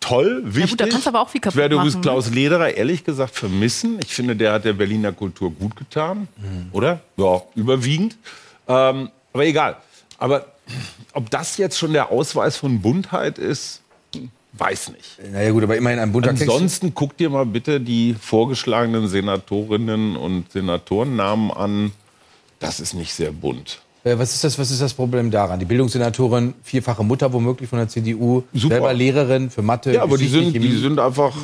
toll, 0.01 0.43
wichtig. 0.45 0.71
gut, 0.71 0.81
da 0.81 0.87
kannst 0.87 1.07
du 1.07 1.11
aber 1.11 1.21
auch 1.21 1.29
viel 1.29 1.39
ich 1.39 1.43
kaputt 1.43 1.59
werde 1.59 1.77
übrigens? 1.77 2.01
Klaus 2.01 2.31
Lederer 2.31 2.75
ehrlich 2.75 3.05
gesagt 3.05 3.35
vermissen. 3.35 3.99
Ich 4.01 4.15
finde, 4.15 4.37
der 4.37 4.53
hat 4.53 4.65
der 4.65 4.75
Berliner 4.75 5.13
Kultur 5.13 5.51
gut 5.51 5.77
getan. 5.77 6.29
Oder? 6.73 7.01
Ja, 7.17 7.43
überwiegend. 7.55 8.17
Ähm, 8.69 9.11
aber 9.33 9.45
egal. 9.45 9.77
Aber 10.19 10.47
ob 11.13 11.31
das 11.31 11.57
jetzt 11.57 11.79
schon 11.79 11.93
der 11.93 12.11
Ausweis 12.11 12.57
von 12.57 12.81
Buntheit 12.81 13.39
ist, 13.39 13.83
weiß 14.55 14.91
nicht. 14.91 15.19
Naja, 15.33 15.51
gut, 15.51 15.63
aber 15.63 15.77
immerhin 15.77 15.99
ein 15.99 16.13
bunter. 16.13 16.31
Ansonsten 16.31 16.95
guck 16.95 17.17
dir 17.17 17.31
mal 17.31 17.47
bitte 17.47 17.81
die 17.81 18.15
vorgeschlagenen 18.19 19.09
Senatorinnen 19.09 20.17
und 20.17 20.51
Senatorennamen 20.53 21.51
an. 21.51 21.93
Das 22.59 22.81
ist 22.81 22.95
nicht 22.95 23.13
sehr 23.15 23.33
bunt. 23.33 23.81
Äh, 24.07 24.19
Was 24.19 24.35
ist, 24.35 24.45
das, 24.45 24.57
was 24.57 24.71
ist 24.71 24.81
das 24.81 24.95
Problem 24.95 25.33
daran? 25.33 25.59
Die 25.59 25.65
Bildungssenatorin, 25.65 26.55
vierfache 26.63 27.03
Mutter 27.03 27.33
womöglich 27.33 27.69
von 27.69 27.81
der 27.81 27.89
CDU, 27.89 28.45
Super. 28.55 28.75
selber 28.77 28.95
Lehrerin 28.95 29.51
für 29.51 29.63
Mathe. 29.63 29.95
Ja, 29.95 30.03
aber 30.03 30.17
die 30.17 30.29
sind, 30.29 30.55
die 30.55 30.77
sind 30.77 31.01
einfach 31.01 31.35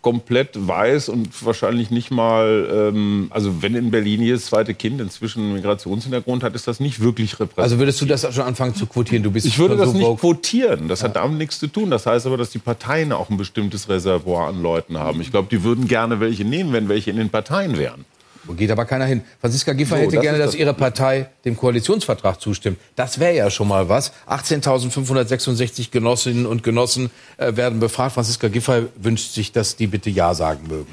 komplett 0.00 0.50
weiß 0.54 1.10
und 1.10 1.28
wahrscheinlich 1.46 1.92
nicht 1.92 2.10
mal, 2.10 2.90
ähm, 2.92 3.28
also 3.30 3.62
wenn 3.62 3.76
in 3.76 3.92
Berlin 3.92 4.20
jedes 4.20 4.46
zweite 4.46 4.74
Kind 4.74 5.00
inzwischen 5.00 5.44
einen 5.44 5.54
Migrationshintergrund 5.54 6.42
hat, 6.42 6.56
ist 6.56 6.66
das 6.66 6.80
nicht 6.80 6.98
wirklich 7.00 7.34
repräsentativ. 7.34 7.62
Also 7.62 7.78
würdest 7.78 8.00
du 8.00 8.06
das 8.06 8.34
schon 8.34 8.44
anfangen 8.44 8.74
zu 8.74 8.86
quotieren? 8.86 9.22
Du 9.22 9.30
bist 9.30 9.46
ich 9.46 9.58
würde 9.60 9.76
das 9.76 9.92
so 9.92 9.96
nicht 9.96 10.18
quotieren. 10.18 10.88
Das 10.88 11.04
hat 11.04 11.14
damit 11.14 11.38
nichts 11.38 11.60
zu 11.60 11.68
tun. 11.68 11.90
Das 11.90 12.06
heißt 12.06 12.26
aber, 12.26 12.36
dass 12.36 12.50
die 12.50 12.58
Parteien 12.58 13.12
auch 13.12 13.30
ein 13.30 13.36
bestimmtes 13.36 13.88
Reservoir 13.88 14.48
an 14.48 14.60
Leuten 14.60 14.98
haben. 14.98 15.20
Ich 15.20 15.30
glaube, 15.30 15.46
die 15.48 15.62
würden 15.62 15.86
gerne 15.86 16.18
welche 16.18 16.44
nehmen, 16.44 16.72
wenn 16.72 16.88
welche 16.88 17.10
in 17.10 17.16
den 17.16 17.30
Parteien 17.30 17.78
wären. 17.78 18.04
Wo 18.44 18.54
geht 18.54 18.70
aber 18.70 18.84
keiner 18.84 19.04
hin. 19.04 19.22
Franziska 19.40 19.72
Giffey 19.72 19.90
So, 19.90 19.96
hätte 19.96 20.16
das 20.16 20.22
gerne, 20.22 20.38
dass 20.38 20.50
das 20.52 20.54
ihre 20.56 20.74
Partei 20.74 21.28
dem 21.44 21.56
Koalitionsvertrag 21.56 22.40
zustimmt. 22.40 22.78
Das 22.96 23.20
wäre 23.20 23.36
ja 23.36 23.50
schon 23.50 23.68
mal 23.68 23.88
was. 23.88 24.12
18.566 24.28 25.90
Genossinnen 25.90 26.46
und 26.46 26.62
Genossen 26.62 27.10
äh, 27.36 27.54
werden 27.56 27.78
befragt. 27.78 28.14
Franziska 28.14 28.48
Giffey 28.48 28.86
wünscht 28.96 29.32
sich, 29.32 29.52
dass 29.52 29.76
die 29.76 29.86
bitte 29.86 30.10
Ja 30.10 30.34
sagen 30.34 30.66
mögen. 30.68 30.92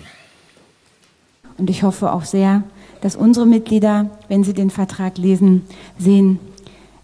Und 1.57 1.69
ich 1.69 1.83
hoffe 1.83 2.11
auch 2.11 2.23
sehr, 2.23 2.63
dass 3.01 3.15
unsere 3.15 3.45
Mitglieder, 3.45 4.09
wenn 4.27 4.43
sie 4.43 4.53
den 4.53 4.69
Vertrag 4.69 5.17
lesen, 5.17 5.63
sehen, 5.97 6.39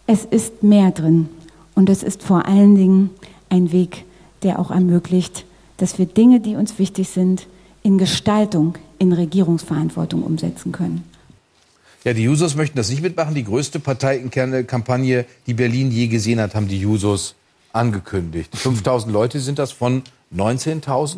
es 0.07 0.25
ist 0.25 0.61
mehr 0.61 0.91
drin. 0.91 1.29
Und 1.73 1.89
es 1.89 2.03
ist 2.03 2.23
vor 2.23 2.45
allen 2.45 2.75
Dingen 2.75 3.09
ein 3.49 3.71
Weg, 3.71 4.05
der 4.43 4.59
auch 4.59 4.71
ermöglicht, 4.71 5.45
dass 5.77 5.97
wir 5.97 6.05
Dinge, 6.05 6.39
die 6.39 6.55
uns 6.55 6.79
wichtig 6.79 7.09
sind, 7.09 7.47
in 7.83 7.97
Gestaltung, 7.97 8.75
in 8.99 9.11
Regierungsverantwortung 9.13 10.23
umsetzen 10.23 10.71
können. 10.71 11.03
Ja, 12.03 12.13
die 12.13 12.23
Jusos 12.23 12.55
möchten 12.55 12.77
das 12.77 12.89
nicht 12.89 13.01
mitmachen. 13.01 13.33
Die 13.33 13.43
größte 13.43 13.79
parteiinterne 13.79 14.63
Kampagne, 14.63 15.25
die 15.47 15.55
Berlin 15.55 15.89
je 15.91 16.07
gesehen 16.07 16.39
hat, 16.39 16.53
haben 16.53 16.67
die 16.67 16.79
Jusos 16.79 17.35
angekündigt. 17.73 18.51
5000 18.57 19.11
Leute 19.11 19.39
sind 19.39 19.57
das 19.59 19.71
von 19.71 20.03
19.000. 20.35 21.17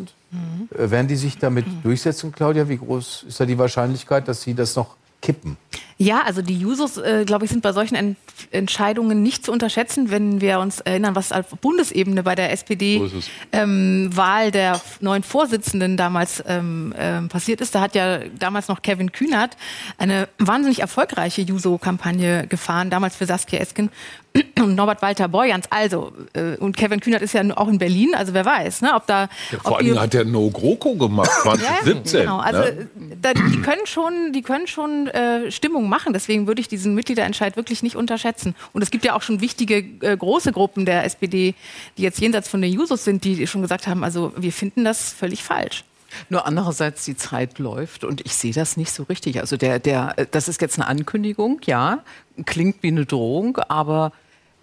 Äh, 0.74 0.90
Werden 0.90 1.08
die 1.08 1.16
sich 1.16 1.38
damit 1.38 1.66
durchsetzen, 1.82 2.32
Claudia? 2.32 2.68
Wie 2.68 2.78
groß 2.78 3.26
ist 3.28 3.40
da 3.40 3.46
die 3.46 3.58
Wahrscheinlichkeit, 3.58 4.28
dass 4.28 4.42
sie 4.42 4.54
das 4.54 4.76
noch 4.76 4.96
kippen? 5.20 5.56
Ja, 6.00 6.22
also 6.22 6.42
die 6.42 6.56
Jusos, 6.56 6.96
äh, 6.96 7.24
glaube 7.26 7.44
ich, 7.44 7.50
sind 7.50 7.60
bei 7.62 7.72
solchen 7.72 7.96
Ent 7.96 8.16
Entscheidungen 8.52 9.22
nicht 9.22 9.44
zu 9.44 9.50
unterschätzen, 9.52 10.10
wenn 10.12 10.40
wir 10.40 10.60
uns 10.60 10.80
erinnern, 10.80 11.16
was 11.16 11.32
auf 11.32 11.48
Bundesebene 11.60 12.22
bei 12.22 12.36
der 12.36 12.52
SPD 12.52 12.98
So 12.98 13.04
ist 13.06 13.14
es. 13.14 13.30
ähm, 13.52 14.10
der 14.52 14.80
neuen 15.00 15.24
Vorsitzenden 15.24 15.96
damals 15.96 16.42
ähm, 16.46 16.94
ähm, 16.96 17.28
passiert 17.28 17.60
ist. 17.60 17.74
Da 17.74 17.80
hat 17.80 17.96
ja 17.96 18.20
damals 18.38 18.68
noch 18.68 18.82
Kevin 18.82 19.10
Kühnert 19.10 19.56
eine 19.98 20.28
wahnsinnig 20.38 20.80
erfolgreiche 20.80 21.42
Juso-Kampagne 21.42 22.46
gefahren, 22.46 22.90
damals 22.90 23.16
für 23.16 23.26
Saskia 23.26 23.58
Esken 23.58 23.90
und 24.60 24.74
Norbert 24.74 25.02
Walter 25.02 25.28
Borjans. 25.28 25.66
Also, 25.70 26.12
äh, 26.34 26.56
und 26.56 26.76
Kevin 26.76 27.00
Kühnert 27.00 27.22
ist 27.22 27.34
ja 27.34 27.42
auch 27.56 27.68
in 27.68 27.78
Berlin, 27.78 28.14
also 28.14 28.34
wer 28.34 28.44
weiß, 28.44 28.82
ne, 28.82 28.94
ob 28.94 29.06
da... 29.06 29.28
Ja, 29.50 29.58
vor 29.62 29.78
allem 29.78 29.98
hat 29.98 30.14
er 30.14 30.24
No 30.24 30.50
GroKo 30.50 30.94
gemacht, 30.94 31.30
2017. 31.42 32.20
Genau, 32.20 32.38
also 32.38 32.60
ne? 32.60 32.66
äh, 32.68 32.86
da, 33.20 33.34
die 33.34 33.60
können 33.62 33.86
schon, 33.86 34.32
die 34.32 34.42
können 34.42 34.66
schon 34.66 35.08
äh, 35.08 35.50
Stimmung 35.50 35.87
machen. 35.88 36.12
Deswegen 36.12 36.46
würde 36.46 36.60
ich 36.60 36.68
diesen 36.68 36.94
Mitgliederentscheid 36.94 37.56
wirklich 37.56 37.82
nicht 37.82 37.96
unterschätzen. 37.96 38.54
Und 38.72 38.82
es 38.82 38.90
gibt 38.90 39.04
ja 39.04 39.14
auch 39.14 39.22
schon 39.22 39.40
wichtige 39.40 39.78
äh, 40.06 40.16
große 40.16 40.52
Gruppen 40.52 40.86
der 40.86 41.04
SPD, 41.04 41.54
die 41.96 42.02
jetzt 42.02 42.20
jenseits 42.20 42.48
von 42.48 42.62
den 42.62 42.72
Jusos 42.72 43.04
sind, 43.04 43.24
die 43.24 43.46
schon 43.46 43.62
gesagt 43.62 43.86
haben, 43.86 44.04
also 44.04 44.32
wir 44.36 44.52
finden 44.52 44.84
das 44.84 45.12
völlig 45.12 45.42
falsch. 45.42 45.84
Nur 46.30 46.46
andererseits 46.46 47.04
die 47.04 47.16
Zeit 47.16 47.58
läuft 47.58 48.04
und 48.04 48.24
ich 48.24 48.34
sehe 48.34 48.52
das 48.52 48.76
nicht 48.76 48.92
so 48.92 49.02
richtig. 49.04 49.40
Also 49.40 49.56
der, 49.56 49.78
der, 49.78 50.14
äh, 50.16 50.26
das 50.30 50.48
ist 50.48 50.60
jetzt 50.60 50.78
eine 50.78 50.88
Ankündigung, 50.88 51.60
ja, 51.64 52.02
klingt 52.46 52.82
wie 52.82 52.88
eine 52.88 53.06
Drohung, 53.06 53.58
aber 53.68 54.12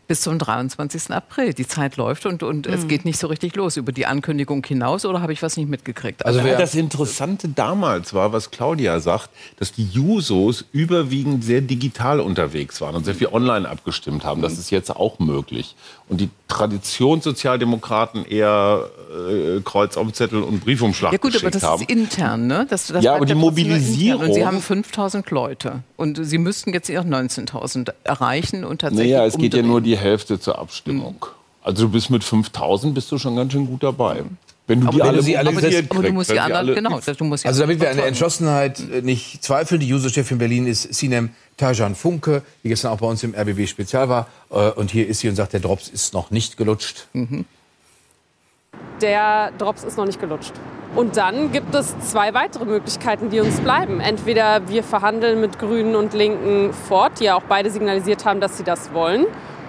bis 0.08 0.22
zum 0.22 0.38
23. 0.40 1.12
April. 1.12 1.54
Die 1.54 1.68
Zeit 1.68 1.98
läuft 1.98 2.26
und, 2.26 2.44
und 2.44 2.68
es 2.68 2.84
Mhm. 2.84 2.88
geht 2.88 3.06
nicht 3.06 3.18
so 3.20 3.28
richtig 3.28 3.56
los. 3.56 3.78
Über 3.78 3.92
die 3.92 4.06
Ankündigung 4.06 4.64
hinaus 4.66 5.06
oder 5.06 5.22
habe 5.22 5.34
ich 5.34 5.42
was 5.42 5.58
nicht 5.58 5.70
mitgekriegt? 5.70 6.26
Also 6.26 6.42
das 6.42 6.76
Interessante 6.76 7.50
damals 7.50 8.14
war, 8.14 8.32
was 8.34 8.52
Claudia 8.52 9.00
sagt, 9.00 9.30
dass 9.58 9.72
die 9.72 9.86
Jusos 9.86 10.66
überwiegend 10.72 11.44
sehr 11.44 11.62
digital 11.62 12.20
unterwegs 12.20 12.82
waren 12.82 12.96
und 12.96 13.06
sehr 13.06 13.16
viel 13.16 13.28
online 13.28 13.68
abgestimmt 13.68 14.24
haben. 14.26 14.42
Das 14.42 14.58
ist 14.58 14.70
jetzt 14.70 14.96
auch 14.96 15.20
möglich. 15.20 15.76
Und 16.08 16.22
die 16.22 16.30
Traditionssozialdemokraten 16.48 18.26
eher 18.26 18.90
äh, 19.10 19.62
Kreuz 19.62 19.98
auf 19.98 20.12
Zettel 20.14 20.42
und 20.44 20.64
Briefumschlag 20.64 21.12
Ja 21.14 21.18
gut, 21.18 21.36
aber 21.36 21.52
das 21.52 21.64
haben. 21.64 21.82
ist 21.82 21.90
intern, 21.90 22.48
ne? 22.48 22.66
Das, 22.70 22.88
das 22.88 23.04
Ja, 23.04 23.16
aber 23.16 23.26
die 23.26 23.34
intern. 23.34 23.50
Mobilisierung- 23.50 24.34
Sie 24.34 24.46
haben 24.46 24.62
5000 24.62 25.30
Leute 25.32 25.84
und 25.98 26.20
Sie 26.24 26.38
müssten 26.38 26.74
jetzt 26.74 26.90
eher 26.90 27.04
19.000 27.04 27.94
erreichen 28.04 28.64
und 28.64 28.82
tatsächlich. 28.82 29.12
Naja, 29.14 29.26
es 29.26 29.38
geht 29.38 29.54
ja 29.54 29.60
umdrehen. 29.60 29.68
nur 29.72 29.82
die 29.82 29.98
Hälfte 29.98 30.40
zur 30.40 30.60
Abstimmung. 30.60 31.26
Also 31.64 31.86
du 31.86 31.92
bist 31.92 32.10
mit 32.12 32.24
5000 32.24 32.94
bist 32.94 33.12
du 33.12 33.18
schon 33.18 33.36
ganz 33.36 33.52
schön 33.54 33.66
gut 33.66 33.82
dabei. 33.84 34.24
Wenn 34.68 34.82
du 34.82 34.88
Aber 34.88 34.94
die 34.96 35.00
wenn 35.00 35.08
alle 35.10 35.18
du 35.18 35.24
sie 35.24 35.38
alle 35.38 35.54
gesetzt- 35.54 35.76
Aber 35.90 35.96
du 35.96 36.02
kriegst, 36.02 36.14
musst 36.16 36.32
die 36.32 36.40
anderen, 36.40 36.58
alle- 36.66 36.74
genau, 36.76 37.00
du 37.00 37.24
musst 37.26 37.44
die 37.44 37.48
Also 37.48 37.62
damit 37.62 37.80
wir 37.80 37.88
eine 37.88 37.94
überzeugen. 37.94 38.08
Entschlossenheit 38.08 38.80
äh, 38.80 39.02
nicht 39.02 39.44
zweifeln, 39.44 39.80
die 39.80 39.88
Juso-Chefin 39.88 40.38
Berlin 40.40 40.66
ist 40.66 40.92
Sinem 40.94 41.30
Tajan 41.58 41.94
Funke, 41.96 42.42
die 42.64 42.70
gestern 42.70 42.92
auch 42.92 42.98
bei 42.98 43.06
uns 43.08 43.24
im 43.24 43.36
RBB 43.36 43.68
Spezial 43.68 44.10
war. 44.10 44.28
Äh, 44.50 44.72
Und 44.72 44.90
hier 44.92 45.08
ist 45.08 45.20
sie 45.20 45.30
und 45.30 45.36
sagt, 45.36 45.54
der 45.54 45.60
Drops 45.60 45.88
ist 45.88 46.14
noch 46.14 46.32
nicht 46.32 46.58
gelutscht. 46.58 47.08
Der 49.02 49.52
Drops 49.58 49.84
ist 49.84 49.98
noch 49.98 50.06
nicht 50.06 50.20
gelutscht. 50.20 50.54
Und 50.96 51.18
dann 51.18 51.52
gibt 51.52 51.76
es 51.76 51.94
zwei 52.00 52.34
weitere 52.34 52.64
Möglichkeiten, 52.66 53.30
die 53.30 53.42
uns 53.42 53.60
bleiben. 53.60 54.00
Entweder 54.00 54.68
wir 54.70 54.82
verhandeln 54.84 55.42
mit 55.42 55.60
Grünen 55.60 55.96
und 55.96 56.14
Linken 56.14 56.74
fort, 56.74 57.20
die 57.20 57.26
ja 57.26 57.36
auch 57.36 57.44
beide 57.44 57.70
signalisiert 57.70 58.24
haben, 58.26 58.40
dass 58.40 58.58
sie 58.58 58.64
das 58.64 58.94
wollen. 58.94 59.26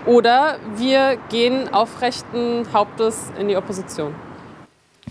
Oder 0.07 0.59
wir 0.77 1.19
gehen 1.31 1.73
aufrechten 1.75 2.65
Hauptes 2.73 3.25
in 3.41 3.49
die 3.49 3.57
Opposition. 3.57 4.15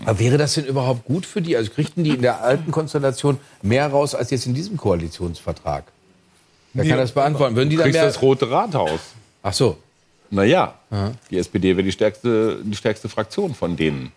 Aber 0.04 0.18
wäre 0.18 0.36
das 0.38 0.54
denn 0.54 0.66
überhaupt 0.66 1.04
gut 1.04 1.24
für 1.26 1.40
die? 1.40 1.56
Also 1.56 1.70
kriegten 1.70 2.04
die 2.04 2.10
in 2.10 2.22
der 2.22 2.42
alten 2.42 2.70
Konstellation 2.70 3.38
mehr 3.62 3.86
raus 3.88 4.14
als 4.14 4.30
jetzt 4.30 4.46
in 4.46 4.54
diesem 4.54 4.76
Koalitionsvertrag? 4.76 5.84
Wer 6.74 6.84
Nee, 6.84 6.90
kann 6.90 6.98
das 6.98 7.12
beantworten? 7.12 7.56
Würden 7.56 7.70
die 7.70 7.76
du 7.76 7.82
dann 7.82 7.90
mehr... 7.92 8.04
das 8.04 8.20
Rote 8.20 8.50
Rathaus. 8.50 9.00
Ach 9.42 9.52
so. 9.54 9.78
Naja, 10.30 10.74
die 11.30 11.38
SPD 11.38 11.76
wäre 11.76 11.84
die 11.84 11.92
stärkste, 11.92 12.58
die 12.62 12.76
stärkste 12.76 13.08
Fraktion 13.08 13.54
von 13.54 13.76
denen. 13.76 14.12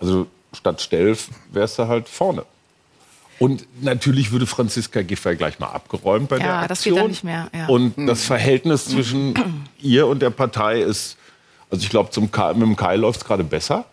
Also 0.00 0.26
statt 0.52 0.80
Stelf 0.80 1.28
wärst 1.52 1.78
du 1.78 1.88
halt 1.88 2.08
vorne. 2.08 2.44
Und 3.40 3.66
natürlich 3.82 4.30
würde 4.30 4.46
Franziska 4.46 5.02
Giffey 5.02 5.34
gleich 5.34 5.58
mal 5.58 5.66
abgeräumt 5.66 6.28
bei 6.28 6.36
Ja, 6.38 6.42
der 6.42 6.54
Aktion. 6.54 6.68
das 6.68 6.84
geht 6.84 6.96
dann 6.96 7.06
nicht 7.08 7.24
mehr, 7.24 7.50
ja. 7.52 7.66
Und 7.66 7.98
Mhm. 7.98 8.06
das 8.06 8.22
Verhältnis 8.24 8.86
zwischen 8.86 9.34
ihr 9.80 10.06
und 10.06 10.22
der 10.22 10.30
Partei 10.30 10.80
ist, 10.80 11.16
also 11.68 11.82
ich 11.82 11.90
glaube, 11.90 12.10
mit 12.54 12.62
dem 12.62 12.76
Kai 12.76 12.94
läuft 12.96 13.20
es 13.22 13.26
gerade 13.26 13.42
besser. 13.44 13.84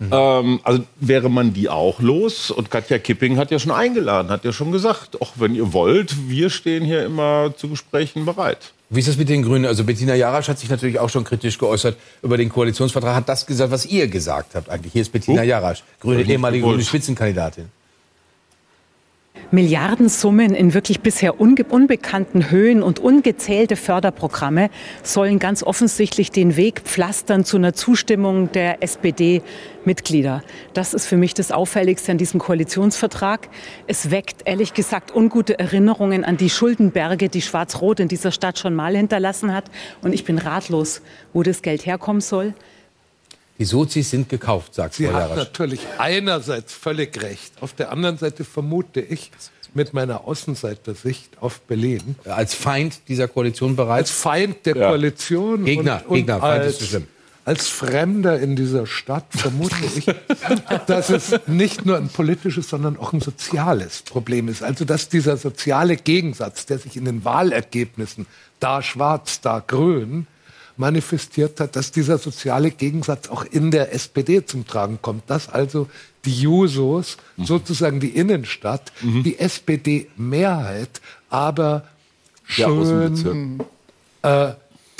Ähm, 0.00 0.60
also 0.64 0.82
wäre 1.00 1.28
man 1.30 1.52
die 1.52 1.68
auch 1.68 2.00
los. 2.00 2.50
Und 2.50 2.70
Katja 2.70 2.98
Kipping 2.98 3.36
hat 3.36 3.50
ja 3.50 3.58
schon 3.58 3.72
eingeladen, 3.72 4.30
hat 4.30 4.44
ja 4.44 4.52
schon 4.52 4.72
gesagt, 4.72 5.20
auch 5.20 5.32
wenn 5.36 5.54
ihr 5.54 5.72
wollt, 5.72 6.28
wir 6.28 6.50
stehen 6.50 6.84
hier 6.84 7.04
immer 7.04 7.54
zu 7.56 7.68
Gesprächen 7.68 8.24
bereit. 8.24 8.72
Wie 8.90 8.98
ist 9.00 9.08
das 9.08 9.16
mit 9.16 9.28
den 9.28 9.42
Grünen? 9.42 9.64
Also 9.64 9.84
Bettina 9.84 10.14
Jarasch 10.14 10.48
hat 10.48 10.58
sich 10.58 10.68
natürlich 10.68 10.98
auch 10.98 11.08
schon 11.08 11.24
kritisch 11.24 11.56
geäußert 11.58 11.96
über 12.22 12.36
den 12.36 12.50
Koalitionsvertrag. 12.50 13.14
Hat 13.14 13.28
das 13.28 13.46
gesagt, 13.46 13.70
was 13.70 13.86
ihr 13.86 14.06
gesagt 14.08 14.54
habt 14.54 14.68
eigentlich? 14.68 14.92
Hier 14.92 15.02
ist 15.02 15.12
Bettina 15.12 15.40
Oh. 15.40 15.44
Jarasch, 15.44 15.82
grüne, 16.00 16.22
ehemalige 16.22 16.60
gewusst. 16.62 16.74
grüne 16.76 16.84
Spitzenkandidatin. 16.84 17.66
Milliardensummen 19.52 20.54
in 20.54 20.72
wirklich 20.72 21.00
bisher 21.00 21.38
unbekannten 21.38 22.50
Höhen 22.50 22.82
und 22.82 22.98
ungezählte 22.98 23.76
Förderprogramme 23.76 24.70
sollen 25.02 25.38
ganz 25.38 25.62
offensichtlich 25.62 26.30
den 26.30 26.56
Weg 26.56 26.80
pflastern 26.80 27.44
zu 27.44 27.58
einer 27.58 27.74
Zustimmung 27.74 28.50
der 28.52 28.82
SPD-Mitglieder. 28.82 30.42
Das 30.72 30.94
ist 30.94 31.04
für 31.04 31.18
mich 31.18 31.34
das 31.34 31.52
Auffälligste 31.52 32.12
an 32.12 32.18
diesem 32.18 32.40
Koalitionsvertrag. 32.40 33.50
Es 33.86 34.10
weckt 34.10 34.40
ehrlich 34.46 34.72
gesagt 34.72 35.14
ungute 35.14 35.58
Erinnerungen 35.58 36.24
an 36.24 36.38
die 36.38 36.48
Schuldenberge, 36.48 37.28
die 37.28 37.42
Schwarz-Rot 37.42 38.00
in 38.00 38.08
dieser 38.08 38.32
Stadt 38.32 38.58
schon 38.58 38.74
mal 38.74 38.96
hinterlassen 38.96 39.52
hat. 39.52 39.64
Und 40.00 40.14
ich 40.14 40.24
bin 40.24 40.38
ratlos, 40.38 41.02
wo 41.34 41.42
das 41.42 41.60
Geld 41.60 41.84
herkommen 41.84 42.22
soll. 42.22 42.54
Die 43.62 43.66
Sozis 43.66 44.10
sind 44.10 44.28
gekauft, 44.28 44.74
sagt 44.74 44.94
Sie 44.94 45.06
Frau 45.06 45.14
hat 45.14 45.36
natürlich 45.36 45.78
einerseits 45.96 46.72
völlig 46.72 47.22
recht. 47.22 47.52
Auf 47.60 47.72
der 47.72 47.92
anderen 47.92 48.18
Seite 48.18 48.42
vermute 48.42 49.00
ich 49.00 49.30
mit 49.72 49.94
meiner 49.94 50.26
Außenseitersicht 50.26 51.40
auf 51.40 51.60
Berlin. 51.60 52.16
Als 52.24 52.54
Feind 52.54 53.02
dieser 53.06 53.28
Koalition 53.28 53.76
bereits? 53.76 54.10
Als 54.10 54.20
Feind 54.20 54.66
der 54.66 54.76
Ja. 54.76 54.88
Koalition. 54.88 55.64
Gegner, 55.64 56.02
und, 56.06 56.10
und 56.10 56.16
Gegner, 56.16 56.40
Feind 56.40 56.64
ist 56.64 56.66
als, 56.66 56.78
zu 56.78 56.84
schlimm. 56.86 57.06
als 57.44 57.68
Fremder 57.68 58.40
in 58.40 58.56
dieser 58.56 58.84
Stadt 58.88 59.26
vermute 59.30 59.76
ich, 59.94 60.06
dass 60.88 61.10
es 61.10 61.38
nicht 61.46 61.86
nur 61.86 61.98
ein 61.98 62.08
politisches, 62.08 62.68
sondern 62.68 62.98
auch 62.98 63.12
ein 63.12 63.20
soziales 63.20 64.02
Problem 64.02 64.48
ist. 64.48 64.64
Also 64.64 64.84
dass 64.84 65.08
dieser 65.08 65.36
soziale 65.36 65.94
Gegensatz, 65.96 66.66
der 66.66 66.80
sich 66.80 66.96
in 66.96 67.04
den 67.04 67.24
Wahlergebnissen 67.24 68.26
da 68.58 68.82
schwarz, 68.82 69.40
da 69.40 69.62
grün, 69.64 70.26
manifestiert 70.76 71.60
hat, 71.60 71.76
dass 71.76 71.92
dieser 71.92 72.18
soziale 72.18 72.70
Gegensatz 72.70 73.28
auch 73.28 73.44
in 73.44 73.70
der 73.70 73.94
SPD 73.94 74.44
zum 74.44 74.66
Tragen 74.66 74.98
kommt. 75.00 75.28
Dass 75.28 75.48
also 75.48 75.88
die 76.24 76.34
Jusos, 76.34 77.16
sozusagen 77.36 78.00
die 78.00 78.10
Innenstadt, 78.10 78.92
die 79.02 79.38
SPD-Mehrheit, 79.38 81.00
aber 81.28 81.84
schön 82.44 83.58
äh, 84.22 84.52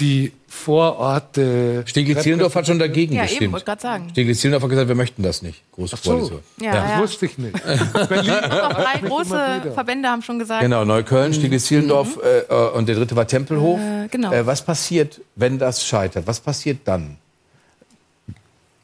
die 0.03 0.33
Vororte. 0.49 1.85
Stiglitz-Zehlendorf 1.87 2.55
hat 2.55 2.67
schon 2.67 2.79
dagegen 2.79 3.15
Ja, 3.15 3.23
eben, 3.23 3.29
gestimmt. 3.31 3.53
wollte 3.53 3.65
gerade 3.65 3.81
sagen. 3.81 4.09
Stiglitz-Zehlendorf 4.11 4.63
hat 4.65 4.71
gesagt, 4.71 4.89
wir 4.89 4.95
möchten 4.95 5.23
das 5.23 5.41
nicht. 5.43 5.63
Große 5.73 5.97
Ach 5.99 6.05
so. 6.05 6.41
Ja, 6.61 6.73
das 6.73 6.91
ja. 6.91 6.99
wusste 6.99 7.27
ich 7.27 7.39
nicht. 7.39 7.55
Doch, 7.57 8.09
drei 8.09 8.99
immer 8.99 9.09
große. 9.09 9.73
Verbände 9.73 10.09
haben 10.09 10.23
schon 10.23 10.39
gesagt. 10.39 10.61
Genau, 10.63 10.85
Neukölln, 10.85 11.33
Stiglitz-Zehlendorf 11.33 12.19
äh, 12.23 12.41
äh, 12.41 12.71
und 12.73 12.89
der 12.89 12.97
dritte 12.97 13.17
war 13.17 13.27
Tempelhof. 13.27 13.81
Äh, 13.81 14.09
genau. 14.09 14.33
Äh, 14.33 14.45
was 14.45 14.63
passiert, 14.63 15.21
wenn 15.37 15.59
das 15.59 15.87
scheitert? 15.87 16.27
Was 16.27 16.41
passiert 16.41 16.81
dann? 16.85 17.17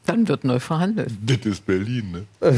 Dann 0.05 0.27
wird 0.27 0.43
neu 0.43 0.59
verhandelt. 0.59 1.11
Das 1.21 1.37
ist 1.45 1.65
Berlin, 1.65 2.11
ne? 2.11 2.25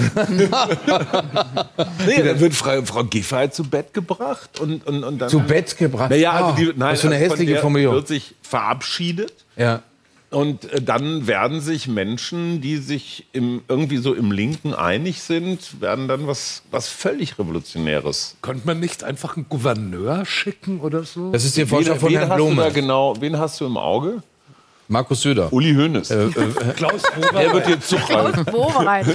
nee, 2.07 2.23
dann 2.23 2.39
wird 2.39 2.53
Frau, 2.53 2.81
Frau 2.83 3.03
Giffey 3.03 3.35
halt 3.35 3.53
zu 3.53 3.63
Bett 3.63 3.93
gebracht 3.93 4.59
und, 4.59 4.85
und, 4.87 5.03
und 5.03 5.19
dann. 5.19 5.29
Zu 5.29 5.39
Bett 5.41 5.77
gebracht? 5.77 6.09
Naja, 6.09 6.31
Ah, 6.31 6.47
also 6.47 6.57
die, 6.57 6.77
nein, 6.77 6.93
was 6.93 7.01
für 7.01 7.07
eine 7.07 7.17
also 7.17 7.29
hässliche 7.31 7.57
Formulierung. 7.57 7.95
wird 7.95 8.07
sich 8.07 8.35
verabschiedet. 8.41 9.33
Ja. 9.57 9.81
Und 10.29 10.71
äh, 10.71 10.81
dann 10.81 11.27
werden 11.27 11.59
sich 11.59 11.89
Menschen, 11.89 12.61
die 12.61 12.77
sich 12.77 13.25
im, 13.33 13.63
irgendwie 13.67 13.97
so 13.97 14.13
im 14.13 14.31
Linken 14.31 14.73
einig 14.73 15.21
sind, 15.21 15.81
werden 15.81 16.07
dann 16.07 16.25
was, 16.25 16.63
was 16.71 16.87
völlig 16.87 17.37
Revolutionäres. 17.37 18.37
Könnte 18.41 18.65
man 18.65 18.79
nicht 18.79 19.03
einfach 19.03 19.35
einen 19.35 19.47
Gouverneur 19.49 20.25
schicken 20.25 20.79
oder 20.79 21.03
so? 21.03 21.33
Das 21.33 21.43
ist 21.43 21.57
der 21.57 21.67
Vorschlag 21.67 21.97
von 21.97 22.11
wen 22.11 22.19
Herrn 22.19 22.35
Blome. 22.37 22.71
genau, 22.71 23.13
wen 23.19 23.37
hast 23.37 23.59
du 23.59 23.65
im 23.65 23.75
Auge? 23.75 24.23
Markus 24.91 25.21
Söder. 25.21 25.51
Uli 25.53 25.73
Hoeneß. 25.73 26.09
Klaus 26.75 27.01
Der 27.33 27.53
wird 27.53 27.69
jetzt 27.69 27.87
zugreifen. 27.87 28.45
Wobereit. 28.51 29.05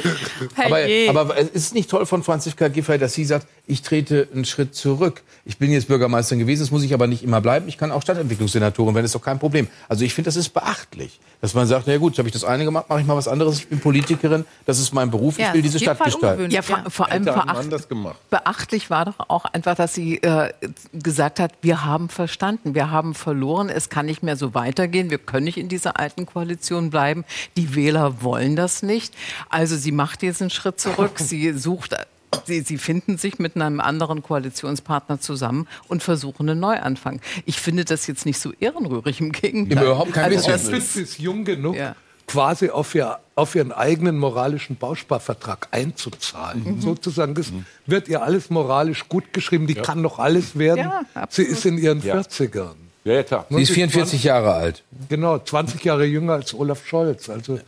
Aber, 0.57 0.79
Herrje. 0.79 1.11
aber 1.11 1.37
es 1.39 1.51
ist 1.51 1.75
nicht 1.75 1.91
toll 1.91 2.07
von 2.07 2.23
Franziska 2.23 2.69
Giffey, 2.69 2.99
dass 2.99 3.13
sie 3.13 3.27
sagt, 3.27 3.47
ich 3.67 3.83
trete 3.83 4.29
einen 4.33 4.45
Schritt 4.45 4.75
zurück. 4.75 5.23
Ich 5.45 5.59
bin 5.59 5.71
jetzt 5.73 5.89
Bürgermeisterin 5.89 6.39
gewesen, 6.41 6.63
das 6.63 6.71
muss 6.71 6.83
ich 6.83 6.95
aber 6.95 7.07
nicht 7.07 7.23
immer 7.23 7.41
bleiben. 7.41 7.69
Ich 7.69 7.79
kann 7.79 7.91
auch 7.91 8.03
Stadtentwicklungssenatorin 8.03 8.95
werden, 8.95 9.05
ist 9.05 9.15
doch 9.15 9.23
kein 9.23 9.39
Problem. 9.39 9.67
Also 9.89 10.05
ich 10.05 10.15
finde, 10.15 10.29
das 10.29 10.37
ist 10.37 10.51
beachtlich, 10.51 11.21
dass 11.41 11.55
man 11.55 11.67
sagt, 11.67 11.87
na 11.87 11.97
gut, 11.99 12.13
jetzt 12.13 12.19
habe 12.19 12.29
ich 12.29 12.33
das 12.33 12.45
eine 12.45 12.65
gemacht, 12.65 12.89
mache 12.89 13.01
ich 13.01 13.07
mal 13.07 13.17
was 13.17 13.29
anderes. 13.29 13.59
Ich 13.59 13.69
bin 13.69 13.81
Politikerin, 13.81 14.45
das 14.67 14.79
ist 14.79 14.93
mein 14.93 15.11
Beruf, 15.11 15.39
Ja, 15.39 15.49
ich 15.49 15.55
will 15.55 15.63
diese 15.63 15.79
Stadt 15.79 16.03
gestalten. 16.03 16.51
Ja, 16.51 16.63
vor, 16.63 16.85
vor 16.89 17.11
allem 17.11 17.25
veracht, 17.25 17.73
das 17.73 17.89
gemacht. 17.89 18.17
beachtlich 18.31 18.91
war 18.91 19.05
doch 19.05 19.19
auch 19.29 19.45
einfach, 19.47 19.75
dass 19.75 19.95
sie 19.95 20.19
äh, 20.23 20.53
gesagt 20.93 21.41
hat, 21.41 21.53
wir 21.63 21.85
haben 21.85 22.09
verstanden, 22.09 22.75
wir 22.75 22.91
haben 22.91 23.15
verloren, 23.15 23.69
es 23.69 23.89
kann 23.89 24.07
nicht 24.07 24.23
mehr 24.23 24.37
so 24.37 24.55
weitergehen, 24.55 25.11
wir 25.11 25.19
können 25.19 25.45
nicht 25.45 25.59
in 25.59 25.69
dieser 25.69 25.99
alten 25.99 26.27
Koalition 26.27 26.91
bleiben. 26.91 27.25
Die 27.57 27.75
Wähler 27.75 28.23
wollen 28.23 28.57
das 28.57 28.83
nicht. 28.83 29.15
Also 29.49 29.77
sie 29.77 29.93
macht 29.93 30.23
diesen 30.23 30.51
Schritt 30.51 30.81
zurück, 30.81 31.13
sie 31.17 31.53
sucht. 31.53 31.97
Sie, 32.45 32.61
sie 32.61 32.79
finden 32.79 33.19
sich 33.19 33.39
mit 33.39 33.57
einem 33.57 33.81
anderen 33.81 34.23
Koalitionspartner 34.23 35.21
zusammen 35.21 35.67
und 35.89 36.03
versuchen 36.03 36.49
einen 36.49 36.61
Neuanfang. 36.61 37.21
Ich 37.45 37.61
finde 37.61 37.85
das 37.85 38.07
jetzt 38.07 38.27
nicht 38.27 38.39
so 38.39 38.53
ehrenrührig, 38.61 39.21
im 39.21 39.33
Gegenteil. 39.33 39.85
Überhaupt 39.85 40.13
kein 40.13 40.25
also 40.33 40.51
bisschen. 40.51 40.73
das 40.73 40.97
ist, 40.97 41.19
jung 41.19 41.45
genug, 41.45 41.77
Ja. 41.77 41.95
quasi 42.27 42.71
auf, 42.71 42.95
ihr, 42.95 43.19
auf 43.35 43.55
ihren 43.55 43.73
eigenen 43.73 44.19
moralischen 44.19 44.77
Bausparvertrag 44.77 45.69
einzuzahlen. 45.71 46.81
Sozusagen, 46.81 47.35
das 47.35 47.53
wird 47.87 48.09
ihr 48.09 48.23
alles 48.23 48.51
moralisch 48.51 49.09
gut 49.09 49.33
geschrieben. 49.33 49.67
Die 49.67 49.75
kann 49.75 50.03
doch 50.03 50.19
alles 50.19 50.59
werden. 50.59 50.91
Ja, 51.15 51.27
Sie 51.29 51.43
ist 51.43 51.65
in 51.67 51.79
ihren 51.79 52.01
Ja. 52.03 52.17
40ern. 52.21 52.75
Ja, 53.07 53.13
ja, 53.13 53.23
klar. 53.23 53.47
Sie 53.49 53.63
ist 53.63 53.71
44 53.71 54.25
Jahre 54.25 54.55
alt. 54.55 54.83
Genau, 55.09 55.39
20 55.39 55.85
Jahre 55.85 56.05
jünger 56.05 56.33
als 56.33 56.53
Olaf 56.53 56.85
Scholz. 56.85 57.31
Also 57.31 57.61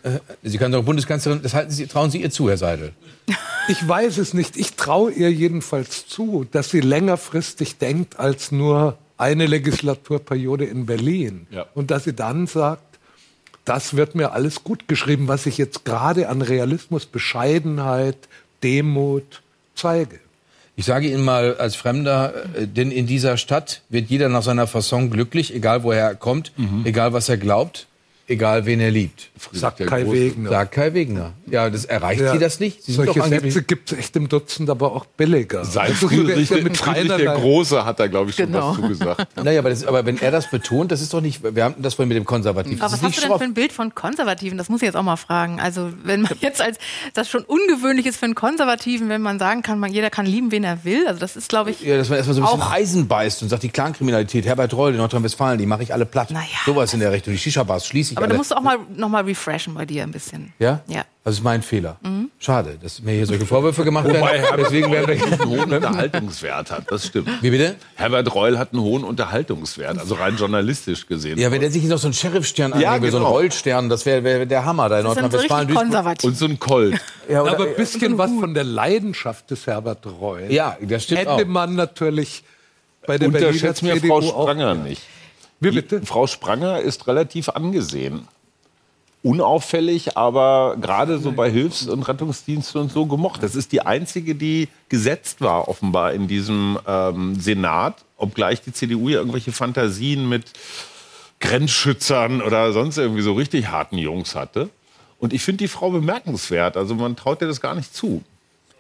Sie 0.43 0.59
kann 0.59 0.73
doch 0.73 0.83
Bundeskanzlerin, 0.83 1.41
das 1.43 1.55
halten 1.55 1.71
Sie, 1.71 1.87
trauen 1.87 2.11
Sie 2.11 2.21
ihr 2.21 2.31
zu, 2.33 2.49
Herr 2.49 2.57
Seidel. 2.57 2.93
ich 3.69 3.87
weiß 3.87 4.19
es 4.19 4.35
nicht. 4.35 4.57
Ich 4.57 4.75
traue 4.75 5.13
ihr 5.13 5.31
jedenfalls 5.33 6.09
zu, 6.09 6.45
dass 6.51 6.71
sie 6.71 6.81
längerfristig 6.81 7.79
denkt 7.79 8.19
als 8.19 8.51
nur 8.51 8.99
eine 9.17 9.47
Legislaturperiode 9.47 10.65
in 10.65 10.87
Berlin. 10.87 11.47
Ja. 11.53 11.67
Und 11.73 11.93
dass 11.93 12.03
sie 12.03 12.15
dann 12.15 12.49
sagt, 12.49 12.99
das 13.65 13.95
wird 13.95 14.17
mir 14.17 14.33
alles 14.33 14.65
gut 14.65 14.89
geschrieben, 14.89 15.29
was 15.29 15.47
ich 15.47 15.57
jetzt 15.57 15.85
gerade 15.85 16.29
an 16.31 16.43
Realismus, 16.43 17.07
Bescheidenheit, 17.07 18.17
Demut 18.65 19.43
zeige. 19.77 20.19
Ich 20.79 20.85
sage 20.85 21.09
Ihnen 21.09 21.25
mal 21.25 21.57
als 21.57 21.75
Fremder, 21.75 22.33
äh, 22.55 22.69
denn 22.69 22.93
in 22.93 23.09
dieser 23.09 23.37
Stadt 23.37 23.83
wird 23.89 24.11
jeder 24.11 24.29
nach 24.29 24.45
seiner 24.45 24.69
Fasson 24.69 25.11
glücklich, 25.11 25.53
egal 25.53 25.83
woher 25.83 26.05
er 26.05 26.15
kommt, 26.15 26.53
egal 26.85 27.13
was 27.13 27.29
er 27.29 27.37
glaubt. 27.37 27.89
Egal 28.29 28.67
wen 28.67 28.81
er 28.81 28.91
liebt. 28.91 29.31
Sagt 29.53 29.79
Kai 29.87 30.07
Wegner. 30.11 30.51
Sagt 30.51 30.73
Kai 30.73 30.95
Wegner. 30.95 31.33
Ja, 31.51 31.71
das 31.71 31.85
erreicht 31.87 32.21
Ja, 32.21 32.33
Sie 32.33 32.39
das 32.39 32.61
nicht? 32.61 32.83
Sie 32.85 32.93
sind 32.93 33.07
Solche 33.07 33.23
Sätze 33.23 33.63
gibt 33.63 33.91
es 33.93 33.99
echt 33.99 34.15
im 34.17 34.29
Dutzend, 34.29 34.69
aber 34.71 34.93
auch 34.93 35.07
billiger. 35.07 35.65
Sein 35.65 35.89
Also, 35.89 36.09
Friedrich, 36.09 36.51
mit 36.63 36.77
Friedrich 36.77 37.09
der 37.17 37.35
Große 37.35 37.85
hat 37.85 37.99
da, 38.01 38.07
glaube 38.07 38.31
ich, 38.31 38.37
schon 38.37 38.47
Genau. 38.47 38.71
was 38.71 38.77
zugesagt. 38.77 39.27
Naja, 39.43 39.61
aber, 39.61 39.71
das, 39.71 39.85
aber 39.85 40.05
wenn 40.05 40.21
er 40.21 40.31
das 40.31 40.51
betont, 40.51 40.91
das 40.93 41.01
ist 41.01 41.15
doch 41.15 41.21
nicht, 41.21 41.43
wir 41.55 41.65
haben 41.65 41.77
das 41.83 41.95
vorhin 41.95 42.09
mit 42.09 42.17
dem 42.17 42.25
Konservativen. 42.25 42.81
Aber 42.81 42.93
was 42.93 42.99
ist 42.99 43.05
hast 43.05 43.17
du 43.17 43.21
denn 43.21 43.29
schroff. 43.31 43.39
für 43.39 43.45
ein 43.45 43.55
Bild 43.55 43.73
von 43.73 43.95
Konservativen? 43.95 44.59
Das 44.59 44.69
muss 44.69 44.83
ich 44.83 44.87
jetzt 44.87 44.97
auch 44.97 45.03
mal 45.03 45.17
fragen. 45.17 45.61
Also 45.61 45.91
wenn 46.05 46.23
man 46.23 46.33
jetzt 46.41 46.61
als 46.61 46.79
das 47.15 47.29
schon 47.31 47.45
ungewöhnlich 47.45 48.07
ist 48.07 48.19
für 48.19 48.27
einen 48.27 48.35
Konservativen, 48.35 49.09
wenn 49.09 49.23
man 49.23 49.39
sagen 49.39 49.63
kann, 49.63 49.79
man, 49.79 49.93
jeder 49.93 50.11
kann 50.11 50.27
lieben, 50.27 50.51
wen 50.51 50.65
er 50.65 50.85
will. 50.85 51.07
Also 51.07 51.21
das 51.21 51.37
ist, 51.37 51.49
glaube 51.49 51.71
ich, 51.71 51.81
Ja, 51.83 51.97
dass 51.97 52.09
man 52.09 52.19
erstmal 52.19 52.35
so 52.35 52.43
ein 52.43 52.47
bisschen 52.47 52.63
Auch- 52.63 52.73
Eisen 52.73 53.09
beißt 53.09 53.43
und 53.43 53.49
sagt, 53.49 53.63
die 53.63 53.69
Clankriminalität, 53.71 54.45
Herbert 54.45 54.75
Reul 54.75 54.91
in 54.93 54.99
Nordrhein-Westfalen, 54.99 55.59
die 55.59 55.67
mache 55.67 55.83
ich 55.83 55.93
alle 55.95 56.05
platt. 56.07 56.29
Sowas 56.67 56.93
in 56.93 57.01
der 57.01 57.13
Richtung. 57.13 57.33
Die 57.33 57.39
Shisha-Bars 57.39 57.87
schließe 57.87 58.13
ich 58.15 58.18
aber 58.19 58.27
alle. 58.27 58.35
da 58.35 58.39
musst 58.39 58.51
du 58.51 58.57
auch 58.57 58.61
mal 58.63 58.79
noch 58.95 59.09
mal 59.09 59.25
refreshen 59.25 59.75
bei 59.75 59.87
dir 59.87 60.03
ein 60.03 60.11
bisschen. 60.13 60.53
ja? 60.59 60.81
Ja. 60.87 61.05
Das 61.25 61.35
ist 61.35 61.43
mein 61.45 61.61
Fehler. 61.61 61.99
Mhm. 62.03 62.31
Schade, 62.39 62.79
dass 62.83 63.03
mir 63.03 63.13
hier 63.13 63.27
solche 63.27 63.45
Vorwürfe 63.45 63.85
gemacht 63.85 64.07
Wobei 64.07 64.15
werden. 64.15 64.41
Herbert 64.41 64.61
Deswegen 64.61 64.91
werden 64.91 65.07
Reul 65.21 65.31
einen 65.41 65.45
hohen 65.47 65.71
wir 65.71 65.77
Unterhaltungswert 66.09 66.71
hat, 66.71 66.91
das 66.91 67.07
stimmt. 67.07 67.29
Wie 67.43 67.51
bitte? 67.51 67.77
Herbert 67.97 68.35
Reul 68.35 68.59
hat 68.59 68.73
einen 68.73 68.81
hohen 68.81 69.05
Unterhaltungswert, 69.05 69.99
also 69.99 70.15
rein 70.15 70.37
journalistisch 70.37 71.07
gesehen. 71.07 71.39
Ja, 71.39 71.51
wenn 71.53 71.61
der 71.61 71.71
sich 71.71 71.85
noch 71.85 71.99
so 71.99 72.07
einen 72.07 72.15
Sheriff-Stern 72.15 72.71
Ja, 72.81 72.93
anlegen 72.93 73.03
will, 73.05 73.11
so 73.11 73.19
einen 73.19 73.27
genau. 73.27 73.37
Rollstern, 73.37 73.89
das 73.91 74.07
wäre 74.07 74.25
wär 74.25 74.47
der 74.47 74.65
Hammer 74.65 74.89
da 74.89 75.01
in 75.01 75.03
so 75.03 75.09
Nordrhein-Westfalen. 75.09 75.75
konservativ. 75.75 76.29
Und 76.31 76.39
so 76.39 76.47
ein 76.47 76.59
Colt. 76.59 76.99
Ja, 77.29 77.43
oder- 77.43 77.53
aber 77.53 77.67
ein 77.67 77.77
bisschen 77.77 78.17
was 78.17 78.31
von 78.41 78.55
der 78.55 78.65
Leidenschaft 78.65 79.51
des 79.51 79.67
Herbert 79.67 80.07
Reul. 80.07 80.47
Ja, 80.49 80.79
das 80.81 81.05
stimmt 81.05 81.21
Hätte 81.21 81.31
auch. 81.33 81.45
man 81.45 81.75
natürlich 81.75 82.43
bei 83.07 83.19
der 83.19 83.29
Berliner 83.29 83.49
Unterschätzt 83.51 83.83
mir 83.83 83.95
CDU 83.97 84.09
Frau 84.09 84.19
auch- 84.35 84.43
Spranger 84.45 84.75
nicht. 84.77 85.03
Wie 85.61 85.71
bitte? 85.71 86.01
Die, 86.01 86.07
Frau 86.07 86.27
Spranger 86.27 86.81
ist 86.81 87.07
relativ 87.07 87.49
angesehen. 87.49 88.29
Unauffällig, 89.23 90.17
aber 90.17 90.77
gerade 90.81 91.19
so 91.19 91.33
bei 91.33 91.51
Hilfs- 91.51 91.89
und 91.89 92.05
Rettungsdiensten 92.05 92.81
und 92.81 92.93
so 92.93 93.07
gemocht. 93.07 93.43
Das 93.43 93.57
ist 93.57 93.73
die 93.73 93.83
einzige, 93.83 94.37
die 94.37 94.69
gesetzt 94.89 95.41
war, 95.41 95.69
offenbar 95.69 96.13
in 96.13 96.29
diesem 96.29 96.79
ähm, 96.87 97.39
Senat, 97.39 97.97
obgleich 98.17 98.63
die 98.63 98.73
CDU 98.73 99.09
ja 99.09 99.19
irgendwelche 99.19 99.51
Fantasien 99.51 100.29
mit 100.29 100.53
Grenzschützern 101.41 102.43
oder 102.43 102.73
sonst 102.73 102.97
irgendwie 102.97 103.23
so 103.23 103.33
richtig 103.33 103.69
harten 103.69 103.99
Jungs 103.99 104.37
hatte. 104.37 104.71
Und 105.19 105.33
ich 105.33 105.43
finde 105.43 105.65
die 105.65 105.69
Frau 105.69 105.91
bemerkenswert. 105.91 106.77
Also 106.77 106.95
man 106.95 107.17
traut 107.17 107.41
ihr 107.41 107.49
das 107.49 107.61
gar 107.61 107.75
nicht 107.75 107.95
zu. 107.95 108.23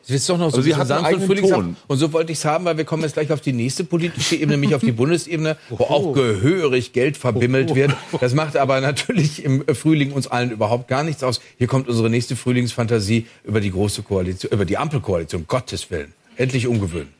Sie 0.09 0.15
ist 0.15 0.27
doch 0.27 0.39
noch 0.39 0.51
so 0.51 0.57
Also 0.57 0.63
sie 0.63 0.73
ein 0.73 0.81
hat 0.81 0.91
einen 0.91 1.47
sanft 1.47 1.77
und 1.87 1.99
so 1.99 2.15
wollte 2.15 2.33
ich 2.33 2.39
es 2.39 2.47
haben, 2.47 2.65
weil 2.65 2.79
wir 2.79 2.87
kommen 2.87 3.03
jetzt 3.03 3.13
gleich 3.13 3.31
auf 3.31 3.43
die 3.43 3.53
nächste 3.53 3.85
politische 3.85 4.37
Ebene, 4.37 4.53
nämlich 4.53 4.75
auf 4.75 4.81
die 4.81 4.93
Bundesebene, 5.01 5.59
wo 5.69 5.85
auch 5.85 6.15
gehörig 6.15 6.95
Geld 6.95 7.19
verbimmelt 7.19 7.75
wird. 7.75 7.95
Das 8.19 8.33
macht 8.33 8.57
aber 8.57 8.81
natürlich 8.81 9.45
im 9.45 9.67
Frühling 9.75 10.13
uns 10.13 10.27
allen 10.27 10.51
überhaupt 10.51 10.89
gar 10.89 11.05
nichts 11.05 11.23
aus. 11.23 11.43
Hier 11.59 11.67
kommt 11.67 11.89
unsere 11.89 12.09
nächste 12.09 12.37
Frühlingsfantasie 12.37 13.27
über 13.45 13.61
die 13.61 13.71
große 13.71 14.03
Koalition, 14.03 14.51
über 14.51 14.65
die 14.65 14.79
Ampelkoalition. 14.79 15.45
Gottes 15.47 15.91
Willen. 15.91 16.15
Endlich 16.37 16.67
umgewöhnen. 16.67 17.13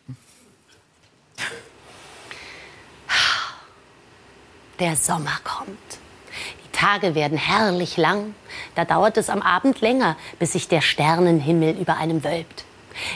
Der 4.81 4.97
Sommer 4.97 5.39
kommt. 5.45 5.77
Die 6.65 6.73
Tage 6.73 7.15
werden 7.15 7.37
herrlich 7.37 7.99
lang. 7.99 8.35
Da 8.77 8.87
dauert 8.87 9.19
es 9.19 9.29
am 9.29 9.43
Abend 9.43 9.83
länger, 9.83 10.17
bis 10.39 10.53
sich 10.53 10.69
der 10.69 10.81
Sternenhimmel 10.81 11.77
über 11.79 11.99
einem 11.99 12.25
wölbt. 12.25 12.65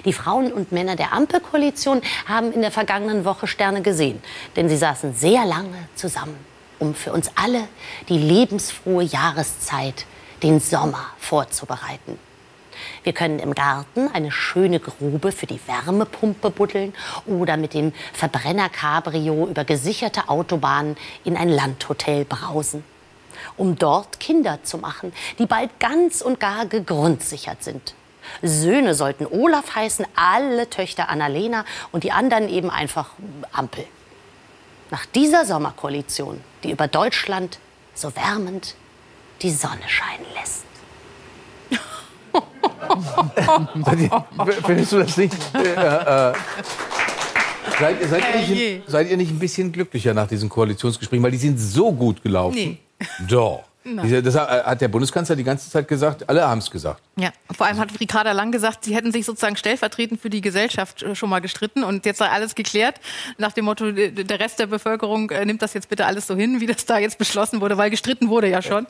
Die 0.04 0.12
Frauen 0.12 0.52
und 0.52 0.72
Männer 0.72 0.96
der 0.96 1.12
Ampelkoalition 1.12 2.02
haben 2.26 2.52
in 2.52 2.60
der 2.60 2.70
vergangenen 2.70 3.24
Woche 3.24 3.46
Sterne 3.46 3.82
gesehen, 3.82 4.22
denn 4.56 4.68
sie 4.68 4.76
saßen 4.76 5.14
sehr 5.14 5.44
lange 5.44 5.88
zusammen, 5.94 6.36
um 6.78 6.94
für 6.94 7.12
uns 7.12 7.30
alle 7.34 7.68
die 8.08 8.18
lebensfrohe 8.18 9.04
Jahreszeit, 9.04 10.06
den 10.42 10.60
Sommer, 10.60 11.06
vorzubereiten. 11.18 12.18
Wir 13.02 13.12
können 13.12 13.38
im 13.38 13.54
Garten 13.54 14.08
eine 14.12 14.30
schöne 14.30 14.80
Grube 14.80 15.32
für 15.32 15.46
die 15.46 15.60
Wärmepumpe 15.66 16.50
buddeln 16.50 16.94
oder 17.26 17.56
mit 17.56 17.74
dem 17.74 17.92
Verbrenner-Cabrio 18.12 19.46
über 19.46 19.64
gesicherte 19.64 20.28
Autobahnen 20.28 20.96
in 21.24 21.36
ein 21.36 21.48
Landhotel 21.48 22.24
brausen. 22.24 22.84
Um 23.56 23.76
dort 23.76 24.20
Kinder 24.20 24.62
zu 24.62 24.78
machen, 24.78 25.12
die 25.38 25.46
bald 25.46 25.80
ganz 25.80 26.20
und 26.20 26.38
gar 26.38 26.66
gegrundsichert 26.66 27.62
sind. 27.64 27.94
Söhne 28.42 28.94
sollten 28.94 29.26
Olaf 29.26 29.74
heißen, 29.74 30.06
alle 30.14 30.70
Töchter 30.70 31.08
Annalena 31.08 31.64
und 31.92 32.04
die 32.04 32.12
anderen 32.12 32.48
eben 32.48 32.70
einfach 32.70 33.10
Ampel. 33.52 33.84
Nach 34.90 35.04
dieser 35.06 35.44
Sommerkoalition, 35.44 36.40
die 36.64 36.70
über 36.70 36.86
Deutschland 36.88 37.58
so 37.94 38.14
wärmend 38.16 38.74
die 39.42 39.50
Sonne 39.50 39.82
scheinen 39.88 40.26
lässt. 40.34 40.62
Findest 44.66 44.92
du 44.92 44.98
das 44.98 45.16
nicht? 45.16 45.34
Äh, 45.54 45.58
äh, 45.60 46.32
seid, 47.78 48.00
ihr- 48.00 48.08
seid, 48.08 48.22
ihr 48.34 48.40
nicht, 48.54 48.90
seid 48.90 49.10
ihr 49.10 49.16
nicht 49.16 49.30
ein 49.30 49.38
bisschen 49.38 49.72
glücklicher 49.72 50.14
nach 50.14 50.26
diesen 50.28 50.48
Koalitionsgesprächen? 50.48 51.22
Weil 51.22 51.30
die 51.32 51.36
sind 51.38 51.58
so 51.58 51.92
gut 51.92 52.22
gelaufen. 52.22 52.54
Nee. 52.56 52.78
Doch. 53.28 53.64
Diese, 53.84 54.22
das 54.22 54.34
hat 54.34 54.64
hat 54.64 54.80
der 54.80 54.88
Bundeskanzler 54.88 55.36
die 55.36 55.44
ganze 55.44 55.70
Zeit 55.70 55.88
gesagt, 55.88 56.28
alle 56.28 56.46
haben 56.46 56.58
es 56.58 56.70
gesagt. 56.70 57.02
Ja, 57.16 57.30
vor 57.54 57.66
allem 57.66 57.78
hat 57.78 57.88
Ricarda 57.98 58.32
Lang 58.32 58.52
gesagt, 58.52 58.84
sie 58.84 58.94
hätten 58.94 59.12
sich 59.12 59.26
sozusagen 59.26 59.56
stellvertretend 59.56 60.20
für 60.20 60.30
die 60.30 60.40
Gesellschaft 60.40 61.02
äh, 61.02 61.14
schon 61.14 61.28
mal 61.28 61.40
gestritten 61.40 61.84
und 61.84 62.06
jetzt 62.06 62.18
sei 62.18 62.28
alles 62.28 62.54
geklärt. 62.54 63.00
Nach 63.38 63.52
dem 63.52 63.64
Motto, 63.64 63.86
äh, 63.86 64.10
der 64.10 64.40
Rest 64.40 64.58
der 64.58 64.66
Bevölkerung 64.66 65.30
äh, 65.30 65.44
nimmt 65.44 65.62
das 65.62 65.74
jetzt 65.74 65.88
bitte 65.88 66.06
alles 66.06 66.26
so 66.26 66.36
hin, 66.36 66.60
wie 66.60 66.66
das 66.66 66.86
da 66.86 66.98
jetzt 66.98 67.18
beschlossen 67.18 67.60
wurde, 67.60 67.76
weil 67.76 67.90
gestritten 67.90 68.28
wurde 68.28 68.48
ja 68.48 68.62
schon. 68.62 68.86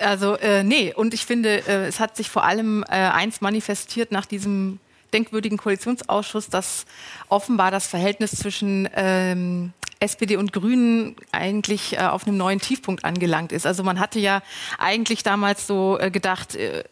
Also, 0.00 0.36
äh, 0.36 0.62
nee, 0.62 0.92
und 0.94 1.14
ich 1.14 1.26
finde, 1.26 1.66
äh, 1.66 1.86
es 1.86 2.00
hat 2.00 2.16
sich 2.16 2.30
vor 2.30 2.44
allem 2.44 2.84
äh, 2.88 2.94
eins 2.94 3.40
manifestiert 3.40 4.12
nach 4.12 4.26
diesem 4.26 4.78
denkwürdigen 5.12 5.58
Koalitionsausschuss, 5.58 6.48
dass 6.48 6.84
offenbar 7.28 7.70
das 7.70 7.86
Verhältnis 7.86 8.32
zwischen 8.32 8.88
ähm, 8.94 9.72
SPD 10.00 10.36
und 10.36 10.52
Grünen 10.52 11.16
eigentlich 11.32 11.94
äh, 11.94 11.98
auf 12.02 12.24
einem 12.26 12.36
neuen 12.36 12.60
Tiefpunkt 12.60 13.04
angelangt 13.04 13.50
ist. 13.50 13.66
Also 13.66 13.82
man 13.82 13.98
hatte 13.98 14.20
ja 14.20 14.42
eigentlich 14.78 15.24
damals 15.24 15.66
so 15.66 15.98
äh, 15.98 16.10
gedacht, 16.12 16.54
äh, 16.54 16.84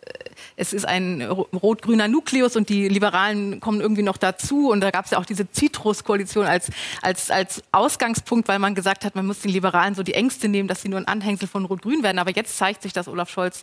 es 0.56 0.72
ist 0.72 0.86
ein 0.86 1.22
ro- 1.22 1.48
rot-grüner 1.52 2.08
Nukleus 2.08 2.56
und 2.56 2.68
die 2.68 2.88
Liberalen 2.88 3.60
kommen 3.60 3.80
irgendwie 3.80 4.02
noch 4.02 4.16
dazu. 4.16 4.70
Und 4.70 4.80
da 4.80 4.90
gab 4.90 5.04
es 5.04 5.12
ja 5.12 5.18
auch 5.18 5.24
diese 5.24 5.46
Citrus-Koalition 5.50 6.46
als, 6.46 6.70
als, 7.00 7.30
als 7.30 7.62
Ausgangspunkt, 7.70 8.48
weil 8.48 8.58
man 8.58 8.74
gesagt 8.74 9.04
hat, 9.04 9.14
man 9.14 9.24
muss 9.26 9.38
den 9.40 9.52
Liberalen 9.52 9.94
so 9.94 10.02
die 10.02 10.14
Ängste 10.14 10.48
nehmen, 10.48 10.66
dass 10.68 10.82
sie 10.82 10.88
nur 10.88 10.98
ein 10.98 11.06
Anhängsel 11.08 11.46
von 11.46 11.64
Rot-Grün 11.64 12.02
werden. 12.02 12.18
Aber 12.18 12.32
jetzt 12.34 12.58
zeigt 12.58 12.82
sich, 12.82 12.92
dass 12.92 13.06
Olaf 13.06 13.30
Scholz 13.30 13.62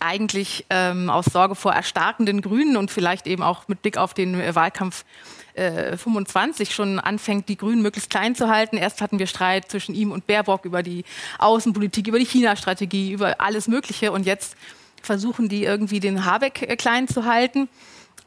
eigentlich 0.00 0.66
ähm, 0.70 1.10
aus 1.10 1.26
Sorge 1.26 1.54
vor 1.54 1.72
erstarkenden 1.72 2.40
Grünen 2.40 2.76
und 2.76 2.90
vielleicht 2.90 3.26
eben 3.26 3.42
auch 3.42 3.68
mit 3.68 3.82
Blick 3.82 3.96
auf 3.96 4.14
den 4.14 4.40
äh, 4.40 4.54
Wahlkampf 4.54 5.04
äh, 5.54 5.96
25 5.96 6.74
schon 6.74 6.98
anfängt, 6.98 7.48
die 7.48 7.56
Grünen 7.56 7.82
möglichst 7.82 8.10
klein 8.10 8.34
zu 8.34 8.48
halten. 8.48 8.76
Erst 8.76 9.00
hatten 9.00 9.18
wir 9.18 9.26
Streit 9.26 9.70
zwischen 9.70 9.94
ihm 9.94 10.12
und 10.12 10.26
Baerbock 10.26 10.64
über 10.64 10.82
die 10.82 11.04
Außenpolitik, 11.38 12.08
über 12.08 12.18
die 12.18 12.26
China-Strategie, 12.26 13.12
über 13.12 13.40
alles 13.40 13.68
Mögliche. 13.68 14.12
Und 14.12 14.26
jetzt 14.26 14.56
versuchen 15.02 15.48
die 15.48 15.64
irgendwie 15.64 16.00
den 16.00 16.24
Habeck 16.24 16.62
äh, 16.62 16.76
klein 16.76 17.08
zu 17.08 17.24
halten, 17.24 17.68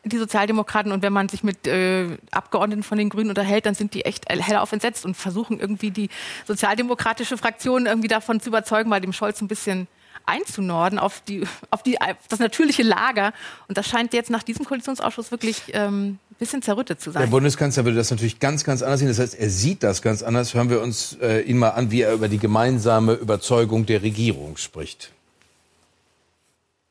die 0.06 0.18
Sozialdemokraten. 0.18 0.92
Und 0.92 1.04
wenn 1.04 1.14
man 1.14 1.30
sich 1.30 1.44
mit 1.44 1.68
äh, 1.68 2.18
Abgeordneten 2.32 2.84
von 2.84 2.98
den 2.98 3.10
Grünen 3.10 3.30
unterhält, 3.30 3.66
dann 3.66 3.76
sind 3.76 3.94
die 3.94 4.06
echt 4.06 4.26
hellauf 4.30 4.72
entsetzt 4.72 5.06
und 5.06 5.16
versuchen 5.16 5.60
irgendwie 5.60 5.92
die 5.92 6.10
sozialdemokratische 6.46 7.38
Fraktion 7.38 7.86
irgendwie 7.86 8.08
davon 8.08 8.40
zu 8.40 8.50
überzeugen, 8.50 8.90
bei 8.90 9.00
dem 9.00 9.14
Scholz 9.14 9.42
ein 9.42 9.48
bisschen 9.48 9.88
einzunorden 10.28 11.00
auf, 11.00 11.22
die, 11.28 11.44
auf, 11.70 11.84
die, 11.84 12.00
auf 12.00 12.16
das 12.30 12.40
natürliche 12.40 12.84
Lager. 12.84 13.34
Und 13.68 13.78
das 13.78 13.88
scheint 13.88 14.14
jetzt 14.14 14.30
nach 14.30 14.44
diesem 14.44 14.66
Koalitionsausschuss 14.66 15.32
wirklich 15.32 15.62
ähm, 15.74 16.20
ein 16.32 16.36
bisschen 16.38 16.62
zerrüttet 16.62 17.02
zu 17.02 17.12
Der 17.12 17.22
sein. 17.22 17.30
Bundeskanzler 17.30 17.86
würde 17.86 17.98
das 17.98 18.12
natürlich 18.12 18.40
ganz, 18.40 18.64
ganz 18.64 18.82
anders 18.82 19.00
sehen. 19.00 19.08
Das 19.08 19.20
heißt, 19.20 19.36
er 19.40 19.50
sieht 19.50 19.84
das 19.84 20.02
ganz 20.02 20.24
anders. 20.24 20.54
Hören 20.54 20.70
wir 20.70 20.82
uns 20.82 21.18
äh, 21.22 21.42
ihn 21.42 21.58
mal 21.58 21.70
an, 21.70 21.92
wie 21.92 22.02
er 22.02 22.14
über 22.14 22.28
die 22.28 22.40
gemeinsame 22.40 23.14
Überzeugung 23.14 23.86
der 23.86 24.04
Regierung 24.04 24.58
spricht. 24.58 25.12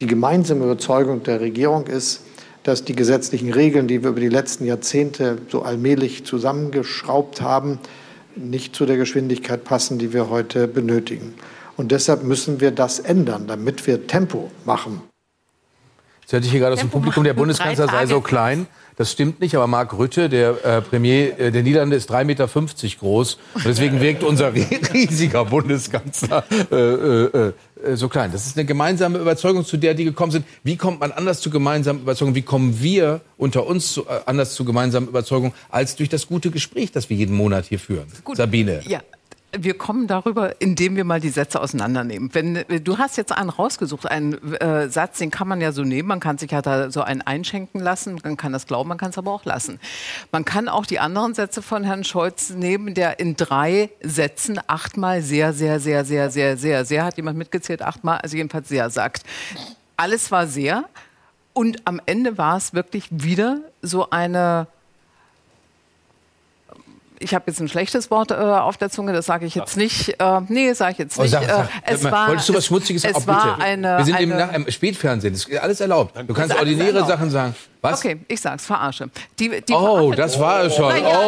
Die 0.01 0.07
gemeinsame 0.07 0.65
Überzeugung 0.65 1.23
der 1.23 1.41
Regierung 1.41 1.87
ist, 1.87 2.23
dass 2.65 2.85
die 2.85 2.97
gesetzlichen 2.97 3.53
Regeln, 3.53 3.87
die 3.87 4.03
wir 4.03 4.11
über 4.11 4.21
die 4.21 4.29
letzten 4.29 4.67
Jahrzehnte 4.67 5.39
so 5.49 5.63
allmählich 5.63 6.25
zusammengeschraubt 6.25 7.41
haben, 7.41 7.79
nicht 8.35 8.75
zu 8.75 8.87
der 8.87 8.97
Geschwindigkeit 8.97 9.65
passen, 9.65 9.99
die 9.99 10.13
wir 10.13 10.29
heute 10.29 10.69
benötigen. 10.69 11.35
Und 11.77 11.93
deshalb 11.93 12.23
müssen 12.23 12.61
wir 12.61 12.71
das 12.71 12.99
ändern, 12.99 13.47
damit 13.47 13.87
wir 13.87 14.07
Tempo 14.07 14.51
machen. 14.65 15.03
Jetzt 16.23 16.33
hörte 16.33 16.47
ich 16.47 16.51
hier 16.51 16.61
gerade 16.61 16.75
aus 16.75 16.81
dem 16.81 16.91
Publikum, 16.91 17.23
der 17.23 17.35
Bundeskanzler 17.35 17.87
sei 17.87 18.07
so 18.07 18.21
klein. 18.21 18.67
Das 18.97 19.13
stimmt 19.13 19.41
nicht, 19.41 19.55
aber 19.55 19.67
Mark 19.67 19.97
Rütte, 19.97 20.31
der 20.31 20.65
äh, 20.65 20.81
Premier 20.81 21.39
äh, 21.39 21.53
der 21.53 21.63
Niederlande, 21.63 21.97
ist 21.97 22.11
3,50 22.11 22.25
Meter 22.25 22.49
groß. 22.99 23.39
Und 23.55 23.65
deswegen 23.67 24.01
wirkt 24.01 24.25
unser 24.25 24.53
riesiger 24.95 25.45
Bundeskanzler 25.45 26.45
äh, 26.73 26.75
äh, 26.75 27.53
äh, 27.85 27.97
so 27.97 28.09
klein. 28.09 28.33
Das 28.33 28.47
ist 28.47 28.57
eine 28.57 28.65
gemeinsame 28.65 29.19
Überzeugung, 29.19 29.67
zu 29.67 29.77
der 29.77 29.93
die 29.93 30.05
gekommen 30.05 30.33
sind. 30.33 30.47
Wie 30.65 30.77
kommt 30.77 30.99
man 30.99 31.13
anders 31.13 31.43
zu 31.43 31.51
gemeinsamen 31.51 32.01
Überzeugungen? 32.01 32.35
Wie 32.35 32.43
kommen 32.43 32.81
wir 32.81 33.21
unter 33.37 33.67
uns 33.67 33.93
zu, 33.93 34.07
äh, 34.07 34.21
anders 34.25 34.55
zu 34.55 34.65
gemeinsamen 34.65 35.09
Überzeugungen 35.09 35.53
als 35.69 35.95
durch 35.95 36.09
das 36.09 36.27
gute 36.27 36.51
Gespräch, 36.51 36.91
das 36.91 37.11
wir 37.11 37.17
jeden 37.19 37.37
Monat 37.37 37.67
hier 37.67 37.79
führen? 37.79 38.07
Gut. 38.25 38.39
Sabine. 38.39 38.81
Ja. 38.89 39.01
Wir 39.65 39.77
kommen 39.77 40.07
darüber, 40.07 40.61
indem 40.61 40.97
wir 40.97 41.05
mal 41.05 41.21
die 41.21 41.29
Sätze 41.29 41.61
auseinandernehmen. 41.61 42.31
Wenn, 42.33 42.57
äh, 42.57 42.81
du 42.81 42.99
hast 42.99 43.17
jetzt 43.17 43.33
einen 43.33 43.51
rausgesucht, 43.51 44.11
einen 44.11 44.35
äh, 44.55 44.89
Satz, 44.89 45.19
den 45.19 45.31
kann 45.31 45.49
man 45.49 45.61
ja 45.61 45.73
so 45.73 45.83
nehmen, 45.83 46.09
man 46.09 46.21
kann 46.21 46.39
sich 46.39 46.51
ja 46.51 46.63
da 46.63 46.91
so 46.91 47.03
einen 47.03 47.23
einschenken 47.23 47.81
lassen, 47.81 48.21
man 48.23 48.37
kann 48.37 48.53
das 48.53 48.67
glauben, 48.67 48.89
man 48.89 48.99
kann 48.99 49.11
es 49.11 49.19
aber 49.19 49.33
auch 49.33 49.45
lassen. 49.45 49.81
Man 50.33 50.45
kann 50.45 50.69
auch 50.69 50.87
die 50.87 50.99
anderen 50.99 51.35
Sätze 51.35 51.63
von 51.63 51.85
Herrn 51.85 52.05
Scholz 52.05 52.51
nehmen, 52.51 52.95
der 52.95 53.19
in 53.21 53.37
drei 53.37 53.91
Sätzen 54.03 54.61
achtmal 54.67 55.23
sehr, 55.23 55.53
sehr, 55.53 55.81
sehr, 55.81 56.05
sehr, 56.05 56.31
sehr, 56.31 56.57
sehr, 56.57 56.85
sehr, 56.85 57.05
hat 57.05 57.17
jemand 57.17 57.39
mitgezählt, 57.39 57.83
achtmal, 57.83 58.19
also 58.19 58.37
jedenfalls 58.37 58.69
sehr 58.69 58.91
sagt. 58.91 59.23
Alles 59.97 60.31
war 60.31 60.47
sehr 60.47 60.85
und 61.53 61.87
am 61.87 62.01
Ende 62.05 62.37
war 62.37 62.57
es 62.57 62.75
wirklich 62.75 63.09
wieder 63.11 63.61
so 63.81 64.11
eine 64.11 64.67
ich 67.21 67.35
habe 67.35 67.45
jetzt 67.47 67.61
ein 67.61 67.69
schlechtes 67.69 68.11
Wort 68.11 68.31
äh, 68.31 68.35
auf 68.35 68.77
der 68.77 68.91
Zunge, 68.91 69.13
das 69.13 69.27
sage 69.27 69.47
ich 69.47 69.55
jetzt 69.55 69.77
nicht. 69.77 70.21
Äh, 70.21 70.41
nee, 70.49 70.73
sage 70.73 70.93
ich 70.93 70.99
jetzt 70.99 71.19
Oh, 71.19 71.23
nicht. 71.23 71.33
sag, 71.33 71.45
sag, 71.45 71.65
äh, 71.67 71.69
es 71.85 72.05
war, 72.05 72.29
Wolltest 72.29 72.49
du 72.49 72.55
was 72.55 72.67
Schmutziges 72.67 73.05
es 73.05 73.15
auch 73.15 73.27
war 73.27 73.57
bitte? 73.57 73.65
Eine, 73.67 73.99
Wir 73.99 74.05
sind 74.05 74.15
eine, 74.17 74.23
im, 74.25 74.39
nach, 74.39 74.53
im 74.53 74.71
Spätfernsehen, 74.71 75.35
das 75.35 75.45
ist 75.45 75.59
alles 75.59 75.81
erlaubt. 75.81 76.15
Du 76.27 76.35
kannst 76.35 76.57
ordinäre 76.59 76.89
erlaubt. 76.89 77.09
Sachen 77.09 77.31
sagen. 77.31 77.55
Was? 77.91 77.99
Okay, 78.01 78.19
ich 78.29 78.41
sag's, 78.41 78.67
verarsche. 78.67 79.09
Die, 79.39 79.49
die 79.63 79.73
Oh, 79.73 80.11
verarsche- 80.11 80.15
das 80.17 80.39
war 80.41 80.61
es 80.65 80.75
schon. 80.77 80.97
Ja, 80.97 81.21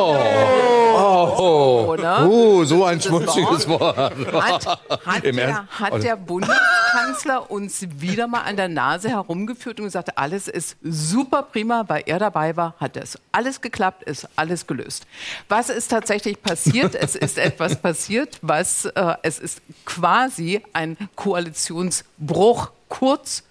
Oh, 1.00 1.34
oh, 1.38 1.96
So, 1.96 2.02
ne? 2.02 2.28
oh, 2.28 2.64
so 2.64 2.84
ein 2.84 2.98
Das 2.98 3.06
schmutziges 3.06 3.68
Wort. 3.68 3.96
Hat, 3.96 4.66
hat, 5.06 5.24
der, 5.24 5.68
hat 5.78 6.02
der 6.02 6.16
Bundeskanzler 6.16 7.50
uns 7.50 7.86
wieder 8.00 8.26
mal 8.26 8.40
an 8.42 8.56
der 8.56 8.66
Nase 8.68 9.08
herumgeführt 9.10 9.78
und 9.78 9.86
gesagt, 9.86 10.18
alles 10.18 10.48
ist 10.48 10.76
super 10.82 11.42
prima, 11.44 11.84
weil 11.86 12.02
er 12.06 12.18
dabei 12.18 12.56
war, 12.56 12.74
hat 12.80 12.96
es 12.96 13.16
alles 13.30 13.60
geklappt, 13.60 14.02
ist 14.04 14.28
alles 14.34 14.66
gelöst. 14.66 15.06
Was 15.48 15.70
ist 15.70 15.88
tatsächlich 15.88 16.42
passiert? 16.42 16.94
es 16.96 17.14
ist 17.14 17.38
etwas 17.48 17.76
passiert, 17.76 18.38
was 18.42 18.86
äh, 18.86 19.14
es 19.22 19.38
ist 19.38 19.60
quasi 19.84 20.62
ein 20.72 20.96
Koalitionsbruch 21.14 22.70
kurz 22.88 23.44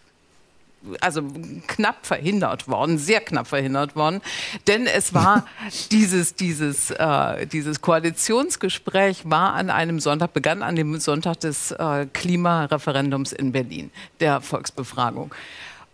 also 1.02 1.22
knapp 1.68 2.06
verhindert 2.06 2.68
worden, 2.68 2.98
sehr 2.98 3.22
knapp 3.22 3.48
verhindert 3.48 3.96
worden, 3.96 4.22
denn 4.68 4.88
es 4.88 5.14
war 5.14 5.46
dieses, 5.92 6.36
dieses, 6.36 6.92
äh, 6.92 7.48
dieses 7.48 7.82
Koalitionsgespräch 7.82 9.22
war 9.26 9.54
an 9.54 9.70
einem 9.70 10.00
Sonntag, 10.00 10.34
begann 10.34 10.62
an 10.62 10.76
dem 10.76 11.00
Sonntag 11.00 11.40
des 11.42 11.72
äh, 11.72 12.08
Klimareferendums 12.14 13.34
in 13.34 13.52
Berlin, 13.52 13.92
der 14.20 14.42
Volksbefragung. 14.42 15.34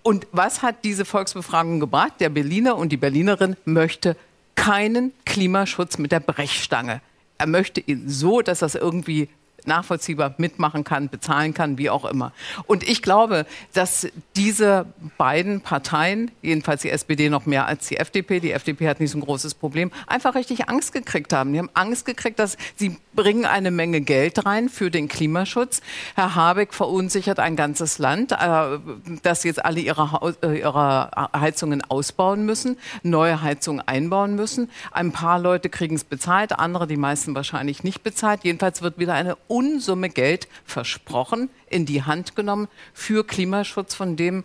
Und 0.03 0.27
was 0.31 0.61
hat 0.61 0.83
diese 0.83 1.05
Volksbefragung 1.05 1.79
gebracht? 1.79 2.13
Der 2.19 2.29
Berliner 2.29 2.77
und 2.77 2.91
die 2.91 2.97
Berlinerin 2.97 3.55
möchte 3.63 4.17
keinen 4.55 5.13
Klimaschutz 5.25 5.97
mit 5.97 6.11
der 6.11 6.19
Brechstange. 6.19 7.01
Er 7.37 7.47
möchte 7.47 7.81
ihn 7.81 8.09
so, 8.09 8.41
dass 8.41 8.59
das 8.59 8.75
irgendwie 8.75 9.29
nachvollziehbar 9.67 10.35
mitmachen 10.37 10.83
kann, 10.83 11.09
bezahlen 11.09 11.53
kann, 11.53 11.77
wie 11.77 11.89
auch 11.89 12.05
immer. 12.05 12.33
Und 12.65 12.87
ich 12.87 13.01
glaube, 13.01 13.45
dass 13.73 14.07
diese 14.35 14.85
beiden 15.17 15.61
Parteien, 15.61 16.31
jedenfalls 16.41 16.81
die 16.81 16.89
SPD 16.89 17.29
noch 17.29 17.45
mehr 17.45 17.67
als 17.67 17.87
die 17.87 17.97
FDP, 17.97 18.39
die 18.39 18.51
FDP 18.51 18.87
hat 18.87 18.99
nicht 18.99 19.11
so 19.11 19.17
ein 19.17 19.21
großes 19.21 19.55
Problem, 19.55 19.91
einfach 20.07 20.35
richtig 20.35 20.69
Angst 20.69 20.93
gekriegt 20.93 21.33
haben. 21.33 21.53
Die 21.53 21.59
haben 21.59 21.69
Angst 21.73 22.05
gekriegt, 22.05 22.39
dass 22.39 22.57
sie 22.75 22.97
bringen 23.15 23.45
eine 23.45 23.71
Menge 23.71 24.01
Geld 24.01 24.45
rein 24.45 24.69
für 24.69 24.91
den 24.91 25.07
Klimaschutz. 25.07 25.81
Herr 26.15 26.35
Habeck 26.35 26.73
verunsichert 26.73 27.39
ein 27.39 27.55
ganzes 27.55 27.97
Land, 27.99 28.31
äh, 28.31 28.79
dass 29.21 29.43
jetzt 29.43 29.63
alle 29.63 29.79
ihre, 29.79 30.35
äh, 30.41 30.59
ihre 30.59 31.11
Heizungen 31.35 31.83
ausbauen 31.83 32.45
müssen, 32.45 32.77
neue 33.03 33.41
Heizungen 33.41 33.81
einbauen 33.87 34.35
müssen. 34.35 34.69
Ein 34.91 35.11
paar 35.11 35.39
Leute 35.39 35.69
kriegen 35.69 35.95
es 35.95 36.03
bezahlt, 36.03 36.57
andere, 36.59 36.87
die 36.87 36.97
meisten 36.97 37.35
wahrscheinlich 37.35 37.83
nicht 37.83 38.03
bezahlt. 38.03 38.43
Jedenfalls 38.43 38.81
wird 38.81 38.97
wieder 38.97 39.13
eine 39.13 39.37
Unsumme 39.47 40.09
Geld 40.09 40.47
versprochen, 40.65 41.49
in 41.69 41.85
die 41.85 42.03
Hand 42.03 42.35
genommen 42.35 42.67
für 42.93 43.25
Klimaschutz, 43.25 43.95
von 43.95 44.15
dem 44.15 44.43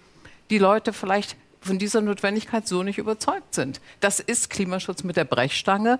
die 0.50 0.58
Leute 0.58 0.92
vielleicht 0.92 1.36
von 1.60 1.78
dieser 1.78 2.00
Notwendigkeit 2.00 2.66
so 2.66 2.82
nicht 2.82 2.98
überzeugt 2.98 3.54
sind. 3.54 3.80
Das 4.00 4.20
ist 4.20 4.50
Klimaschutz 4.50 5.04
mit 5.04 5.16
der 5.16 5.24
Brechstange. 5.24 5.98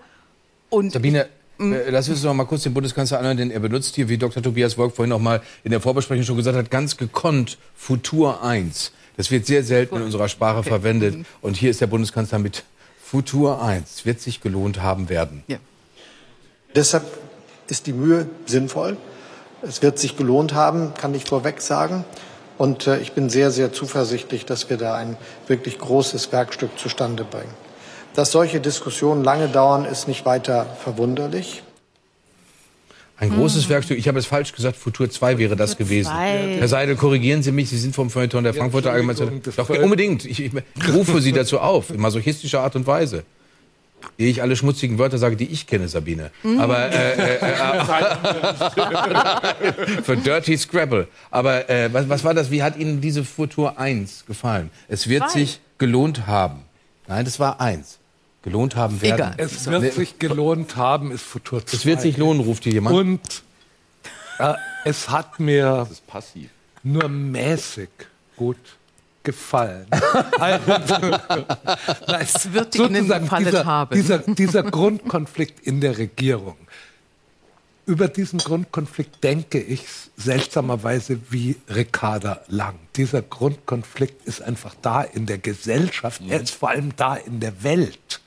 Und 0.70 0.92
Sabine, 0.92 1.28
lass 1.59 2.09
uns 2.09 2.23
noch 2.23 2.35
mal 2.35 2.44
kurz 2.44 2.62
den 2.62 2.75
Bundeskanzler 2.75 3.18
anhören, 3.18 3.37
denn 3.37 3.51
er 3.51 3.61
benutzt 3.61 3.94
hier, 3.97 4.09
wie 4.09 4.18
Dr. 4.18 4.42
Tobias 4.42 4.79
Wolk 4.79 4.94
vorhin 4.94 5.11
noch 5.11 5.18
mal 5.18 5.42
in 5.64 5.71
der 5.71 5.81
Vorbesprechung 5.81 6.25
schon 6.25 6.37
gesagt 6.37 6.57
hat, 6.57 6.71
ganz 6.71 6.97
gekonnt 6.97 7.59
Futur 7.75 8.42
1. 8.42 8.92
Das 9.16 9.31
wird 9.31 9.47
sehr 9.47 9.64
selten 9.64 9.97
in 9.97 10.03
unserer 10.03 10.29
Sprache 10.29 10.62
verwendet. 10.62 11.27
Und 11.40 11.57
hier 11.57 11.71
ist 11.71 11.81
der 11.81 11.88
Bundeskanzler 11.88 12.38
mit 12.38 12.64
Futur 13.03 13.62
1. 13.62 14.07
Wird 14.07 14.21
sich 14.21 14.40
gelohnt 14.40 14.81
haben 14.81 15.09
werden. 15.09 15.42
Deshalb 16.75 17.05
ist 17.68 17.87
die 17.87 17.92
Mühe 17.92 18.29
sinnvoll. 18.47 18.97
Es 19.62 19.83
wird 19.83 19.99
sich 19.99 20.16
gelohnt 20.16 20.55
haben, 20.55 20.94
kann 20.94 21.14
ich 21.14 21.25
vorweg 21.25 21.61
sagen. 21.61 22.05
Und 22.59 22.87
äh, 22.87 22.99
ich 22.99 23.12
bin 23.12 23.31
sehr, 23.31 23.51
sehr 23.51 23.73
zuversichtlich, 23.73 24.44
dass 24.44 24.71
wir 24.71 24.77
da 24.77 24.94
ein 24.94 25.16
wirklich 25.47 25.79
großes 25.79 26.31
Werkstück 26.33 26.79
zustande 26.79 27.25
bringen. 27.25 27.55
Dass 28.18 28.33
solche 28.33 28.59
Diskussionen 28.59 29.22
lange 29.22 29.46
dauern, 29.46 29.85
ist 29.85 30.09
nicht 30.09 30.26
weiter 30.26 30.66
verwunderlich. 30.83 31.62
Ein 33.16 33.31
großes 33.31 33.68
Werkstück. 33.68 33.96
Ich 33.96 34.09
habe 34.09 34.18
es 34.18 34.26
falsch 34.26 34.52
gesagt. 34.52 34.76
Futur 34.76 35.09
2 35.09 35.38
wäre 35.38 35.54
das 35.54 35.76
gewesen. 35.76 36.11
zwei. 36.11 36.57
Herr 36.59 36.66
Seidel, 36.66 36.96
korrigieren 36.96 37.44
Sie 37.44 37.52
mich. 37.52 37.68
Sie 37.68 37.78
sind 37.78 37.94
vom 37.94 38.11
Feuilleton 38.11 38.42
der 38.42 38.54
Frankfurter 38.54 38.90
Allgemeinen 38.90 39.18
Zeitung. 39.18 39.40
das 39.44 39.54
Doch, 39.54 39.70
unbedingt. 39.70 40.24
Ich, 40.24 40.42
ich 40.42 40.50
rufe 40.92 41.20
Sie 41.20 41.31
dazu 41.31 41.61
auf. 41.61 41.90
In 41.90 42.00
masochistischer 42.00 42.59
Art 42.61 42.74
und 42.74 42.88
Weise. 42.88 43.22
Ehe 44.18 44.31
ich 44.31 44.42
alle 44.42 44.57
schmutzigen 44.57 44.98
Wörter 44.98 45.18
sage, 45.18 45.37
die 45.37 45.46
ich 45.46 45.68
kenne, 45.68 45.87
Sabine. 45.87 46.33
Mhm. 46.42 46.59
Aber 46.59 46.90
äh, 46.90 47.12
äh, 47.12 47.37
äh, 47.37 47.52
für 50.02 50.16
Dirty 50.24 50.59
Scrabble. 50.59 51.07
Aber 51.31 51.70
äh, 51.70 51.92
was, 51.92 52.09
was 52.09 52.24
war 52.24 52.35
das? 52.35 52.50
Wie 52.50 52.64
hat 52.64 52.76
Ihnen 52.78 53.00
diese 53.00 53.22
Futur 53.22 53.78
1 53.78 54.26
gefallen? 54.26 54.70
Es 54.88 55.09
wird 55.09 55.31
Zwei. 55.31 55.38
sich 55.38 55.61
gelohnt 55.78 56.26
haben. 56.26 56.64
Nein, 57.07 57.24
das 57.24 57.38
war 57.38 57.61
1. 57.61 58.00
Gelohnt 58.42 58.77
haben 58.77 59.03
werden. 59.03 59.35
Es 59.37 59.66
wird 59.66 59.92
sich 59.94 60.18
gelohnt 60.18 60.77
haben, 60.77 61.11
ist 61.11 61.22
Futur 61.22 61.64
2. 61.66 61.77
Es 61.77 61.87
wird 61.87 62.01
sich 62.01 62.16
lohnen, 62.16 62.40
ruft 62.40 62.64
hier 62.64 62.74
jemand. 62.74 62.94
Und 62.94 63.42
äh, 64.38 64.55
es 64.85 65.11
hat 65.11 65.40
mir 65.40 65.88
passiv. 66.07 66.51
nur 66.83 67.09
mäßig 67.09 67.88
gut 68.37 68.57
gefallen. 69.22 69.87
Also, 70.38 70.72
Es 72.20 72.53
wird 72.53 72.74
Ihnen 72.77 72.94
sozusagen 72.94 73.24
gefallen 73.24 73.44
dieser, 73.44 73.66
haben. 73.66 73.94
Dieser, 73.94 74.18
dieser 74.18 74.62
Grundkonflikt 74.62 75.66
in 75.66 75.81
der 75.81 75.98
Regierung. 75.98 76.57
Über 77.85 78.09
diesen 78.09 78.38
Grundkonflikt 78.38 79.24
denke 79.24 79.61
ich 79.61 79.85
seltsamerweise 80.16 81.18
wie 81.31 81.57
Ricarda 81.68 82.40
Lang. 82.48 82.79
Dieser 82.96 83.22
Grundkonflikt 83.22 84.27
ist 84.27 84.42
einfach 84.42 84.74
da 84.81 85.03
in 85.03 85.27
der 85.27 85.38
Gesellschaft, 85.38 86.22
er 86.29 86.40
ist 86.40 86.55
vor 86.55 86.70
allem 86.70 86.94
da 86.96 87.16
in 87.16 87.40
der 87.40 87.62
Welt. 87.62 88.20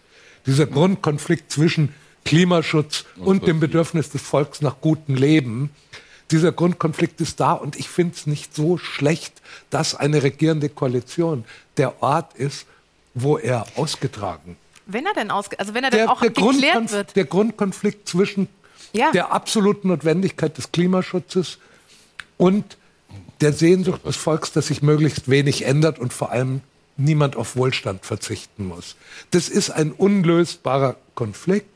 Dieser 0.46 0.66
Grundkonflikt 0.66 1.52
zwischen 1.52 1.94
Klimaschutz 2.26 3.06
und 3.18 3.48
dem 3.48 3.60
Bedürfnis 3.60 4.10
des 4.10 4.22
Volks 4.22 4.62
nach 4.62 4.80
gutem 4.82 5.16
Leben. 5.16 5.72
Dieser 6.30 6.52
Grundkonflikt 6.52 7.20
ist 7.20 7.40
da 7.40 7.54
und 7.54 7.76
ich 7.78 7.90
finde 7.90 8.16
es 8.16 8.26
nicht 8.28 8.56
so 8.56 8.78
schlecht, 8.78 9.42
dass 9.70 9.96
eine 9.96 10.24
regierende 10.24 10.70
Koalition 10.70 11.44
der 11.78 12.02
Ort 12.02 12.34
ist, 12.36 12.66
wo 13.14 13.38
er 13.38 13.66
ausgetragen 13.76 14.56
Wenn 14.86 15.06
er 15.06 15.14
denn 15.14 15.30
ausge 15.32 15.60
also 15.60 15.74
wenn 15.74 15.84
er 15.84 15.90
der, 15.90 16.10
auch 16.10 16.22
der, 16.22 16.30
geklärt 16.30 16.56
Grundkonf 16.62 16.92
wird. 16.92 17.16
der 17.16 17.26
Grundkonflikt 17.26 18.08
zwischen 18.08 18.48
Ja. 18.94 19.12
der 19.12 19.32
absoluten 19.34 19.90
Notwendigkeit 19.90 20.58
des 20.58 20.72
Klimaschutzes 20.72 21.58
und 22.38 22.78
der 23.42 23.52
Sehnsucht 23.52 24.06
des 24.06 24.16
Volks, 24.16 24.52
dass 24.54 24.68
sich 24.68 24.82
möglichst 24.82 25.30
wenig 25.30 25.66
ändert 25.66 26.00
und 26.00 26.14
vor 26.14 26.32
allem 26.32 26.62
niemand 26.98 27.36
auf 27.36 27.56
Wohlstand 27.56 28.06
verzichten 28.06 28.68
muss. 28.68 28.96
Das 29.32 29.50
ist 29.50 29.70
ein 29.70 29.92
unlösbarer 29.92 30.96
Konflikt 31.16 31.72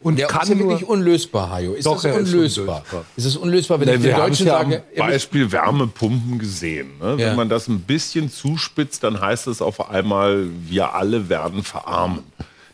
und 0.00 0.18
Der 0.18 0.28
kann 0.28 0.42
ist 0.42 0.48
ja 0.50 0.58
wirklich 0.58 0.84
unlösbar, 0.84 1.50
Hajo. 1.50 1.72
Ist 1.74 1.86
Doch, 1.86 2.00
das 2.00 2.04
ist 2.04 2.32
unlösbar? 2.32 2.84
Ist 3.16 3.24
es 3.24 3.36
unlösbar, 3.36 3.80
wenn 3.80 3.88
Nee, 3.88 3.94
ich 3.96 4.02
wir 4.04 4.12
den 4.12 4.20
Deutschen 4.20 4.46
ja 4.46 4.58
sage, 4.58 4.84
Beispiel 4.96 5.50
Wärmepumpen 5.50 6.38
gesehen. 6.38 6.98
Ne? 7.00 7.16
Ja. 7.18 7.30
Wenn 7.30 7.36
man 7.36 7.48
das 7.48 7.66
ein 7.66 7.80
bisschen 7.80 8.30
zuspitzt, 8.30 9.02
dann 9.02 9.20
heißt 9.20 9.48
es 9.48 9.60
auf 9.60 9.90
einmal, 9.90 10.46
wir 10.68 10.94
alle 10.94 11.28
werden 11.28 11.64
verarmen. 11.64 12.22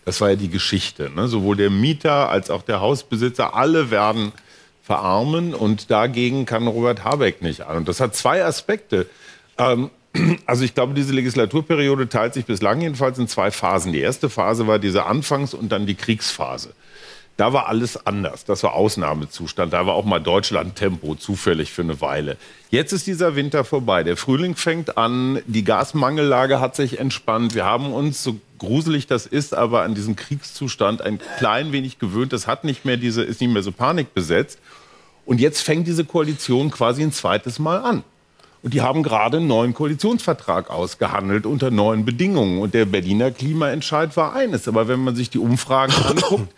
Das 0.05 0.21
war 0.21 0.31
ja 0.31 0.37
die 0.37 0.51
Geschichte. 0.51 1.11
Ne? 1.15 1.29
Sowohl 1.29 1.57
der 1.57 1.71
Mieter 1.71 2.29
als 2.29 2.51
auch 2.51 2.61
der 2.61 2.81
Hausbesitzer, 2.81 3.55
alle 3.55 3.91
werden 3.91 4.33
verarmen 4.83 5.55
und 5.55 5.91
dagegen 5.91 6.45
kann 6.45 6.67
Robert 6.67 7.05
Habeck 7.05 7.41
nicht 7.41 7.63
an. 7.63 7.79
Und 7.79 7.89
das 7.89 8.01
hat 8.01 8.15
zwei 8.15 8.45
Aspekte. 8.45 9.07
Ähm, 9.57 9.89
also 10.47 10.65
ich 10.65 10.75
glaube, 10.75 10.95
diese 10.95 11.13
Legislaturperiode 11.13 12.09
teilt 12.09 12.35
sich 12.35 12.45
bislang 12.45 12.81
jedenfalls 12.81 13.19
in 13.19 13.29
zwei 13.29 13.51
Phasen. 13.51 13.93
Die 13.93 14.01
erste 14.01 14.31
Phase 14.31 14.67
war 14.67 14.79
diese 14.79 15.07
Anfangs- 15.07 15.55
und 15.55 15.71
dann 15.71 15.87
die 15.87 15.95
Kriegsphase. 15.95 16.75
Da 17.37 17.53
war 17.53 17.67
alles 17.67 18.07
anders. 18.07 18.45
Das 18.45 18.63
war 18.63 18.75
Ausnahmezustand. 18.75 19.73
Da 19.73 19.87
war 19.87 19.95
auch 19.95 20.05
mal 20.05 20.21
Deutschland-Tempo 20.21 21.17
zufällig 21.17 21.73
für 21.73 21.83
eine 21.83 22.01
Weile. 22.01 22.37
Jetzt 22.71 22.93
ist 22.93 23.09
dieser 23.09 23.35
Winter 23.35 23.65
vorbei. 23.65 24.05
Der 24.05 24.17
Frühling 24.17 24.55
fängt 24.55 24.97
an. 24.97 25.41
Die 25.47 25.65
Gasmangellage 25.65 26.61
hat 26.61 26.77
sich 26.77 27.01
entspannt. 27.01 27.57
Wir 27.57 27.65
haben 27.65 27.93
uns, 27.93 28.23
so 28.23 28.37
gruselig 28.59 29.09
das 29.09 29.27
ist, 29.27 29.53
aber 29.53 29.83
an 29.83 29.97
diesen 29.97 30.15
Kriegszustand 30.15 31.03
ein 31.03 31.19
klein 31.39 31.73
wenig 31.73 31.99
gewöhnt. 31.99 32.33
Das 32.33 32.47
hat 32.47 32.63
nicht 32.63 32.85
mehr 32.85 32.97
diese, 32.97 33.25
ist 33.25 33.41
nicht 33.41 33.53
mehr 33.53 33.65
so 33.65 33.73
panikbesetzt. 33.73 34.61
Und 35.27 35.41
jetzt 35.41 35.61
fängt 35.63 35.89
diese 35.89 36.05
Koalition 36.05 36.71
quasi 36.71 37.03
ein 37.03 37.13
zweites 37.13 37.59
Mal 37.59 37.79
an. 37.79 38.05
Und 38.65 38.73
die 38.73 38.81
haben 38.81 39.03
gerade 39.03 39.37
einen 39.37 39.47
neuen 39.47 39.75
Koalitionsvertrag 39.75 40.71
ausgehandelt 40.71 41.45
unter 41.45 41.71
neuen 41.71 42.07
Bedingungen. 42.07 42.63
Und 42.63 42.73
der 42.73 42.87
Berliner 42.87 43.31
Klimaentscheid 43.31 44.17
war 44.17 44.35
eines. 44.35 44.67
Aber 44.67 44.89
wenn 44.89 45.01
man 45.01 45.15
sich 45.15 45.29
die 45.29 45.39
Umfragen 45.39 45.93
anguckt, 46.09 46.51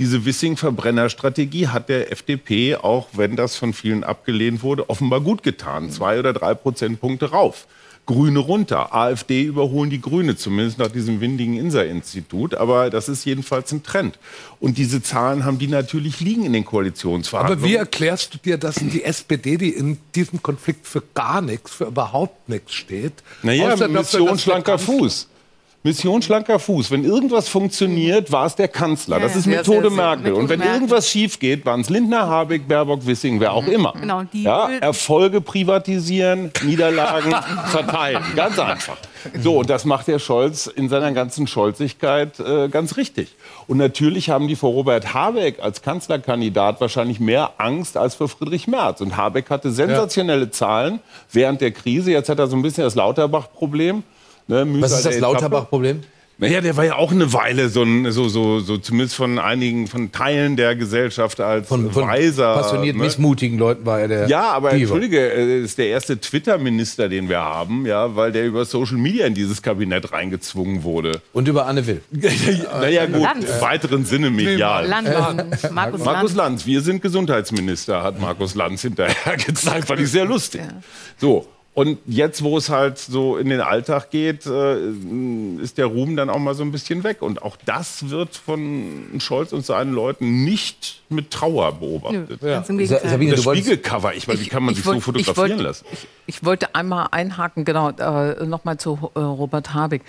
diese 0.00 0.24
Wissing-Verbrennerstrategie 0.24 1.68
hat 1.68 1.88
der 1.88 2.10
FDP, 2.10 2.74
auch 2.74 3.06
wenn 3.12 3.36
das 3.36 3.54
von 3.54 3.72
vielen 3.74 4.02
abgelehnt 4.02 4.64
wurde, 4.64 4.90
offenbar 4.90 5.20
gut 5.20 5.44
getan. 5.44 5.90
Zwei 5.92 6.18
oder 6.18 6.32
drei 6.32 6.54
Prozentpunkte 6.54 7.30
rauf. 7.30 7.68
Grüne 8.04 8.40
runter. 8.40 8.94
AfD 8.94 9.42
überholen 9.42 9.88
die 9.88 10.00
Grüne, 10.00 10.36
zumindest 10.36 10.78
nach 10.78 10.88
diesem 10.88 11.20
windigen 11.20 11.56
Insa-Institut. 11.56 12.54
Aber 12.54 12.90
das 12.90 13.08
ist 13.08 13.24
jedenfalls 13.24 13.70
ein 13.72 13.82
Trend. 13.82 14.18
Und 14.58 14.76
diese 14.78 15.02
Zahlen 15.02 15.44
haben 15.44 15.58
die 15.58 15.68
natürlich 15.68 16.20
liegen 16.20 16.44
in 16.44 16.52
den 16.52 16.64
Koalitionsverhandlungen. 16.64 17.62
Aber 17.62 17.70
wie 17.70 17.76
erklärst 17.76 18.34
du 18.34 18.38
dir, 18.38 18.58
dass 18.58 18.76
die 18.76 19.04
SPD, 19.04 19.56
die 19.56 19.70
in 19.70 19.98
diesem 20.14 20.42
Konflikt 20.42 20.86
für 20.86 21.02
gar 21.14 21.40
nichts, 21.40 21.70
für 21.72 21.84
überhaupt 21.84 22.48
nichts 22.48 22.74
steht, 22.74 23.14
Naja, 23.42 23.76
Mission 23.88 24.38
schlanker 24.38 24.78
Fuß. 24.78 25.28
Mission 25.84 26.22
schlanker 26.22 26.60
Fuß. 26.60 26.92
Wenn 26.92 27.04
irgendwas 27.04 27.48
funktioniert, 27.48 28.30
war 28.30 28.46
es 28.46 28.54
der 28.54 28.68
Kanzler. 28.68 29.16
Ja, 29.16 29.24
das 29.24 29.34
ist 29.34 29.46
ja. 29.46 29.56
Methode. 29.56 29.90
Merkel. 29.90 30.32
Und 30.32 30.42
Methode 30.42 30.48
wenn 30.48 30.58
Merkel. 30.60 30.74
irgendwas 30.74 31.08
schief 31.08 31.40
geht, 31.40 31.66
waren 31.66 31.80
es 31.80 31.90
Lindner, 31.90 32.28
Habeck, 32.28 32.68
Baerbock, 32.68 33.04
Wissing, 33.04 33.40
wer 33.40 33.52
auch 33.52 33.66
immer. 33.66 33.92
Genau, 34.00 34.22
die 34.22 34.44
ja, 34.44 34.70
Erfolge 34.80 35.40
privatisieren, 35.40 36.52
Niederlagen 36.64 37.34
verteilen. 37.66 38.22
Ganz 38.36 38.58
einfach. 38.60 38.96
So, 39.40 39.58
und 39.58 39.70
das 39.70 39.84
macht 39.84 40.06
der 40.06 40.20
Scholz 40.20 40.68
in 40.68 40.88
seiner 40.88 41.10
ganzen 41.12 41.46
Scholzigkeit 41.48 42.38
äh, 42.38 42.68
ganz 42.68 42.96
richtig. 42.96 43.34
Und 43.66 43.78
natürlich 43.78 44.30
haben 44.30 44.46
die 44.46 44.56
vor 44.56 44.70
Robert 44.70 45.14
Habeck 45.14 45.60
als 45.60 45.82
Kanzlerkandidat 45.82 46.80
wahrscheinlich 46.80 47.18
mehr 47.18 47.52
Angst 47.58 47.96
als 47.96 48.14
für 48.14 48.28
Friedrich 48.28 48.68
Merz. 48.68 49.00
Und 49.00 49.16
Habeck 49.16 49.50
hatte 49.50 49.72
sensationelle 49.72 50.50
Zahlen 50.50 51.00
während 51.32 51.60
der 51.60 51.72
Krise. 51.72 52.12
Jetzt 52.12 52.28
hat 52.28 52.38
er 52.38 52.46
so 52.46 52.56
ein 52.56 52.62
bisschen 52.62 52.84
das 52.84 52.94
Lauterbach-Problem. 52.94 54.04
Ne, 54.48 54.66
Was 54.80 54.92
ist 54.92 55.06
das. 55.06 55.18
Lauterbach-Problem? 55.18 56.02
Naja, 56.38 56.60
der 56.60 56.76
war 56.76 56.84
ja 56.84 56.96
auch 56.96 57.12
eine 57.12 57.32
Weile 57.32 57.68
so, 57.68 57.84
so, 58.10 58.28
so, 58.28 58.58
so 58.58 58.76
zumindest 58.76 59.14
von 59.14 59.38
einigen, 59.38 59.86
von 59.86 60.10
Teilen 60.10 60.56
der 60.56 60.74
Gesellschaft 60.74 61.40
als 61.40 61.68
Von, 61.68 61.92
von 61.92 62.08
weiser. 62.08 62.54
passioniert 62.54 62.96
ne? 62.96 63.04
missmutigen 63.04 63.58
Leuten 63.58 63.86
war 63.86 64.00
er 64.00 64.08
der 64.08 64.28
Ja, 64.28 64.50
aber 64.50 64.70
Diva. 64.70 64.80
entschuldige, 64.80 65.20
er 65.20 65.58
ist 65.58 65.78
der 65.78 65.86
erste 65.88 66.18
Twitter-Minister, 66.18 67.08
den 67.08 67.28
wir 67.28 67.38
haben, 67.40 67.86
ja, 67.86 68.16
weil 68.16 68.32
der 68.32 68.44
über 68.46 68.64
Social 68.64 68.96
Media 68.96 69.26
in 69.26 69.34
dieses 69.34 69.62
Kabinett 69.62 70.10
reingezwungen 70.10 70.82
wurde. 70.82 71.20
Und 71.32 71.46
über 71.46 71.66
Anne 71.66 71.86
Will. 71.86 72.00
naja, 72.10 73.06
gut, 73.06 73.22
Lanz. 73.22 73.44
im 73.48 73.60
weiteren 73.60 74.04
Sinne 74.04 74.30
medial. 74.30 74.86
Lanz, 74.88 75.08
Markus, 75.70 75.70
Markus 75.70 76.04
Lanz. 76.04 76.34
Lanz, 76.34 76.66
wir 76.66 76.80
sind 76.80 77.02
Gesundheitsminister, 77.02 78.02
hat 78.02 78.18
Markus 78.20 78.56
Lanz 78.56 78.82
hinterher 78.82 79.36
gezeigt. 79.36 79.86
Fand 79.86 80.00
ich 80.00 80.10
sehr 80.10 80.24
lustig. 80.24 80.62
So. 81.18 81.46
Und 81.74 81.98
jetzt, 82.06 82.42
wo 82.42 82.58
es 82.58 82.68
halt 82.68 82.98
so 82.98 83.38
in 83.38 83.48
den 83.48 83.62
Alltag 83.62 84.10
geht, 84.10 84.44
äh, 84.44 84.76
ist 85.62 85.78
der 85.78 85.86
Ruhm 85.86 86.16
dann 86.16 86.28
auch 86.28 86.38
mal 86.38 86.54
so 86.54 86.62
ein 86.62 86.70
bisschen 86.70 87.02
weg. 87.02 87.22
Und 87.22 87.42
auch 87.42 87.56
das 87.64 88.10
wird 88.10 88.36
von 88.36 89.06
Scholz 89.18 89.54
und 89.54 89.64
seinen 89.64 89.94
Leuten 89.94 90.44
nicht 90.44 91.00
mit 91.08 91.30
Trauer 91.30 91.72
beobachtet. 91.72 92.42
Nö, 92.42 92.48
ganz 92.50 92.68
im 92.68 92.76
Gegenteil. 92.76 93.08
Sabine, 93.08 93.36
das 93.36 93.42
Spiegelcover, 93.44 94.14
ich 94.14 94.26
meine, 94.28 94.40
wie 94.40 94.48
kann 94.48 94.62
man 94.64 94.74
sich 94.74 94.84
so 94.84 94.90
wollt- 94.92 95.02
fotografieren 95.02 95.48
wollte- 95.50 95.62
lassen? 95.62 95.86
Ich, 95.92 96.06
ich 96.26 96.44
wollte 96.44 96.74
einmal 96.74 97.08
einhaken, 97.10 97.64
genau, 97.64 97.90
äh, 97.90 98.44
nochmal 98.44 98.78
zu 98.78 99.10
äh, 99.14 99.18
Robert 99.18 99.74
Habeck. 99.74 100.02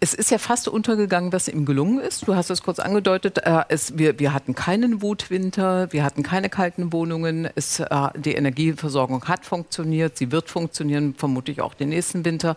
Es 0.00 0.14
ist 0.14 0.30
ja 0.30 0.38
fast 0.38 0.68
untergegangen, 0.68 1.32
was 1.32 1.48
ihm 1.48 1.66
gelungen 1.66 2.00
ist. 2.00 2.26
Du 2.26 2.34
hast 2.34 2.50
es 2.50 2.62
kurz 2.62 2.78
angedeutet. 2.78 3.38
Äh, 3.38 3.64
es, 3.68 3.98
wir, 3.98 4.18
wir 4.18 4.32
hatten 4.32 4.54
keinen 4.54 5.02
Wutwinter, 5.02 5.92
wir 5.92 6.04
hatten 6.04 6.22
keine 6.22 6.48
kalten 6.48 6.92
Wohnungen. 6.92 7.48
Es, 7.54 7.80
äh, 7.80 7.86
die 8.16 8.32
Energieversorgung 8.32 9.24
hat 9.26 9.44
funktioniert, 9.44 10.16
sie 10.16 10.32
wird 10.32 10.48
funktionieren, 10.48 11.14
vermutlich 11.16 11.60
auch 11.60 11.74
den 11.74 11.90
nächsten 11.90 12.24
Winter. 12.24 12.56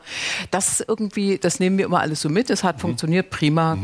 Das 0.49 0.79
ist 0.79 0.89
irgendwie, 0.89 1.37
das 1.37 1.59
nehmen 1.59 1.77
wir 1.77 1.85
immer 1.85 1.99
alles 1.99 2.21
so 2.21 2.29
mit. 2.29 2.49
Es 2.49 2.63
hat 2.63 2.79
funktioniert, 2.79 3.29
prima. 3.29 3.77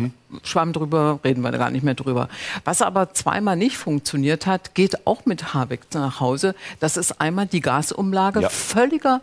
Schwamm 0.43 0.73
drüber, 0.73 1.19
reden 1.23 1.41
wir 1.41 1.51
gar 1.51 1.69
nicht 1.71 1.83
mehr 1.83 1.93
drüber. 1.93 2.27
Was 2.65 2.81
aber 2.81 3.13
zweimal 3.13 3.55
nicht 3.55 3.77
funktioniert 3.77 4.45
hat, 4.45 4.75
geht 4.75 5.07
auch 5.07 5.25
mit 5.25 5.53
Habeck 5.53 5.81
nach 5.93 6.19
Hause. 6.19 6.53
Das 6.79 6.97
ist 6.97 7.21
einmal 7.21 7.45
die 7.47 7.61
Gasumlage, 7.61 8.41
Ja. 8.41 8.49
völliger 8.49 9.21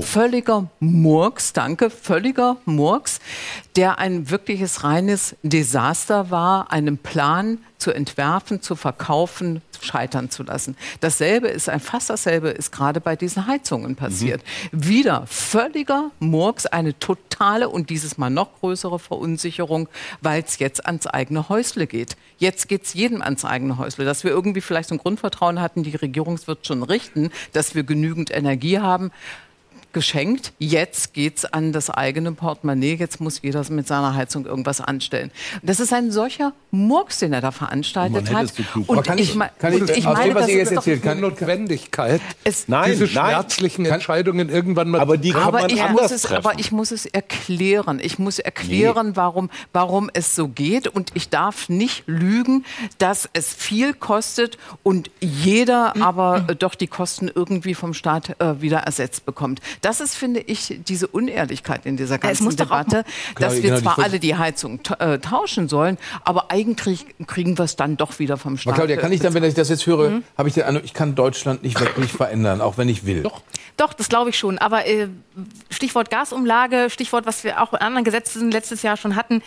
Völliger 0.00 0.68
Murks, 0.80 1.54
danke, 1.54 1.88
völliger 1.88 2.58
Murks, 2.66 3.20
der 3.74 3.98
ein 3.98 4.28
wirkliches 4.28 4.84
reines 4.84 5.34
Desaster 5.42 6.30
war, 6.30 6.70
einen 6.70 6.98
Plan 6.98 7.58
zu 7.78 7.92
entwerfen, 7.92 8.60
zu 8.60 8.76
verkaufen, 8.76 9.62
scheitern 9.80 10.28
zu 10.30 10.42
lassen. 10.42 10.76
Dasselbe 11.00 11.48
ist, 11.48 11.68
ein 11.68 11.80
fast 11.80 12.10
dasselbe 12.10 12.50
ist 12.50 12.70
gerade 12.70 13.00
bei 13.00 13.16
diesen 13.16 13.46
Heizungen 13.46 13.96
passiert. 13.96 14.42
Wieder 14.72 15.26
völliger 15.26 16.10
Murks, 16.18 16.66
eine 16.66 16.98
totale 16.98 17.68
und 17.68 17.88
dieses 17.88 18.18
Mal 18.18 18.30
noch 18.30 18.60
größere 18.60 18.98
Verunsicherung, 18.98 19.88
weil 20.20 20.42
es 20.42 20.58
jetzt 20.58 20.84
ans 20.84 21.06
eigene 21.06 21.48
Häusle 21.48 21.86
geht. 21.86 22.16
Jetzt 22.38 22.68
geht 22.68 22.84
es 22.84 22.94
jedem 22.94 23.22
ans 23.22 23.44
eigene 23.44 23.78
Häusle. 23.78 24.04
Dass 24.04 24.24
wir 24.24 24.32
irgendwie 24.32 24.60
vielleicht 24.60 24.88
so 24.88 24.96
ein 24.96 24.98
Grundvertrauen 24.98 25.60
hatten, 25.60 25.82
die 25.82 25.96
Regierung 25.96 26.38
wird 26.46 26.66
schon 26.66 26.82
richten, 26.82 27.30
dass 27.52 27.74
wir 27.74 27.84
genügend 27.84 28.30
Energie 28.30 28.80
haben 28.80 29.12
geschenkt. 29.92 30.52
Jetzt 30.58 31.14
geht's 31.14 31.44
an 31.44 31.72
das 31.72 31.90
eigene 31.90 32.32
Portemonnaie. 32.32 32.94
Jetzt 32.94 33.20
muss 33.20 33.40
jeder 33.42 33.64
mit 33.70 33.86
seiner 33.86 34.14
Heizung 34.14 34.46
irgendwas 34.46 34.80
anstellen. 34.80 35.30
Das 35.62 35.80
ist 35.80 35.92
ein 35.92 36.10
solcher 36.10 36.52
Murks, 36.70 37.18
den 37.18 37.32
er 37.32 37.40
da 37.40 37.50
veranstaltet 37.50 38.32
hat. 38.32 38.44
es 38.44 38.52
Und 38.86 39.02
kann 39.04 39.18
ich- 39.18 39.36
kann 39.58 39.72
ich- 39.72 39.80
und 39.80 39.90
ich 39.90 40.06
aus 40.06 40.14
meine, 40.16 40.28
dem, 40.30 40.34
was 40.34 40.42
das 40.42 40.50
ihr 40.50 40.56
jetzt 40.58 40.72
erzählt, 40.72 41.02
kann- 41.02 41.20
Notwendigkeit, 41.20 42.20
es, 42.44 42.68
Nein, 42.68 42.90
diese 42.92 43.04
nein. 43.04 43.10
schmerzlichen 43.30 43.86
Entscheidungen 43.86 44.48
irgendwann 44.48 44.90
mal 44.90 45.00
Aber 45.00 45.16
die 45.16 45.30
kann 45.32 45.42
aber 45.42 45.60
man 45.62 45.70
ich, 45.70 45.82
anders 45.82 46.02
muss 46.02 46.10
es, 46.12 46.22
treffen. 46.22 46.46
aber 46.46 46.58
ich 46.58 46.72
muss 46.72 46.90
es 46.90 47.06
erklären. 47.06 47.98
Ich 48.02 48.18
muss 48.18 48.38
erklären, 48.38 49.16
warum, 49.16 49.50
warum 49.72 50.10
es 50.12 50.34
so 50.34 50.48
geht. 50.48 50.86
Und 50.88 51.10
ich 51.14 51.28
darf 51.28 51.68
nicht 51.68 52.04
lügen, 52.06 52.64
dass 52.98 53.28
es 53.32 53.52
viel 53.54 53.94
kostet 53.94 54.58
und 54.82 55.10
jeder 55.20 55.94
aber 56.00 56.44
äh, 56.48 56.54
doch 56.56 56.74
die 56.74 56.86
Kosten 56.86 57.30
irgendwie 57.34 57.74
vom 57.74 57.94
Staat 57.94 58.40
äh, 58.40 58.60
wieder 58.60 58.78
ersetzt 58.78 59.24
bekommt. 59.26 59.60
Das 59.80 60.00
ist, 60.00 60.14
finde 60.14 60.40
ich, 60.40 60.80
diese 60.86 61.06
Unehrlichkeit 61.06 61.86
in 61.86 61.96
dieser 61.96 62.16
es 62.16 62.20
ganzen 62.20 62.56
Debatte, 62.56 63.04
dass 63.38 63.54
wir 63.54 63.62
genau, 63.62 63.80
zwar 63.80 63.98
alle 63.98 64.18
die 64.20 64.36
Heizung 64.36 64.80
äh, 64.98 65.18
tauschen 65.18 65.68
sollen, 65.68 65.98
aber 66.24 66.50
eigentlich 66.50 67.06
kriegen 67.26 67.56
wir 67.58 67.64
es 67.64 67.76
dann 67.76 67.96
doch 67.96 68.18
wieder 68.18 68.36
vom 68.36 68.52
Aber 68.52 68.60
Staat. 68.60 68.74
Claudia, 68.74 68.96
kann 68.96 69.12
ich 69.12 69.20
dann, 69.20 69.34
wenn 69.34 69.44
ich 69.44 69.54
das 69.54 69.68
jetzt 69.68 69.86
höre, 69.86 70.10
Mhm. 70.10 70.24
habe 70.36 70.48
ich 70.48 70.54
den 70.54 70.64
Eindruck, 70.64 70.84
ich 70.84 70.94
kann 70.94 71.14
Deutschland 71.14 71.62
nicht 71.62 71.78
wirklich 71.80 72.12
verändern, 72.12 72.60
auch 72.60 72.78
wenn 72.78 72.88
ich 72.88 73.04
will. 73.06 73.22
Doch. 73.22 73.42
Doch, 73.76 73.92
das 73.92 74.08
glaube 74.08 74.30
ich 74.30 74.38
schon. 74.38 74.58
Aber 74.58 74.86
äh, 74.86 75.06
Stichwort 75.70 76.10
Gasumlage, 76.10 76.88
Stichwort, 76.90 77.26
was 77.26 77.44
wir 77.44 77.62
auch 77.62 77.72
in 77.72 77.78
anderen 77.78 78.02
Gesetzen 78.04 78.50
letztes 78.50 78.82
Jahr 78.82 78.96
schon 78.96 79.14
hatten. 79.14 79.40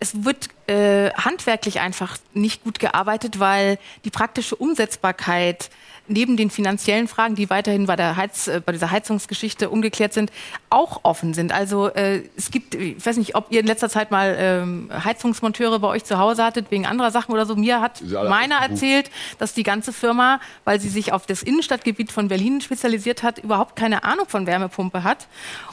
Es 0.00 0.24
wird 0.24 0.48
äh, 0.66 1.10
handwerklich 1.12 1.78
einfach 1.78 2.16
nicht 2.34 2.64
gut 2.64 2.80
gearbeitet, 2.80 3.38
weil 3.38 3.78
die 4.04 4.10
praktische 4.10 4.56
Umsetzbarkeit 4.56 5.70
neben 6.08 6.36
den 6.36 6.50
finanziellen 6.50 7.08
Fragen, 7.08 7.34
die 7.34 7.50
weiterhin 7.50 7.86
bei, 7.86 7.96
der 7.96 8.16
Heiz, 8.16 8.48
äh, 8.48 8.60
bei 8.64 8.72
dieser 8.72 8.90
Heizungsgeschichte 8.90 9.70
ungeklärt 9.70 10.12
sind, 10.12 10.30
auch 10.70 11.00
offen 11.02 11.34
sind. 11.34 11.52
Also 11.52 11.88
äh, 11.88 12.22
es 12.36 12.50
gibt, 12.50 12.74
ich 12.74 13.04
weiß 13.04 13.16
nicht, 13.16 13.34
ob 13.34 13.50
ihr 13.50 13.60
in 13.60 13.66
letzter 13.66 13.88
Zeit 13.88 14.10
mal 14.10 14.36
ähm, 14.38 14.90
Heizungsmonteure 15.04 15.78
bei 15.78 15.88
euch 15.88 16.04
zu 16.04 16.18
Hause 16.18 16.44
hattet, 16.44 16.70
wegen 16.70 16.86
anderer 16.86 17.10
Sachen 17.10 17.32
oder 17.32 17.46
so. 17.46 17.56
Mir 17.56 17.80
hat 17.80 18.02
meiner 18.02 18.56
erzählt, 18.56 19.10
dass 19.38 19.54
die 19.54 19.62
ganze 19.62 19.92
Firma, 19.92 20.40
weil 20.64 20.80
sie 20.80 20.88
sich 20.88 21.12
auf 21.12 21.26
das 21.26 21.42
Innenstadtgebiet 21.42 22.12
von 22.12 22.28
Berlin 22.28 22.60
spezialisiert 22.60 23.22
hat, 23.22 23.38
überhaupt 23.38 23.76
keine 23.76 24.04
Ahnung 24.04 24.26
von 24.28 24.46
Wärmepumpe 24.46 25.02
hat 25.02 25.26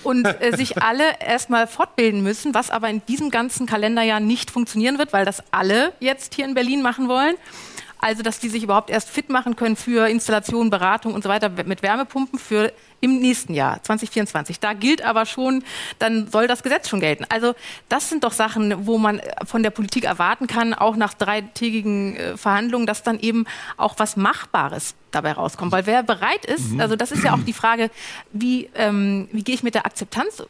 und 0.04 0.26
äh, 0.26 0.56
sich 0.56 0.82
alle 0.84 1.04
erstmal 1.20 1.68
fortbilden 1.68 2.24
müssen, 2.24 2.54
was 2.54 2.70
aber 2.70 2.90
in 2.90 3.02
diesem 3.08 3.30
ganzen 3.30 3.66
Kalenderjahr 3.66 4.20
nicht 4.20 4.52
funktionieren 4.52 4.98
wird, 4.98 5.14
weil 5.14 5.26
das 5.26 5.44
alle 5.52 5.94
jetzt 6.00 6.34
hier 6.36 6.46
in 6.46 6.54
Berlin 6.54 6.82
machen 6.82 7.08
wollen. 7.08 7.36
Also, 8.04 8.22
dass 8.22 8.38
die 8.40 8.50
sich 8.50 8.64
überhaupt 8.64 8.90
erst 8.90 9.10
fit 9.10 9.30
machen 9.30 9.56
können 9.56 9.78
für 9.78 10.10
Installation, 10.10 10.70
Beratung 10.70 11.14
und 11.14 11.24
so 11.24 11.30
weiter 11.30 11.48
mit 11.48 11.82
Wärmepumpen 11.82 12.38
für 12.38 12.74
im 13.00 13.20
nächsten 13.20 13.54
Jahr, 13.54 13.82
2024. 13.82 14.60
Da 14.60 14.74
gilt 14.74 15.02
aber 15.04 15.26
schon, 15.26 15.64
dann 16.00 16.30
soll 16.30 16.48
das 16.48 16.64
Gesetz 16.64 16.90
schon 16.90 17.00
gelten. 17.00 17.26
Also, 17.30 17.56
das 17.88 18.10
sind 18.10 18.26
doch 18.26 18.34
Sachen, 18.34 18.86
wo 18.86 18.98
man 18.98 19.22
von 19.46 19.64
der 19.64 19.70
Politik 19.70 20.04
erwarten 20.04 20.48
kann, 20.48 20.74
auch 20.74 20.98
nach 20.98 21.14
dreitägigen 21.14 22.18
äh, 22.18 22.36
Verhandlungen, 22.36 22.88
dass 22.88 23.04
dann 23.04 23.22
eben 23.22 23.46
auch 23.78 23.96
was 24.00 24.18
Machbares 24.18 24.96
dabei 25.12 25.32
rauskommt. 25.32 25.72
Weil 25.72 25.86
wer 25.86 26.04
bereit 26.04 26.44
ist, 26.44 26.78
also 26.80 26.98
das 26.98 27.14
ist 27.14 27.24
ja 27.24 27.34
auch 27.34 27.44
die 27.46 27.54
Frage, 27.54 27.90
wie, 28.34 28.70
ähm, 28.76 29.30
wie 29.32 29.44
gehe 29.44 29.56
ich 29.56 29.64
mit 29.64 29.76
der 29.76 29.86
Akzeptanz 29.86 30.44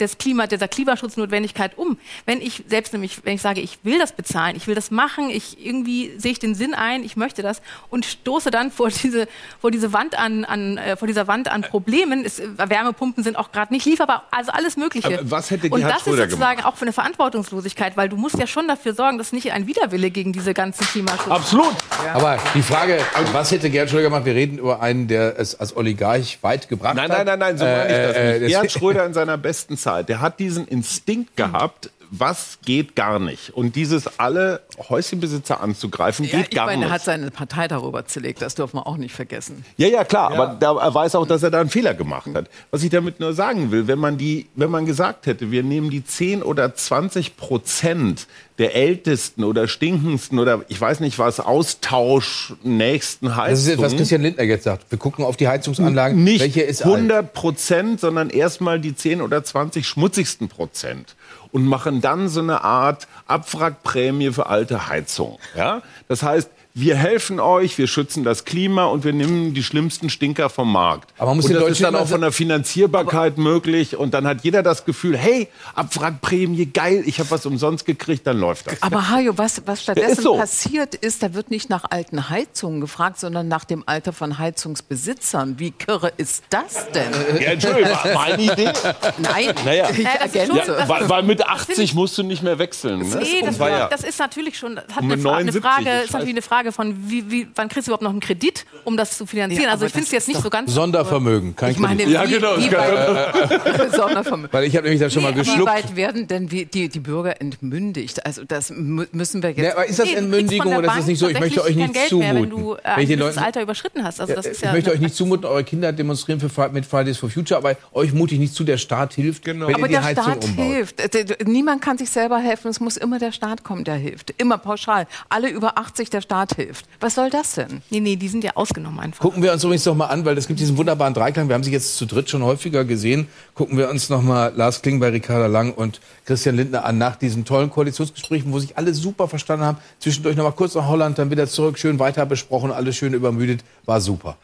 des 0.00 0.18
Klima, 0.18 0.46
dieser 0.46 0.68
Klimaschutznotwendigkeit 0.68 1.76
um. 1.78 1.98
Wenn 2.24 2.40
ich 2.40 2.64
selbst 2.68 2.92
nämlich, 2.92 3.24
wenn 3.24 3.34
ich 3.34 3.42
sage, 3.42 3.60
ich 3.60 3.78
will 3.82 3.98
das 3.98 4.12
bezahlen, 4.12 4.56
ich 4.56 4.66
will 4.66 4.74
das 4.74 4.90
machen, 4.90 5.30
ich 5.30 5.64
irgendwie 5.64 6.12
sehe 6.18 6.32
ich 6.32 6.38
den 6.38 6.54
Sinn 6.54 6.74
ein, 6.74 7.04
ich 7.04 7.16
möchte 7.16 7.42
das 7.42 7.62
und 7.90 8.04
stoße 8.04 8.50
dann 8.50 8.70
vor 8.70 8.88
diese, 8.88 9.28
vor 9.60 9.70
diese 9.70 9.92
Wand 9.92 10.18
an, 10.18 10.44
an 10.44 10.78
äh, 10.78 10.96
vor 10.96 11.08
dieser 11.08 11.26
Wand 11.28 11.50
an 11.50 11.62
Problemen. 11.62 12.24
Es, 12.24 12.38
äh, 12.38 12.48
Wärmepumpen 12.56 13.22
sind 13.24 13.36
auch 13.36 13.52
gerade 13.52 13.72
nicht 13.72 13.86
lieferbar, 13.86 14.24
also 14.30 14.52
alles 14.52 14.76
Mögliche. 14.76 15.18
Aber 15.18 15.30
was 15.30 15.50
hätte 15.50 15.68
und 15.70 15.82
das 15.82 15.98
ist 15.98 16.02
Schröder 16.04 16.24
sozusagen 16.24 16.62
auch 16.64 16.76
für 16.76 16.82
eine 16.82 16.92
Verantwortungslosigkeit, 16.92 17.96
weil 17.96 18.08
du 18.08 18.16
musst 18.16 18.38
ja 18.38 18.46
schon 18.46 18.68
dafür 18.68 18.94
sorgen, 18.94 19.18
dass 19.18 19.32
nicht 19.32 19.52
ein 19.52 19.66
Widerwille 19.66 20.10
gegen 20.10 20.32
diese 20.32 20.54
ganzen 20.54 20.86
Klimaschutz. 20.86 21.30
Absolut. 21.30 21.74
Aber 22.14 22.38
die 22.54 22.62
Frage, 22.62 22.98
was 23.32 23.50
hätte 23.50 23.70
Gerhard 23.70 23.90
Schröder 23.90 24.04
gemacht? 24.04 24.24
Wir 24.24 24.34
reden 24.34 24.58
über 24.58 24.80
einen, 24.80 25.08
der 25.08 25.38
es 25.38 25.54
als 25.58 25.76
Oligarch 25.76 26.38
weit 26.42 26.68
gebracht 26.68 26.94
Nein, 26.96 27.10
hat. 27.10 27.18
nein, 27.18 27.26
nein, 27.26 27.38
nein, 27.38 27.58
so 27.58 27.64
meine 27.64 27.84
ich 27.84 28.06
das 28.08 28.16
Äh, 28.16 28.36
äh, 28.36 28.40
nicht. 28.40 28.48
Gerhard 28.48 28.72
Schröder 28.76 29.06
in 29.06 29.14
seiner 29.14 29.38
besten 29.38 29.76
Zeit, 29.76 29.85
der 30.02 30.20
hat 30.20 30.40
diesen 30.40 30.66
Instinkt 30.66 31.36
gehabt, 31.36 31.90
was 32.10 32.58
geht 32.64 32.94
gar 32.96 33.18
nicht. 33.18 33.50
Und 33.50 33.76
dieses 33.76 34.18
alle 34.18 34.60
Häuschenbesitzer 34.88 35.60
anzugreifen, 35.60 36.24
Ja, 36.26 36.38
geht 36.40 36.50
gar 36.52 36.66
meine, 36.66 36.84
er 36.84 36.86
nicht. 36.86 36.94
hat 36.94 37.02
seine 37.04 37.30
Partei 37.30 37.68
darüber 37.68 38.04
zerlegt, 38.06 38.42
das 38.42 38.54
dürfen 38.54 38.76
wir 38.76 38.86
auch 38.86 38.96
nicht 38.96 39.14
vergessen. 39.14 39.64
Ja, 39.76 39.88
ja, 39.88 40.04
klar, 40.04 40.32
aber 40.32 40.56
da, 40.58 40.76
er 40.76 40.94
weiß 40.94 41.14
auch, 41.14 41.26
dass 41.26 41.42
er 41.42 41.50
da 41.50 41.60
einen 41.60 41.70
Fehler 41.70 41.94
gemacht 41.94 42.28
hat. 42.34 42.48
Was 42.70 42.82
ich 42.82 42.90
damit 42.90 43.20
nur 43.20 43.32
sagen 43.32 43.70
will, 43.70 43.86
wenn 43.86 43.98
man, 43.98 44.18
die, 44.18 44.46
wenn 44.54 44.70
man 44.70 44.86
gesagt 44.86 45.26
hätte, 45.26 45.50
wir 45.50 45.62
nehmen 45.62 45.90
die 45.90 46.04
10 46.04 46.42
oder 46.42 46.74
20 46.74 47.36
Prozent 47.36 48.26
der 48.58 48.74
ältesten 48.74 49.44
oder 49.44 49.68
stinkendsten 49.68 50.38
oder 50.38 50.62
ich 50.68 50.80
weiß 50.80 51.00
nicht 51.00 51.18
was, 51.18 51.40
austauschnächsten 51.40 53.36
Heizungen. 53.36 53.50
Das 53.50 53.60
ist 53.60 53.68
jetzt, 53.68 53.82
was 53.82 53.96
Christian 53.96 54.22
Lindner 54.22 54.44
jetzt 54.44 54.64
sagt. 54.64 54.90
Wir 54.90 54.98
gucken 54.98 55.24
auf 55.24 55.36
die 55.36 55.48
Heizungsanlagen. 55.48 56.22
Nicht 56.24 56.40
Welche 56.40 56.62
ist 56.62 56.82
alt? 56.82 56.94
100 56.94 57.32
Prozent, 57.32 58.00
sondern 58.00 58.30
erstmal 58.30 58.80
die 58.80 58.94
10 58.94 59.20
oder 59.20 59.44
20 59.44 59.86
schmutzigsten 59.86 60.48
Prozent. 60.48 61.16
Und 61.56 61.64
machen 61.64 62.02
dann 62.02 62.28
so 62.28 62.40
eine 62.40 62.64
Art 62.64 63.08
Abwrackprämie 63.28 64.30
für 64.30 64.44
alte 64.44 64.88
Heizungen. 64.88 65.38
Ja? 65.56 65.80
Das 66.06 66.22
heißt, 66.22 66.50
wir 66.78 66.94
helfen 66.94 67.40
euch, 67.40 67.78
wir 67.78 67.86
schützen 67.86 68.22
das 68.22 68.44
Klima 68.44 68.84
und 68.84 69.02
wir 69.02 69.14
nehmen 69.14 69.54
die 69.54 69.62
schlimmsten 69.62 70.10
Stinker 70.10 70.50
vom 70.50 70.70
Markt. 70.70 71.10
Aber 71.16 71.28
man 71.30 71.38
muss 71.38 71.46
und 71.46 71.54
das 71.54 71.70
ist 71.70 71.82
dann 71.82 71.96
auch 71.96 72.06
von 72.06 72.20
der 72.20 72.32
Finanzierbarkeit 72.32 73.38
möglich. 73.38 73.96
Und 73.96 74.12
dann 74.12 74.26
hat 74.26 74.44
jeder 74.44 74.62
das 74.62 74.84
Gefühl, 74.84 75.16
hey, 75.16 75.48
Abwrackprämie, 75.74 76.66
geil, 76.66 77.02
ich 77.06 77.18
habe 77.18 77.30
was 77.30 77.46
umsonst 77.46 77.86
gekriegt, 77.86 78.26
dann 78.26 78.38
läuft 78.38 78.66
das. 78.66 78.82
Aber 78.82 79.08
Hajo, 79.08 79.38
was, 79.38 79.62
was 79.64 79.84
stattdessen 79.84 80.10
ist 80.12 80.22
so. 80.22 80.36
passiert 80.36 80.94
ist, 80.94 81.22
da 81.22 81.32
wird 81.32 81.50
nicht 81.50 81.70
nach 81.70 81.84
alten 81.88 82.28
Heizungen 82.28 82.82
gefragt, 82.82 83.18
sondern 83.20 83.48
nach 83.48 83.64
dem 83.64 83.82
Alter 83.86 84.12
von 84.12 84.36
Heizungsbesitzern. 84.38 85.58
Wie 85.58 85.70
kirre 85.70 86.12
ist 86.18 86.44
das 86.50 86.90
denn? 86.92 87.10
Ja, 87.40 87.52
Entschuldigung, 87.52 87.90
war 87.90 88.12
meine 88.14 88.42
Idee. 88.42 88.70
Nein, 89.16 89.54
Naja, 89.64 89.88
ich 89.90 90.04
ergänze. 90.04 90.62
das- 90.66 90.88
weil, 90.90 91.08
weil 91.08 91.22
mit 91.22 91.40
das 91.40 91.48
80 91.48 91.94
musst 91.94 92.18
du 92.18 92.22
nicht 92.22 92.42
mehr 92.42 92.58
wechseln. 92.58 92.98
Ne? 93.08 93.16
Nee, 93.22 93.42
das, 93.46 93.58
war 93.58 93.70
ja- 93.70 93.88
das 93.88 94.04
ist 94.04 94.18
natürlich 94.18 94.58
schon, 94.58 94.76
das 94.76 94.84
hat 94.94 95.02
eine, 95.02 95.14
eine 95.14 95.22
79, 95.22 95.62
Frage, 95.62 95.90
ist 96.04 96.12
natürlich 96.12 96.34
eine 96.34 96.42
Frage 96.42 96.65
von, 96.72 96.94
wie, 97.10 97.30
wie, 97.30 97.48
wann 97.54 97.68
kriegst 97.68 97.86
du 97.88 97.90
überhaupt 97.90 98.02
noch 98.02 98.10
einen 98.10 98.20
Kredit, 98.20 98.64
um 98.84 98.96
das 98.96 99.16
zu 99.18 99.26
finanzieren? 99.26 99.64
Ja, 99.64 99.70
also 99.70 99.86
ich 99.86 99.92
finde 99.92 100.04
es 100.04 100.10
das 100.10 100.18
jetzt 100.26 100.28
nicht 100.28 100.40
so 100.42 100.50
ganz. 100.50 100.72
Sondervermögen, 100.72 101.54
kein 101.56 101.72
Ich 101.72 101.78
meine, 101.78 101.96
Kredit. 102.02 102.12
Ja, 102.14 102.28
wie, 102.28 102.32
genau, 102.34 102.56
wie, 102.58 102.68
das 102.68 103.78
weit, 103.78 103.92
Sondervermögen. 103.96 104.52
Weil 104.52 104.64
ich 104.64 104.76
habe 104.76 104.84
nämlich 104.84 105.00
das 105.00 105.12
schon 105.12 105.22
mal 105.22 105.30
Nee, 105.32 105.36
wie 105.36 105.40
geschluckt. 105.44 105.70
weit 105.70 105.96
werden 105.96 106.26
denn 106.26 106.46
die, 106.48 106.66
die 106.88 107.00
Bürger 107.00 107.40
entmündigt? 107.40 108.24
Also 108.26 108.44
das 108.44 108.72
mü- 108.72 109.06
müssen 109.12 109.42
wir 109.42 109.50
jetzt. 109.50 109.58
Ja, 109.60 109.72
aber 109.72 109.86
ist 109.86 109.98
das 109.98 110.10
Entmündigung 110.12 110.74
oder 110.76 110.86
ist 110.86 110.90
es 110.90 110.94
Bank 110.96 111.06
nicht 111.08 111.18
so, 111.18 111.28
ich 111.28 111.40
möchte 111.40 111.62
euch 111.62 111.76
kein 111.76 111.92
Geld 111.92 111.94
mehr, 111.94 112.08
zumuten? 112.08 112.42
wenn 112.42 112.50
du 112.50 112.74
äh, 112.74 112.78
Wenn 112.96 113.10
ich 113.10 113.18
Leuten- 113.18 113.38
Alter 113.38 113.62
überschritten 113.62 114.04
hast. 114.04 114.20
Also 114.20 114.34
das 114.34 114.46
ist 114.46 114.58
ich 114.58 114.62
ja 114.64 114.72
möchte 114.72 114.90
euch 114.92 115.00
nicht 115.00 115.14
zumuten, 115.14 115.44
eure 115.46 115.64
Kinder 115.64 115.92
demonstrieren 115.92 116.40
für, 116.40 116.68
mit 116.70 116.86
Fridays 116.86 117.18
for 117.18 117.30
Future, 117.30 117.58
aber 117.58 117.76
euch 117.92 118.12
mute 118.12 118.34
ich 118.34 118.40
nicht 118.40 118.54
zu, 118.54 118.64
der 118.64 118.78
Staat 118.78 119.14
hilft, 119.14 119.46
wenn 119.46 119.62
Aber 119.62 119.78
ihr 119.80 119.84
die 119.86 119.92
der 119.92 120.04
Heizung 120.04 120.24
Staat 120.24 120.44
umbaut. 120.44 120.66
hilft. 120.66 121.00
Äh, 121.14 121.36
Niemand 121.44 121.82
kann 121.82 121.98
sich 121.98 122.10
selber 122.10 122.38
helfen. 122.38 122.68
Es 122.68 122.80
muss 122.80 122.96
immer 122.96 123.18
der 123.18 123.32
Staat 123.32 123.64
kommen, 123.64 123.84
der 123.84 123.94
hilft. 123.94 124.32
Immer 124.38 124.58
pauschal. 124.58 125.06
Alle 125.28 125.48
über 125.48 125.78
80, 125.78 126.10
der 126.10 126.20
Staat 126.20 126.54
hilft. 126.56 126.86
Was 127.00 127.14
soll 127.14 127.30
das 127.30 127.52
denn? 127.52 127.82
Nee, 127.90 128.00
nee, 128.00 128.16
die 128.16 128.28
sind 128.28 128.42
ja 128.42 128.52
ausgenommen 128.54 128.98
einfach. 128.98 129.20
Gucken 129.20 129.42
wir 129.42 129.52
uns 129.52 129.62
übrigens 129.62 129.84
noch 129.84 129.94
mal 129.94 130.06
an, 130.06 130.24
weil 130.24 130.36
es 130.36 130.48
gibt 130.48 130.58
diesen 130.58 130.76
wunderbaren 130.76 131.14
Dreiklang. 131.14 131.48
Wir 131.48 131.54
haben 131.54 131.62
sie 131.62 131.70
jetzt 131.70 131.96
zu 131.96 132.06
dritt 132.06 132.28
schon 132.28 132.42
häufiger 132.42 132.84
gesehen. 132.84 133.28
Gucken 133.54 133.78
wir 133.78 133.88
uns 133.88 134.08
noch 134.08 134.22
mal 134.22 134.52
Lars 134.56 134.82
Klingbeil, 134.82 135.12
Ricarda 135.12 135.46
Lang 135.46 135.72
und 135.72 136.00
Christian 136.24 136.56
Lindner 136.56 136.84
an 136.84 136.98
nach 136.98 137.16
diesen 137.16 137.44
tollen 137.44 137.70
Koalitionsgesprächen, 137.70 138.52
wo 138.52 138.58
sich 138.58 138.76
alle 138.76 138.92
super 138.92 139.28
verstanden 139.28 139.64
haben. 139.64 139.78
Zwischendurch 140.00 140.36
noch 140.36 140.44
mal 140.44 140.50
kurz 140.50 140.74
nach 140.74 140.88
Holland, 140.88 141.18
dann 141.18 141.30
wieder 141.30 141.46
zurück, 141.46 141.78
schön 141.78 141.98
weiter 141.98 142.26
besprochen, 142.26 142.72
alles 142.72 142.96
schön 142.96 143.14
übermüdet. 143.14 143.62
War 143.84 144.00
super. 144.00 144.36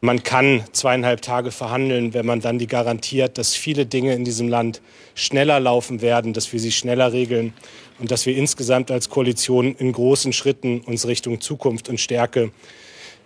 Man 0.00 0.22
kann 0.22 0.62
zweieinhalb 0.70 1.22
Tage 1.22 1.50
verhandeln, 1.50 2.14
wenn 2.14 2.24
man 2.24 2.40
dann 2.40 2.60
die 2.60 2.68
garantiert, 2.68 3.36
dass 3.36 3.54
viele 3.54 3.84
Dinge 3.84 4.14
in 4.14 4.24
diesem 4.24 4.46
Land 4.46 4.80
schneller 5.16 5.58
laufen 5.58 6.00
werden, 6.00 6.32
dass 6.32 6.52
wir 6.52 6.60
sie 6.60 6.70
schneller 6.70 7.12
regeln 7.12 7.52
und 7.98 8.10
dass 8.10 8.26
wir 8.26 8.36
insgesamt 8.36 8.90
als 8.90 9.08
Koalition 9.08 9.74
in 9.76 9.92
großen 9.92 10.32
Schritten 10.32 10.80
uns 10.80 11.06
Richtung 11.06 11.40
Zukunft 11.40 11.88
und 11.88 11.98
Stärke 11.98 12.50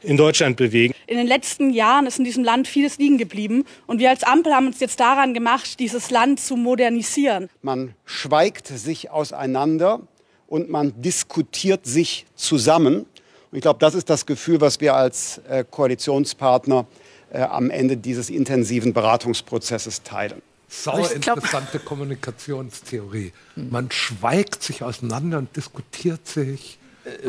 in 0.03 0.17
Deutschland 0.17 0.57
bewegen. 0.57 0.95
In 1.07 1.17
den 1.17 1.27
letzten 1.27 1.71
Jahren 1.71 2.07
ist 2.07 2.19
in 2.19 2.25
diesem 2.25 2.45
Land 2.45 2.67
vieles 2.67 2.99
liegen 2.99 3.19
geblieben. 3.19 3.65
Und 3.87 3.99
wir 3.99 4.11
als 4.11 4.25
Ampel 4.25 4.55
haben 4.55 4.67
uns 4.67 4.81
jetzt 4.81 4.99
daran 4.99 5.35
gemacht, 5.35 5.79
dieses 5.79 6.11
Land 6.11 6.41
zu 6.41 6.57
modernisieren. 6.57 7.49
Man 7.63 7.95
schweigt 8.05 8.67
sich 8.67 9.11
auseinander 9.11 10.01
und 10.49 10.71
man 10.71 11.01
diskutiert 11.01 11.87
sich 11.87 12.27
zusammen. 12.35 13.07
Und 13.51 13.59
ich 13.59 13.63
glaube, 13.63 13.79
das 13.79 13.95
ist 13.95 14.11
das 14.11 14.27
Gefühl, 14.27 14.61
was 14.61 14.81
wir 14.81 14.95
als 14.95 15.41
äh, 15.49 15.65
Koalitionspartner 15.71 16.87
äh, 17.33 17.41
am 17.41 17.71
Ende 17.71 17.97
dieses 17.97 18.31
intensiven 18.31 18.93
Beratungsprozesses 18.93 20.03
teilen. 20.03 20.43
Glaub- 20.85 21.13
interessante 21.15 21.79
Kommunikationstheorie. 21.79 23.33
Man 23.57 23.91
schweigt 23.91 24.63
sich 24.63 24.83
auseinander 24.83 25.39
und 25.39 25.55
diskutiert 25.57 26.27
sich 26.27 26.79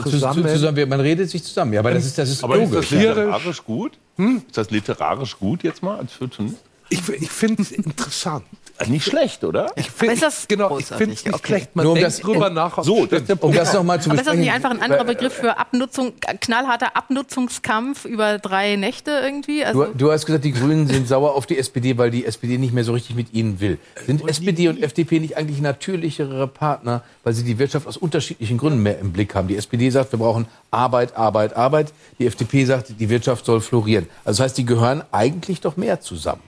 Zusammen. 0.04 0.44
zusammen. 0.44 0.50
zusammen 0.50 0.90
man 0.90 1.00
redet 1.00 1.30
sich 1.30 1.44
zusammen. 1.44 1.74
Ja, 1.74 1.80
aber 1.80 1.94
das 1.94 2.06
ist, 2.06 2.18
das 2.18 2.30
ist 2.30 2.44
Aber 2.44 2.56
ist 2.58 2.72
logisch. 2.72 2.90
das 2.90 3.00
literarisch 3.00 3.64
gut? 3.64 3.98
Ist 4.18 4.58
das 4.58 4.70
literarisch 4.70 5.38
gut 5.40 5.64
jetzt 5.64 5.82
mal 5.82 5.98
als 5.98 6.14
Feuilletonist? 6.14 6.58
Ich, 6.90 7.10
ich 7.10 7.30
finde 7.32 7.64
es 7.64 7.72
interessant. 7.84 8.46
Nicht 8.88 9.06
schlecht, 9.06 9.44
oder? 9.44 9.72
Ich 9.76 9.90
finde 9.92 10.16
genau, 10.48 10.78
ich 10.78 10.86
finde 10.86 11.14
es 11.16 11.26
nicht 11.26 11.46
schlecht. 11.46 11.76
Man 11.76 11.84
Nur 11.84 11.94
um 11.94 12.00
denkt 12.00 12.08
das- 12.14 12.20
drüber 12.20 12.50
nach. 12.50 12.84
So, 12.84 13.06
es 13.10 13.26
das. 13.26 13.38
Um 13.40 13.54
das 13.54 13.74
noch 13.74 13.84
mal 13.84 14.02
zu 14.02 14.10
Aber 14.10 14.20
ist 14.20 14.28
das 14.28 14.36
nicht 14.36 14.46
besprechen. 14.46 14.66
einfach 14.66 14.72
ein 14.72 14.82
anderer 14.82 15.04
Begriff 15.06 15.34
für 15.34 15.58
Abnutzung, 15.58 16.14
knallharter 16.42 16.96
Abnutzungskampf 16.96 18.06
über 18.06 18.38
drei 18.40 18.76
Nächte 18.76 19.12
irgendwie? 19.24 19.64
Also, 19.66 19.86
Du, 19.86 19.94
du 19.98 20.12
hast 20.12 20.26
gesagt, 20.26 20.44
die 20.46 20.52
Grünen 20.52 20.88
sind 20.88 21.08
sauer 21.08 21.36
auf 21.36 21.46
die 21.46 21.58
SPD, 21.58 21.98
weil 21.98 22.12
die 22.12 22.26
SPD 22.26 22.58
nicht 22.58 22.74
mehr 22.74 22.84
so 22.84 22.94
richtig 22.94 23.16
mit 23.16 23.34
ihnen 23.34 23.60
will. 23.60 23.78
Sind 24.06 24.28
SPD 24.28 24.68
und 24.68 24.82
FDP 24.82 25.20
nicht 25.20 25.38
eigentlich 25.38 25.62
natürlichere 25.62 26.48
Partner, 26.48 27.04
weil 27.24 27.34
sie 27.34 27.44
die 27.44 27.58
Wirtschaft 27.60 27.88
aus 27.88 27.98
unterschiedlichen 27.98 28.58
Gründen 28.58 28.82
mehr 28.84 29.00
im 29.00 29.12
Blick 29.14 29.36
haben? 29.36 29.48
Die 29.48 29.56
SPD 29.58 29.90
sagt, 29.90 30.12
wir 30.12 30.20
brauchen 30.20 30.48
Arbeit, 30.72 31.16
Arbeit, 31.16 31.56
Arbeit. 31.56 31.94
Die 32.20 32.26
FDP 32.26 32.66
sagt, 32.66 32.94
die 33.00 33.10
Wirtschaft 33.10 33.46
soll 33.46 33.62
florieren. 33.62 34.08
Also 34.26 34.38
das 34.40 34.46
heißt, 34.46 34.58
die 34.58 34.66
gehören 34.66 35.04
eigentlich 35.12 35.62
doch 35.62 35.78
mehr 35.78 36.02
zusammen. 36.02 36.42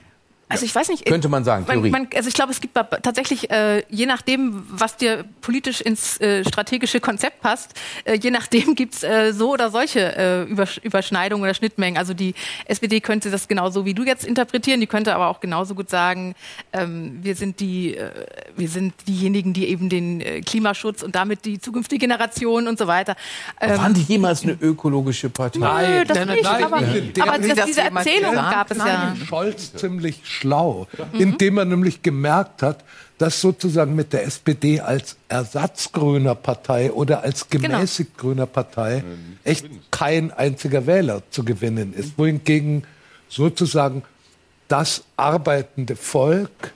Also 0.48 0.64
ich 0.64 0.72
weiß 0.72 0.88
nicht. 0.90 1.04
Könnte 1.04 1.28
man 1.28 1.42
sagen, 1.42 1.66
Theorie. 1.66 1.90
Man, 1.90 2.02
man, 2.02 2.10
also 2.14 2.28
ich 2.28 2.34
glaube, 2.34 2.52
es 2.52 2.60
gibt 2.60 2.74
tatsächlich, 2.74 3.50
äh, 3.50 3.82
je 3.90 4.06
nachdem, 4.06 4.62
was 4.68 4.96
dir 4.96 5.24
politisch 5.40 5.80
ins 5.80 6.20
äh, 6.20 6.44
strategische 6.44 7.00
Konzept 7.00 7.40
passt, 7.40 7.74
äh, 8.04 8.16
je 8.16 8.30
nachdem 8.30 8.74
gibt's 8.76 9.02
äh, 9.02 9.32
so 9.32 9.52
oder 9.52 9.70
solche 9.70 10.16
äh, 10.16 10.42
Übersch 10.44 10.78
Überschneidungen 10.78 11.42
oder 11.42 11.52
Schnittmengen. 11.52 11.98
Also 11.98 12.14
die 12.14 12.34
SPD 12.66 13.00
könnte 13.00 13.30
das 13.30 13.48
genauso 13.48 13.84
wie 13.84 13.94
du 13.94 14.04
jetzt 14.04 14.24
interpretieren, 14.24 14.80
die 14.80 14.86
könnte 14.86 15.16
aber 15.16 15.26
auch 15.28 15.40
genauso 15.40 15.74
gut 15.74 15.90
sagen, 15.90 16.36
ähm, 16.72 17.18
wir 17.22 17.34
sind 17.34 17.58
die, 17.58 17.96
äh, 17.96 18.10
wir 18.56 18.68
sind 18.68 18.94
diejenigen, 19.08 19.52
die 19.52 19.66
eben 19.66 19.88
den 19.88 20.20
äh, 20.20 20.42
Klimaschutz 20.42 21.02
und 21.02 21.16
damit 21.16 21.44
die 21.44 21.58
zukünftige 21.58 21.98
Generation 21.98 22.68
und 22.68 22.78
so 22.78 22.86
weiter. 22.86 23.16
Ähm, 23.60 23.78
Waren 23.78 23.94
die 23.94 24.02
jemals 24.02 24.44
eine 24.44 24.52
ökologische 24.52 25.28
Partei? 25.28 25.88
Nö, 25.88 26.04
das 26.04 26.18
Nein, 26.18 26.28
nicht, 26.28 26.44
nein, 26.44 26.64
aber, 26.64 26.80
nein, 26.80 27.12
aber 27.20 27.42
Sie 27.42 27.52
das, 27.52 27.66
diese 27.66 27.80
Erzählung 27.80 28.34
gab 28.36 28.70
es 28.70 28.78
ja. 28.78 29.14
Scholz 29.26 29.72
ziemlich 29.74 30.20
schlau, 30.36 30.86
indem 31.12 31.58
er 31.58 31.64
nämlich 31.64 32.02
gemerkt 32.02 32.62
hat, 32.62 32.84
dass 33.18 33.40
sozusagen 33.40 33.94
mit 33.94 34.12
der 34.12 34.24
SPD 34.24 34.80
als 34.80 35.16
ersatzgrüner 35.28 36.34
Partei 36.34 36.92
oder 36.92 37.22
als 37.22 37.48
gemäßigt 37.48 38.16
grüner 38.18 38.46
Partei 38.46 39.02
echt 39.44 39.66
kein 39.90 40.32
einziger 40.32 40.86
Wähler 40.86 41.22
zu 41.30 41.44
gewinnen 41.44 41.94
ist. 41.94 42.18
Wohingegen 42.18 42.84
sozusagen 43.28 44.02
das 44.68 45.04
arbeitende 45.16 45.96
Volk, 45.96 46.72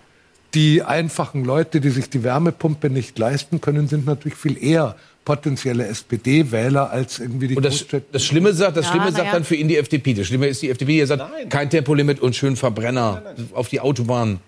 die 0.54 0.82
einfachen 0.82 1.44
Leute, 1.44 1.80
die 1.80 1.90
sich 1.90 2.10
die 2.10 2.24
Wärmepumpe 2.24 2.90
nicht 2.90 3.18
leisten 3.18 3.60
können, 3.60 3.88
sind 3.88 4.06
natürlich 4.06 4.36
viel 4.36 4.62
eher 4.62 4.96
potenzielle 5.24 5.86
SPD-Wähler 5.86 6.90
als 6.90 7.18
irgendwie 7.18 7.48
die 7.48 7.56
Und 7.56 7.64
das, 7.64 7.86
das 8.10 8.24
Schlimme 8.24 8.52
sagt, 8.52 8.76
das 8.76 8.86
Ja, 8.86 8.92
Schlimme 8.92 9.12
sagt 9.12 9.26
ja. 9.26 9.32
dann 9.32 9.44
für 9.44 9.54
ihn 9.54 9.68
die 9.68 9.76
FDP. 9.76 10.14
Das 10.14 10.26
Schlimme 10.26 10.46
ist 10.46 10.62
die 10.62 10.70
FDP, 10.70 11.00
die 11.00 11.06
sagt, 11.06 11.50
kein 11.50 11.68
Tempolimit 11.70 12.20
und 12.20 12.34
schön 12.34 12.56
Verbrenner 12.56 13.22
auf 13.52 13.68
die 13.68 13.80
Autobahn. 13.80 14.40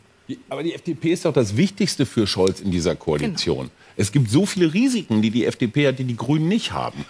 Aber 0.48 0.62
die 0.62 0.74
FDP 0.74 1.12
ist 1.12 1.24
doch 1.24 1.32
das 1.32 1.56
Wichtigste 1.56 2.06
für 2.06 2.26
Scholz 2.26 2.60
in 2.60 2.70
dieser 2.70 2.96
Koalition. 2.96 3.70
Es 3.96 4.12
gibt 4.12 4.30
so 4.30 4.46
viele 4.46 4.72
Risiken, 4.72 5.20
die 5.20 5.30
die 5.30 5.44
FDP 5.44 5.88
hat, 5.88 5.98
die 5.98 6.04
die 6.04 6.16
Grünen 6.16 6.48
nicht 6.48 6.72
haben. 6.72 7.04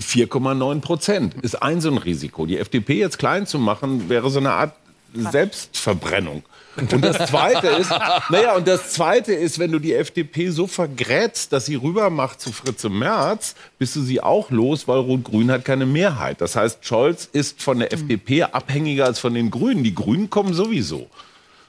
4,9 0.00 0.80
Prozent 0.80 1.34
ist 1.42 1.60
ein 1.62 1.80
so 1.80 1.90
ein 1.90 1.98
Risiko. 1.98 2.46
Die 2.46 2.58
FDP 2.58 2.98
jetzt 2.98 3.18
klein 3.18 3.46
zu 3.46 3.58
machen, 3.58 4.08
wäre 4.08 4.30
so 4.30 4.38
eine 4.38 4.52
Art 4.52 4.74
Selbstverbrennung. 5.14 6.42
Und 6.76 7.04
das 7.04 7.30
zweite 7.30 7.68
ist, 7.68 7.90
naja, 8.30 8.54
und 8.56 8.66
das 8.66 8.90
zweite 8.92 9.32
ist, 9.32 9.58
wenn 9.58 9.70
du 9.70 9.78
die 9.78 9.94
FDP 9.94 10.50
so 10.50 10.66
vergrätzt, 10.66 11.52
dass 11.52 11.66
sie 11.66 11.76
rübermacht 11.76 12.40
zu 12.40 12.52
Fritze 12.52 12.88
Merz, 12.88 13.54
bist 13.78 13.96
du 13.96 14.02
sie 14.02 14.20
auch 14.20 14.50
los, 14.50 14.88
weil 14.88 14.98
Rot-Grün 14.98 15.50
hat 15.50 15.64
keine 15.64 15.86
Mehrheit. 15.86 16.40
Das 16.40 16.56
heißt, 16.56 16.84
Scholz 16.84 17.28
ist 17.32 17.62
von 17.62 17.78
der 17.78 17.92
FDP 17.92 18.44
abhängiger 18.44 19.04
als 19.06 19.18
von 19.18 19.34
den 19.34 19.50
Grünen. 19.50 19.84
Die 19.84 19.94
Grünen 19.94 20.30
kommen 20.30 20.54
sowieso. 20.54 21.08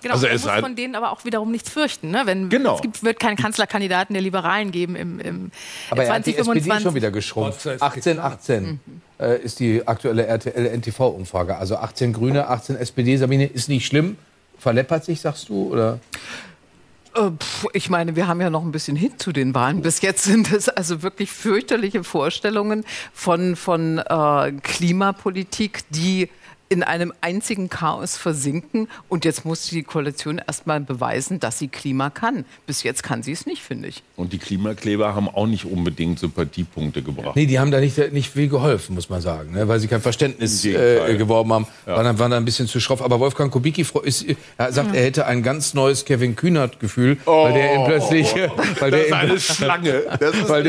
Genau, 0.02 0.14
Also 0.14 0.28
man 0.28 0.36
es 0.36 0.46
muss 0.46 0.54
von 0.60 0.76
denen 0.76 0.94
aber 0.94 1.12
auch 1.12 1.26
wiederum 1.26 1.52
nichts 1.52 1.70
fürchten. 1.70 2.12
Ne? 2.12 2.22
Wenn, 2.26 2.50
Genau. 2.50 2.76
Es 2.76 2.82
gibt, 2.84 3.04
wird 3.04 3.20
keinen 3.20 3.38
Kanzlerkandidaten 3.38 4.14
der 4.14 4.22
Liberalen 4.22 4.72
geben 4.72 4.96
im, 4.96 5.20
im 5.20 5.52
Aber 5.90 6.04
er 6.04 6.14
hat 6.14 6.28
die 6.28 6.38
SPD 6.38 6.62
2025. 6.62 6.84
schon 6.84 6.96
wieder 6.96 7.10
geschrumpft. 7.10 7.68
18, 7.82 8.20
18 8.20 8.80
äh, 9.20 9.42
ist 9.42 9.60
die 9.60 9.88
aktuelle 9.88 10.28
RTL-NTV-Umfrage. 10.28 11.58
Also 11.58 11.78
18 11.78 12.14
Grüne, 12.14 12.48
18 12.50 12.76
SPD. 12.76 13.18
Sabine, 13.18 13.48
ist 13.48 13.68
nicht 13.68 13.88
schlimm. 13.88 14.18
Verleppert 14.58 15.06
sich, 15.06 15.22
sagst 15.22 15.50
du? 15.50 15.72
Oder? 15.72 16.00
Äh, 17.16 17.32
Ich 17.74 17.90
meine, 17.90 18.16
wir 18.16 18.28
haben 18.28 18.42
ja 18.42 18.50
noch 18.50 18.64
ein 18.64 18.72
bisschen 18.72 18.96
hin 18.96 19.14
zu 19.18 19.32
den 19.32 19.54
Wahlen. 19.54 19.82
Bis 19.82 20.02
jetzt 20.02 20.24
sind 20.24 20.52
es 20.52 20.70
also 20.70 21.02
wirklich 21.02 21.32
fürchterliche 21.32 22.04
Vorstellungen 22.04 22.86
von, 23.14 23.56
von 23.56 24.00
äh, 24.00 24.52
Klimapolitik, 24.64 25.84
die 25.90 26.30
in 26.68 26.82
einem 26.84 27.14
einzigen 27.22 27.70
Chaos 27.70 28.18
versinken. 28.18 28.88
Und 29.08 29.24
jetzt 29.26 29.46
muss 29.46 29.68
die 29.68 29.84
Koalition 29.84 30.42
erst 30.46 30.66
mal 30.68 30.80
beweisen, 30.80 31.40
dass 31.40 31.60
sie 31.60 31.68
Klima 31.68 32.10
kann. 32.10 32.46
Bis 32.66 32.84
jetzt 32.84 33.04
kann 33.04 33.22
sie 33.24 33.32
es 33.34 33.46
nicht, 33.46 33.62
finde 33.62 33.88
ich. 33.90 34.02
Und 34.16 34.34
die 34.34 34.40
Klimakleber 34.40 35.14
haben 35.14 35.30
auch 35.30 35.46
nicht 35.48 35.66
unbedingt 35.66 36.20
Sympathiepunkte 36.20 37.02
gebracht. 37.02 37.36
Nee, 37.36 37.46
die 37.46 37.60
haben 37.60 37.70
da 37.72 37.80
nicht, 37.80 37.98
nicht 38.14 38.32
viel 38.32 38.48
geholfen, 38.50 38.96
muss 38.96 39.10
man 39.10 39.22
sagen, 39.22 39.52
ne? 39.54 39.68
weil 39.68 39.80
sie 39.80 39.88
kein 39.88 40.02
Verständnis 40.02 40.66
äh, 40.66 41.16
geworben 41.18 41.54
haben. 41.54 41.68
Ja. 41.86 41.98
Waren, 41.98 42.06
dann, 42.06 42.20
waren 42.20 42.32
dann 42.32 42.42
ein 42.44 42.46
bisschen 42.46 42.68
zu 42.68 42.80
schroff. 42.80 43.02
Aber 43.02 43.20
Wolfgang 43.20 43.52
Kubicki 43.52 43.86
ist, 44.04 44.26
er 44.58 44.72
sagt, 44.72 44.96
er 44.96 45.04
hätte 45.04 45.26
ein 45.28 45.44
ganz 45.44 45.74
neues 45.74 46.06
Kevin 46.06 46.36
Kühnert-Gefühl, 46.36 47.18
weil 47.26 47.54
der 47.54 47.76
ihn 47.76 47.86
plötzlich, 47.86 48.34
weil 48.80 48.92
der 48.92 49.06
Das 49.10 49.30
ihn- 49.32 49.40
Schlange. 49.56 50.04
Das 50.20 50.36
ist 50.36 50.50
weil, 50.50 50.64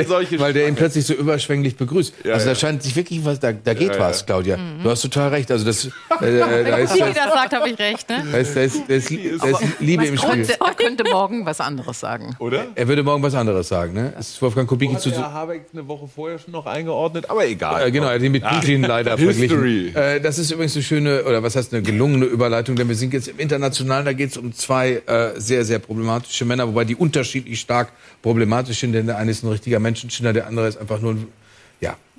der, 0.53 0.69
ihn 0.69 0.75
plötzlich 0.75 1.07
so 1.07 1.15
überschwänglich 1.15 1.77
begrüßt. 1.77 2.15
Ja, 2.25 2.35
also 2.35 2.47
da 2.47 2.53
ja. 2.53 2.55
scheint 2.59 2.83
sich 2.83 2.95
wirklich 2.97 3.25
was, 3.25 3.41
da, 3.41 3.53
da 3.53 3.75
geht 3.75 3.89
Ja, 3.89 3.95
ja. 3.95 4.01
was, 4.01 4.27
Claudia. 4.27 4.59
Du 4.83 4.91
hast 4.91 5.03
total 5.03 5.29
recht. 5.31 5.51
Also 5.51 5.65
das, 5.65 5.86
äh, 6.21 6.27
äh, 6.39 6.39
da 6.39 6.77
Wenn 6.77 6.85
ist, 6.85 7.01
da 7.01 7.07
das 7.07 7.33
sagt, 7.33 7.53
habe 7.55 7.69
ich 7.71 7.79
recht. 7.79 8.09
Ne? 8.09 8.39
ist, 8.39 8.57
da 8.57 8.61
ist, 8.63 8.83
da 8.89 8.95
ist, 8.95 9.11
da 9.11 9.49
ist 9.49 9.61
Liebe 9.81 10.05
im 10.07 10.17
Spiel. 10.17 10.31
Könnte, 10.31 10.57
er 10.61 10.75
könnte 10.75 11.05
morgen 11.11 11.47
was 11.47 11.61
anderes 11.61 12.01
sagen. 12.01 12.37
Oder? 12.39 12.67
Er 12.75 12.89
würde 12.89 13.03
morgen 13.03 13.23
was 13.23 13.35
anderes 13.35 13.69
sagen. 13.69 13.93
Ne? 13.95 14.13
Das 14.17 14.29
ist 14.31 14.43
Wolfgang 14.43 14.69
Kubicki 14.69 14.95
Hat 14.95 15.03
zu. 15.03 15.11
der 15.11 15.33
Habeck 15.33 15.67
eine 15.73 15.87
Woche 15.89 16.09
vorher 16.09 16.39
schon 16.39 16.53
noch 16.53 16.67
eingeordnet, 16.67 17.31
aber 17.31 17.47
egal. 17.47 17.87
Äh, 17.87 17.91
genau, 17.91 18.07
er 18.09 18.15
hat 18.15 18.23
ihn 18.23 18.33
mit 18.33 18.45
Ah, 18.45 18.55
Putin 18.59 18.83
leider 18.83 19.17
History. 19.17 19.49
verglichen. 19.93 19.97
Äh, 19.97 20.21
das 20.21 20.39
ist 20.39 20.51
übrigens 20.51 20.75
eine 20.77 20.83
schöne, 20.85 21.25
oder 21.25 21.43
was 21.43 21.57
heißt 21.57 21.73
eine 21.73 21.83
gelungene 21.83 22.25
Überleitung, 22.27 22.77
denn 22.77 22.89
wir 22.89 22.95
sind 22.97 23.13
jetzt 23.13 23.29
im 23.29 23.39
Internationalen, 23.39 24.05
da 24.05 24.13
geht 24.13 24.31
es 24.31 24.37
um 24.37 24.53
zwei 24.53 25.03
äh, 25.07 25.31
sehr, 25.41 25.65
sehr 25.65 25.79
problematische 25.79 26.45
Männer, 26.45 26.67
wobei 26.69 26.85
die 26.85 26.97
unterschiedlich 26.97 27.61
stark 27.61 27.89
problematisch 28.23 28.81
sind, 28.81 28.93
denn 28.93 29.07
der 29.07 29.17
eine 29.19 29.31
ist 29.31 29.43
ein 29.45 29.49
richtiger 29.51 29.79
Menschenschinner, 29.81 30.33
der 30.33 30.47
andere 30.47 30.69
ist 30.69 30.79
einfach 30.79 31.01
nur 31.01 31.13
ein, 31.13 31.19
ja, 31.19 31.27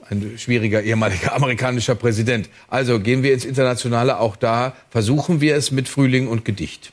ein 0.10 0.38
schwieriger 0.38 0.82
ehemaliger 0.82 1.34
amerikanischer 1.36 1.95
Präsident. 1.95 2.49
Also 2.68 2.99
gehen 2.99 3.24
wir 3.24 3.34
ins 3.34 3.45
Internationale, 3.45 4.20
auch 4.20 4.36
da 4.36 4.74
versuchen 4.89 5.41
wir 5.41 5.55
es 5.55 5.72
mit 5.72 5.88
Frühling 5.88 6.28
und 6.28 6.45
Gedicht. 6.45 6.91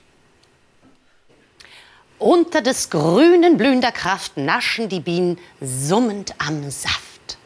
Unter 2.19 2.63
des 2.63 2.91
grünen 2.91 3.57
blühender 3.57 3.93
Kraft 3.93 4.37
naschen 4.37 4.89
die 4.89 5.01
Bienen 5.01 5.39
summend 5.61 6.35
am 6.39 6.71
Saft. 6.71 7.37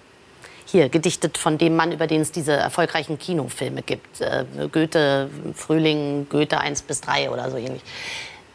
Hier 0.66 0.90
gedichtet 0.90 1.38
von 1.38 1.56
dem 1.56 1.74
Mann, 1.76 1.92
über 1.92 2.06
den 2.06 2.20
es 2.20 2.30
diese 2.30 2.52
erfolgreichen 2.52 3.18
Kinofilme 3.18 3.82
gibt. 3.82 4.20
Äh, 4.20 4.44
Goethe, 4.70 5.30
Frühling, 5.54 6.26
Goethe 6.28 6.60
1 6.60 6.82
bis 6.82 7.00
3 7.00 7.30
oder 7.30 7.50
so 7.50 7.56
ähnlich. 7.56 7.82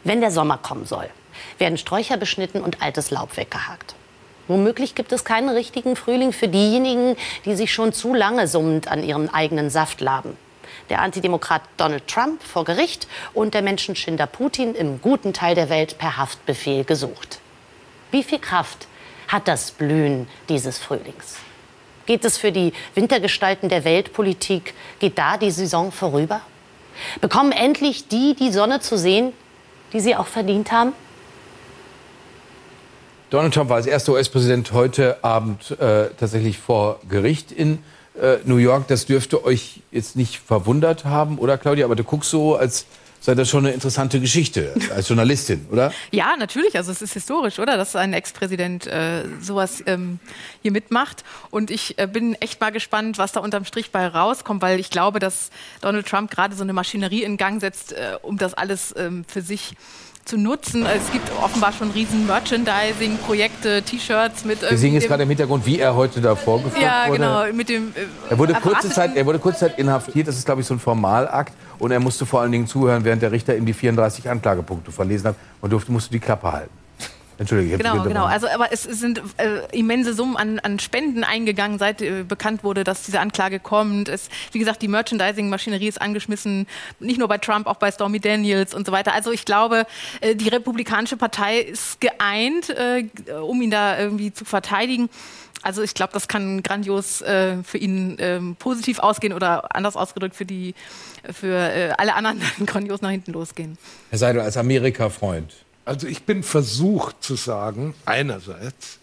Wenn 0.04 0.20
der 0.20 0.30
Sommer 0.30 0.58
kommen 0.58 0.86
soll, 0.86 1.10
werden 1.58 1.76
Sträucher 1.76 2.16
beschnitten 2.16 2.60
und 2.60 2.80
altes 2.80 3.10
Laub 3.10 3.36
weggehakt. 3.36 3.96
Womöglich 4.46 4.94
gibt 4.94 5.12
es 5.12 5.24
keinen 5.24 5.48
richtigen 5.48 5.96
Frühling 5.96 6.32
für 6.32 6.48
diejenigen, 6.48 7.16
die 7.44 7.54
sich 7.54 7.72
schon 7.72 7.92
zu 7.92 8.12
lange 8.12 8.46
summend 8.46 8.88
an 8.88 9.02
ihrem 9.02 9.28
eigenen 9.30 9.70
Saft 9.70 10.00
laben. 10.00 10.36
Der 10.90 11.00
Antidemokrat 11.00 11.62
Donald 11.76 12.06
Trump 12.08 12.42
vor 12.42 12.64
Gericht 12.64 13.08
und 13.32 13.54
der 13.54 13.62
Menschenschinder 13.62 14.26
Putin 14.26 14.74
im 14.74 15.00
guten 15.00 15.32
Teil 15.32 15.54
der 15.54 15.70
Welt 15.70 15.96
per 15.96 16.18
Haftbefehl 16.18 16.84
gesucht. 16.84 17.38
Wie 18.10 18.22
viel 18.22 18.38
Kraft 18.38 18.86
hat 19.28 19.48
das 19.48 19.70
Blühen 19.70 20.28
dieses 20.48 20.78
Frühlings? 20.78 21.36
Geht 22.06 22.24
es 22.24 22.36
für 22.36 22.52
die 22.52 22.74
Wintergestalten 22.94 23.70
der 23.70 23.84
Weltpolitik, 23.84 24.74
geht 24.98 25.16
da 25.16 25.38
die 25.38 25.50
Saison 25.50 25.90
vorüber? 25.90 26.42
Bekommen 27.22 27.52
endlich 27.52 28.08
die 28.08 28.34
die 28.34 28.52
Sonne 28.52 28.80
zu 28.80 28.98
sehen, 28.98 29.32
die 29.94 30.00
sie 30.00 30.14
auch 30.14 30.26
verdient 30.26 30.70
haben? 30.70 30.92
Donald 33.30 33.54
Trump 33.54 33.70
war 33.70 33.76
als 33.76 33.86
erster 33.86 34.12
US-Präsident 34.12 34.72
heute 34.72 35.22
Abend 35.24 35.72
äh, 35.72 36.10
tatsächlich 36.18 36.58
vor 36.58 37.00
Gericht 37.08 37.50
in 37.50 37.78
äh, 38.20 38.36
New 38.44 38.56
York. 38.56 38.86
Das 38.88 39.06
dürfte 39.06 39.44
euch 39.44 39.80
jetzt 39.90 40.14
nicht 40.14 40.38
verwundert 40.38 41.04
haben, 41.04 41.38
oder 41.38 41.58
Claudia? 41.58 41.84
Aber 41.84 41.96
du 41.96 42.04
guckst 42.04 42.30
so, 42.30 42.56
als 42.56 42.86
sei 43.24 43.34
das 43.34 43.48
schon 43.48 43.64
eine 43.64 43.72
interessante 43.72 44.20
Geschichte 44.20 44.74
als 44.94 45.08
Journalistin, 45.08 45.66
oder? 45.72 45.92
Ja, 46.10 46.36
natürlich. 46.36 46.76
Also 46.76 46.92
es 46.92 47.00
ist 47.00 47.14
historisch, 47.14 47.58
oder? 47.58 47.78
Dass 47.78 47.96
ein 47.96 48.12
Ex-Präsident 48.12 48.86
äh, 48.86 49.24
sowas 49.40 49.82
ähm, 49.86 50.18
hier 50.60 50.72
mitmacht. 50.72 51.24
Und 51.50 51.70
ich 51.70 51.98
äh, 51.98 52.06
bin 52.06 52.34
echt 52.34 52.60
mal 52.60 52.70
gespannt, 52.70 53.16
was 53.16 53.32
da 53.32 53.40
unterm 53.40 53.64
Strich 53.64 53.90
bei 53.90 54.06
rauskommt, 54.06 54.60
weil 54.60 54.78
ich 54.78 54.90
glaube, 54.90 55.20
dass 55.20 55.50
Donald 55.80 56.06
Trump 56.06 56.30
gerade 56.30 56.54
so 56.54 56.62
eine 56.62 56.74
Maschinerie 56.74 57.22
in 57.22 57.38
Gang 57.38 57.62
setzt, 57.62 57.94
äh, 57.94 58.18
um 58.20 58.36
das 58.36 58.52
alles 58.52 58.94
ähm, 58.94 59.24
für 59.26 59.40
sich 59.40 59.74
zu 60.24 60.36
nutzen. 60.38 60.86
Es 60.86 61.10
gibt 61.12 61.30
offenbar 61.42 61.72
schon 61.72 61.90
riesen 61.90 62.26
Merchandising-Projekte, 62.26 63.82
T-Shirts 63.82 64.44
mit 64.44 64.62
Wir 64.62 64.76
sehen 64.78 64.94
jetzt 64.94 65.08
gerade 65.08 65.22
im 65.24 65.28
Hintergrund, 65.28 65.66
wie 65.66 65.78
er 65.78 65.94
heute 65.94 66.20
da 66.20 66.34
vorgeführt 66.34 66.82
Ja, 66.82 67.06
wurde. 67.08 67.18
genau. 67.18 67.44
Mit 67.52 67.68
dem, 67.68 67.88
äh, 67.94 68.30
Er 68.30 68.38
wurde, 68.38 68.54
kurze 68.54 68.90
Zeit, 68.90 69.16
er 69.16 69.26
wurde 69.26 69.38
kurze 69.38 69.60
Zeit 69.60 69.78
inhaftiert. 69.78 70.28
Das 70.28 70.36
ist, 70.36 70.44
glaube 70.46 70.60
ich, 70.60 70.66
so 70.66 70.74
ein 70.74 70.80
Formalakt. 70.80 71.52
Und 71.78 71.90
er 71.90 72.00
musste 72.00 72.24
vor 72.26 72.40
allen 72.40 72.52
Dingen 72.52 72.66
zuhören, 72.66 73.04
während 73.04 73.22
der 73.22 73.32
Richter 73.32 73.56
ihm 73.56 73.66
die 73.66 73.72
34 73.74 74.28
Anklagepunkte 74.30 74.92
verlesen 74.92 75.28
hat. 75.28 75.36
Und 75.60 75.72
durfte, 75.72 75.92
musste 75.92 76.10
die 76.10 76.20
Klappe 76.20 76.52
halten. 76.52 76.83
Dich 77.38 77.78
Genau, 77.78 78.02
genau. 78.04 78.24
Also, 78.24 78.48
aber 78.48 78.72
es 78.72 78.82
sind 78.82 79.20
äh, 79.38 79.60
immense 79.76 80.14
Summen 80.14 80.36
an, 80.36 80.58
an 80.60 80.78
Spenden 80.78 81.24
eingegangen, 81.24 81.78
seit 81.78 82.00
äh, 82.02 82.22
bekannt 82.22 82.64
wurde, 82.64 82.84
dass 82.84 83.02
diese 83.02 83.20
Anklage 83.20 83.58
kommt. 83.60 84.08
Es, 84.08 84.28
wie 84.52 84.58
gesagt, 84.58 84.82
die 84.82 84.88
Merchandising-Maschinerie 84.88 85.88
ist 85.88 86.00
angeschmissen, 86.00 86.66
nicht 87.00 87.18
nur 87.18 87.28
bei 87.28 87.38
Trump, 87.38 87.66
auch 87.66 87.76
bei 87.76 87.90
Stormy 87.90 88.20
Daniels 88.20 88.74
und 88.74 88.86
so 88.86 88.92
weiter. 88.92 89.14
Also 89.14 89.32
ich 89.32 89.44
glaube, 89.44 89.86
äh, 90.20 90.34
die 90.34 90.48
Republikanische 90.48 91.16
Partei 91.16 91.58
ist 91.58 92.00
geeint, 92.00 92.70
äh, 92.70 93.04
um 93.42 93.60
ihn 93.62 93.70
da 93.70 93.98
irgendwie 93.98 94.32
zu 94.32 94.44
verteidigen. 94.44 95.08
Also 95.62 95.82
ich 95.82 95.94
glaube, 95.94 96.12
das 96.12 96.28
kann 96.28 96.62
grandios 96.62 97.22
äh, 97.22 97.62
für 97.62 97.78
ihn 97.78 98.16
ähm, 98.20 98.54
positiv 98.56 98.98
ausgehen 98.98 99.32
oder 99.32 99.74
anders 99.74 99.96
ausgedrückt 99.96 100.36
für 100.36 100.44
die 100.44 100.74
für 101.32 101.56
äh, 101.56 101.90
alle 101.96 102.14
anderen 102.14 102.40
grandios 102.66 103.00
nach 103.00 103.10
hinten 103.10 103.32
losgehen. 103.32 103.78
Herr 104.10 104.18
Seidel, 104.18 104.42
als 104.42 104.58
Amerika-Freund. 104.58 105.63
Also 105.84 106.06
ich 106.06 106.24
bin 106.24 106.42
versucht 106.42 107.22
zu 107.22 107.36
sagen, 107.36 107.94
einerseits, 108.06 108.98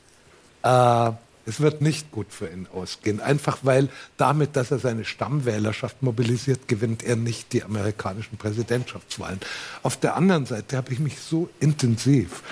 äh, 0.64 1.12
es 1.46 1.60
wird 1.60 1.82
nicht 1.82 2.12
gut 2.12 2.28
für 2.30 2.48
ihn 2.48 2.68
ausgehen. 2.74 3.20
Einfach 3.20 3.60
weil 3.64 3.90
damit, 4.18 4.56
dass 4.56 4.72
er 4.72 4.80
seine 4.80 5.06
Stammwählerschaft 5.06 6.02
mobilisiert, 6.04 6.68
gewinnt 6.68 7.04
er 7.04 7.16
nicht 7.16 7.54
die 7.54 7.64
amerikanischen 7.64 8.38
Präsidentschaftswahlen. 8.38 9.40
Auf 9.84 9.98
der 9.98 10.16
anderen 10.16 10.46
Seite 10.46 10.78
habe 10.78 10.94
ich 10.94 11.00
mich 11.00 11.20
so 11.20 11.50
intensiv 11.60 12.44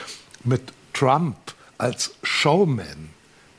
mit 0.43 0.73
Trump 0.93 1.37
als 1.77 2.11
Showman 2.23 3.09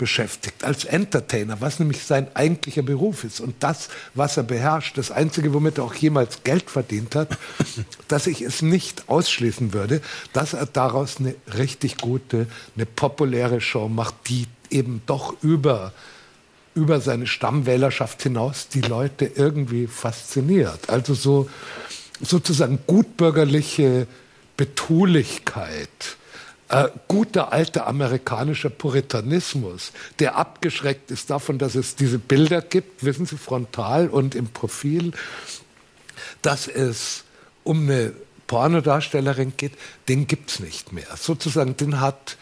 beschäftigt, 0.00 0.64
als 0.64 0.86
Entertainer, 0.86 1.60
was 1.60 1.78
nämlich 1.78 2.04
sein 2.04 2.34
eigentlicher 2.34 2.80
Beruf 2.80 3.22
ist 3.22 3.38
und 3.38 3.54
das, 3.60 3.90
was 4.14 4.38
er 4.38 4.44
beherrscht, 4.44 4.96
das 4.96 5.10
Einzige, 5.10 5.52
womit 5.52 5.76
er 5.76 5.84
auch 5.84 5.94
jemals 5.94 6.42
Geld 6.42 6.70
verdient 6.70 7.14
hat, 7.14 7.36
dass 8.08 8.26
ich 8.26 8.40
es 8.40 8.62
nicht 8.62 9.10
ausschließen 9.10 9.74
würde, 9.74 10.00
dass 10.32 10.54
er 10.54 10.64
daraus 10.64 11.18
eine 11.18 11.34
richtig 11.54 11.98
gute, 11.98 12.46
eine 12.76 12.86
populäre 12.86 13.60
Show 13.60 13.90
macht, 13.90 14.14
die 14.30 14.46
eben 14.70 15.02
doch 15.04 15.34
über, 15.42 15.92
über 16.74 17.02
seine 17.02 17.26
Stammwählerschaft 17.26 18.22
hinaus 18.22 18.68
die 18.68 18.80
Leute 18.80 19.30
irgendwie 19.34 19.86
fasziniert. 19.86 20.88
Also 20.88 21.12
so 21.12 21.50
sozusagen 22.22 22.78
gutbürgerliche 22.86 24.06
Betulichkeit 24.56 26.16
äh, 26.70 26.88
guter 27.08 27.52
alter 27.52 27.86
amerikanischer 27.86 28.70
Puritanismus, 28.70 29.92
der 30.20 30.36
abgeschreckt 30.36 31.10
ist 31.10 31.30
davon, 31.30 31.58
dass 31.58 31.74
es 31.74 31.96
diese 31.96 32.18
Bilder 32.18 32.62
gibt, 32.62 33.04
wissen 33.04 33.26
Sie, 33.26 33.36
frontal 33.36 34.08
und 34.08 34.36
im 34.36 34.46
Profil, 34.46 35.12
dass 36.42 36.68
es 36.68 37.24
um 37.64 37.82
eine 37.82 38.12
Pornodarstellerin 38.46 39.54
geht, 39.56 39.72
den 40.08 40.26
gibt 40.26 40.50
es 40.50 40.60
nicht 40.60 40.92
mehr. 40.92 41.06
Sozusagen, 41.16 41.76
den 41.76 42.00
hat 42.00 42.36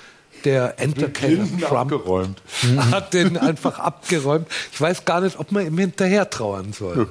der 0.45 0.79
Entertainer 0.79 1.47
Trump 1.61 1.93
abgeräumt. 1.93 2.43
hat 2.91 3.15
den 3.15 3.37
einfach 3.37 3.79
abgeräumt. 3.79 4.47
Ich 4.73 4.81
weiß 4.81 5.05
gar 5.05 5.21
nicht, 5.21 5.39
ob 5.39 5.53
man 5.53 5.67
ihm 5.67 5.79
hinterher 5.79 6.31
trauern 6.31 6.73
soll. 6.73 7.09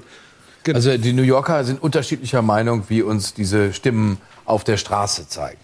Also 0.72 0.97
die 0.97 1.13
New 1.13 1.24
Yorker 1.24 1.63
sind 1.63 1.82
unterschiedlicher 1.82 2.41
Meinung, 2.41 2.86
wie 2.89 3.01
uns 3.01 3.34
diese 3.34 3.74
Stimmen 3.74 4.18
auf 4.45 4.63
der 4.63 4.78
Straße 4.78 5.28
zeigen. 5.28 5.59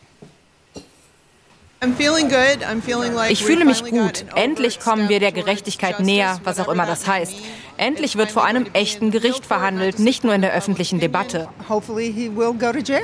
Ich 3.30 3.44
fühle 3.44 3.66
mich 3.66 3.84
gut. 3.84 4.26
Endlich 4.36 4.80
kommen 4.80 5.10
wir 5.10 5.20
der 5.20 5.32
Gerechtigkeit 5.32 6.00
näher, 6.00 6.40
was 6.44 6.60
auch 6.60 6.70
immer 6.70 6.86
das 6.86 7.08
heißt. 7.08 7.36
Endlich 7.78 8.18
wird 8.18 8.32
vor 8.32 8.46
einem 8.46 8.68
echten 8.74 9.12
Gericht 9.12 9.46
verhandelt, 9.46 10.00
nicht 10.00 10.24
nur 10.24 10.34
in 10.34 10.42
der 10.42 10.54
öffentlichen 10.54 11.00
Debatte. 11.00 11.48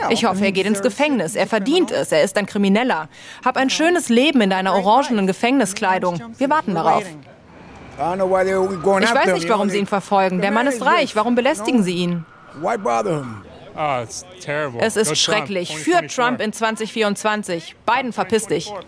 Ich 0.09 0.25
hoffe, 0.25 0.45
er 0.45 0.51
geht 0.51 0.65
ins 0.65 0.81
Gefängnis. 0.81 1.35
Er 1.35 1.47
verdient 1.47 1.91
es. 1.91 2.11
Er 2.11 2.23
ist 2.23 2.37
ein 2.37 2.45
Krimineller. 2.45 3.09
Hab 3.43 3.57
ein 3.57 3.69
schönes 3.69 4.09
Leben 4.09 4.41
in 4.41 4.49
deiner 4.51 4.75
orangenen 4.75 5.27
Gefängniskleidung. 5.27 6.21
Wir 6.37 6.49
warten 6.49 6.75
darauf. 6.75 7.03
Ich 7.03 9.15
weiß 9.15 9.33
nicht, 9.33 9.49
warum 9.49 9.69
Sie 9.69 9.79
ihn 9.79 9.87
verfolgen. 9.87 10.41
Der 10.41 10.51
Mann 10.51 10.67
ist 10.67 10.85
reich. 10.85 11.15
Warum 11.15 11.35
belästigen 11.35 11.83
Sie 11.83 11.95
ihn? 11.95 12.25
Oh, 12.61 12.69
it's 12.69 12.83
terrible. 12.83 13.48
Es 13.75 14.95
Go 14.95 14.99
ist 15.01 15.17
schrecklich. 15.19 15.75
Für 15.77 16.05
Trump 16.07 16.41
in 16.41 16.51
2024. 16.53 17.75
Biden, 17.85 18.13
verpiss 18.13 18.47
dich. 18.47 18.71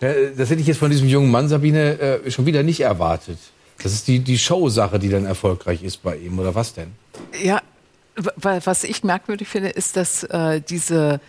Das 0.00 0.50
hätte 0.50 0.60
ich 0.60 0.66
jetzt 0.66 0.78
von 0.78 0.90
diesem 0.90 1.06
jungen 1.08 1.30
Mann, 1.30 1.48
Sabine, 1.48 1.98
äh, 2.00 2.30
schon 2.30 2.46
wieder 2.46 2.62
nicht 2.62 2.80
erwartet. 2.80 3.38
Das 3.82 3.92
ist 3.92 4.08
die, 4.08 4.18
die 4.20 4.38
Show-Sache, 4.38 4.98
die 4.98 5.10
dann 5.10 5.26
erfolgreich 5.26 5.82
ist 5.82 6.02
bei 6.02 6.16
ihm, 6.16 6.38
oder 6.38 6.54
was 6.54 6.72
denn? 6.74 6.92
Ja, 7.42 7.60
wa- 8.16 8.58
was 8.64 8.84
ich 8.84 9.04
merkwürdig 9.04 9.46
finde, 9.48 9.68
ist, 9.68 9.96
dass 9.96 10.24
äh, 10.24 10.60
diese, 10.62 11.20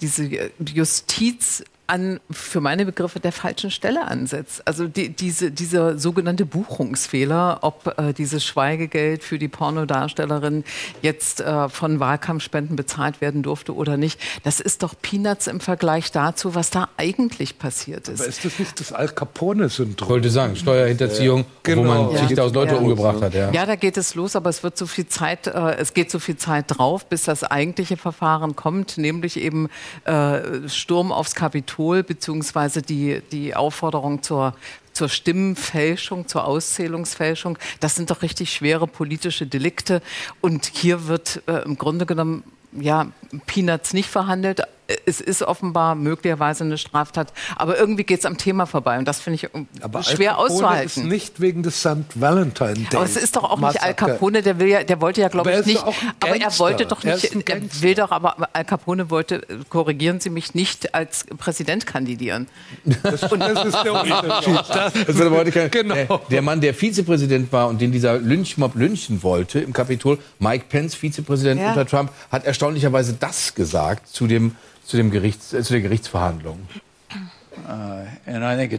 diese 0.00 0.28
Justiz 0.72 1.64
an, 1.86 2.18
für 2.30 2.60
meine 2.60 2.86
Begriffe, 2.86 3.20
der 3.20 3.32
falschen 3.32 3.70
Stelle 3.70 4.06
ansetzt. 4.06 4.66
Also 4.66 4.86
die, 4.88 5.10
diese, 5.10 5.50
dieser 5.50 5.98
sogenannte 5.98 6.46
Buchungsfehler, 6.46 7.58
ob 7.62 7.94
äh, 7.98 8.14
dieses 8.14 8.42
Schweigegeld 8.44 9.22
für 9.22 9.38
die 9.38 9.48
Pornodarstellerin 9.48 10.64
jetzt 11.02 11.40
äh, 11.42 11.68
von 11.68 12.00
Wahlkampfspenden 12.00 12.76
bezahlt 12.76 13.20
werden 13.20 13.42
durfte 13.42 13.74
oder 13.74 13.96
nicht, 13.98 14.18
das 14.44 14.60
ist 14.60 14.82
doch 14.82 14.94
Peanuts 15.02 15.46
im 15.46 15.60
Vergleich 15.60 16.10
dazu, 16.10 16.54
was 16.54 16.70
da 16.70 16.88
eigentlich 16.96 17.58
passiert 17.58 18.08
ist. 18.08 18.20
Aber 18.20 18.28
ist 18.28 18.44
das 18.44 18.58
nicht 18.58 18.80
das 18.80 18.92
Al 18.92 19.08
Capone-Syndrom? 19.08 20.08
Wollte 20.08 20.30
sagen, 20.30 20.56
Steuerhinterziehung, 20.56 21.44
wo 21.66 21.82
man 21.82 22.12
Ja. 22.12 22.26
zigtausend 22.26 22.56
Leute 22.56 22.74
Ja. 22.76 22.80
umgebracht 22.80 23.20
hat. 23.20 23.34
Ja. 23.34 23.52
Ja, 23.52 23.66
da 23.66 23.74
geht 23.76 23.98
es 23.98 24.14
los, 24.14 24.36
aber 24.36 24.48
es 24.48 24.62
wird 24.62 24.78
so 24.78 24.86
viel 24.86 25.06
Zeit, 25.08 25.48
äh, 25.48 25.74
es 25.76 25.92
geht 25.92 26.10
so 26.10 26.18
viel 26.18 26.36
Zeit 26.36 26.64
drauf, 26.68 27.04
bis 27.06 27.24
das 27.24 27.44
eigentliche 27.44 27.98
Verfahren 27.98 28.56
kommt, 28.56 28.96
nämlich 28.96 29.36
eben 29.38 29.68
äh, 30.04 30.68
Sturm 30.68 31.12
aufs 31.12 31.34
Kapitol 31.34 31.73
beziehungsweise 32.02 32.82
die 32.82 33.20
die 33.32 33.54
Aufforderung 33.54 34.22
zur 34.22 34.54
zur 34.94 35.08
Stimmenfälschung, 35.08 36.28
zur 36.28 36.44
Auszählungsfälschung. 36.44 37.58
Das 37.80 37.96
sind 37.96 38.10
doch 38.10 38.22
richtig 38.22 38.52
schwere 38.52 38.86
politische 38.86 39.46
Delikte. 39.46 40.00
Und 40.40 40.66
hier 40.66 41.08
wird 41.08 41.42
äh, 41.46 41.64
im 41.64 41.76
Grunde 41.76 42.06
genommen 42.06 42.44
ja, 42.72 43.08
Peanuts 43.46 43.92
nicht 43.92 44.08
verhandelt. 44.08 44.62
Es 45.06 45.20
ist 45.20 45.42
offenbar 45.42 45.94
möglicherweise 45.94 46.64
eine 46.64 46.76
Straftat, 46.76 47.32
aber 47.56 47.78
irgendwie 47.78 48.04
geht 48.04 48.18
es 48.20 48.26
am 48.26 48.36
Thema 48.36 48.66
vorbei 48.66 48.98
und 48.98 49.06
das 49.08 49.18
finde 49.20 49.36
ich 49.36 49.48
Aber 49.82 50.02
schwer 50.02 50.32
Al 50.38 50.44
Capone 50.46 50.54
auszuhalten. 50.54 50.86
ist 50.86 51.08
nicht 51.08 51.40
wegen 51.40 51.62
des 51.62 51.80
St. 51.80 52.04
Valentine 52.14 52.74
Day. 52.74 52.96
Aber 52.96 53.04
es 53.04 53.16
ist 53.16 53.34
doch 53.36 53.44
auch 53.44 53.58
nicht 53.58 53.82
Al 53.82 53.94
Capone, 53.94 54.42
der 54.42 54.58
will 54.58 54.68
ja, 54.68 54.84
der 54.84 55.00
wollte 55.00 55.22
ja, 55.22 55.28
glaube 55.28 55.50
ich, 55.50 55.56
er 55.56 55.64
nicht. 55.66 55.82
Aber 55.84 56.36
er 56.36 56.58
wollte 56.58 56.84
doch 56.86 57.02
Er 57.02 57.14
nicht, 57.14 57.34
ein 57.34 57.42
er 57.46 57.82
will 57.82 57.94
doch, 57.94 58.10
aber 58.10 58.48
Al 58.52 58.64
Capone 58.64 59.08
wollte, 59.10 59.36
äh, 59.48 59.58
korrigieren 59.70 60.20
Sie 60.20 60.28
mich, 60.30 60.54
nicht 60.54 60.94
als 60.94 61.24
Präsident 61.38 61.86
kandidieren. 61.86 62.46
Das, 62.84 63.22
das 63.22 63.22
ist 63.22 63.84
der 63.84 63.92
Unterschied. 63.92 64.54
Das, 64.68 64.92
Das 64.92 65.52
kein, 65.54 65.70
Genau. 65.70 65.94
äh, 65.94 66.06
der 66.30 66.42
Mann, 66.42 66.60
der 66.60 66.74
Vizepräsident 66.74 67.50
war 67.52 67.68
und 67.68 67.80
den 67.80 67.90
dieser 67.92 68.18
Lynchmob 68.18 68.74
lynchen 68.74 69.22
wollte 69.22 69.60
im 69.60 69.72
Kapitol, 69.72 70.18
Mike 70.38 70.66
Pence, 70.68 70.94
Vizepräsident 70.94 71.60
Ja. 71.60 71.68
unter 71.70 71.86
Trump, 71.86 72.10
hat 72.30 72.44
erstaunlicherweise 72.44 73.14
das 73.18 73.54
gesagt 73.54 74.08
zu, 74.08 74.26
dem, 74.26 74.56
zu, 74.84 74.96
dem 74.96 75.10
Gerichts, 75.10 75.52
äh, 75.52 75.62
zu 75.62 75.72
der 75.72 75.82
Gerichtsverhandlung. 75.82 76.60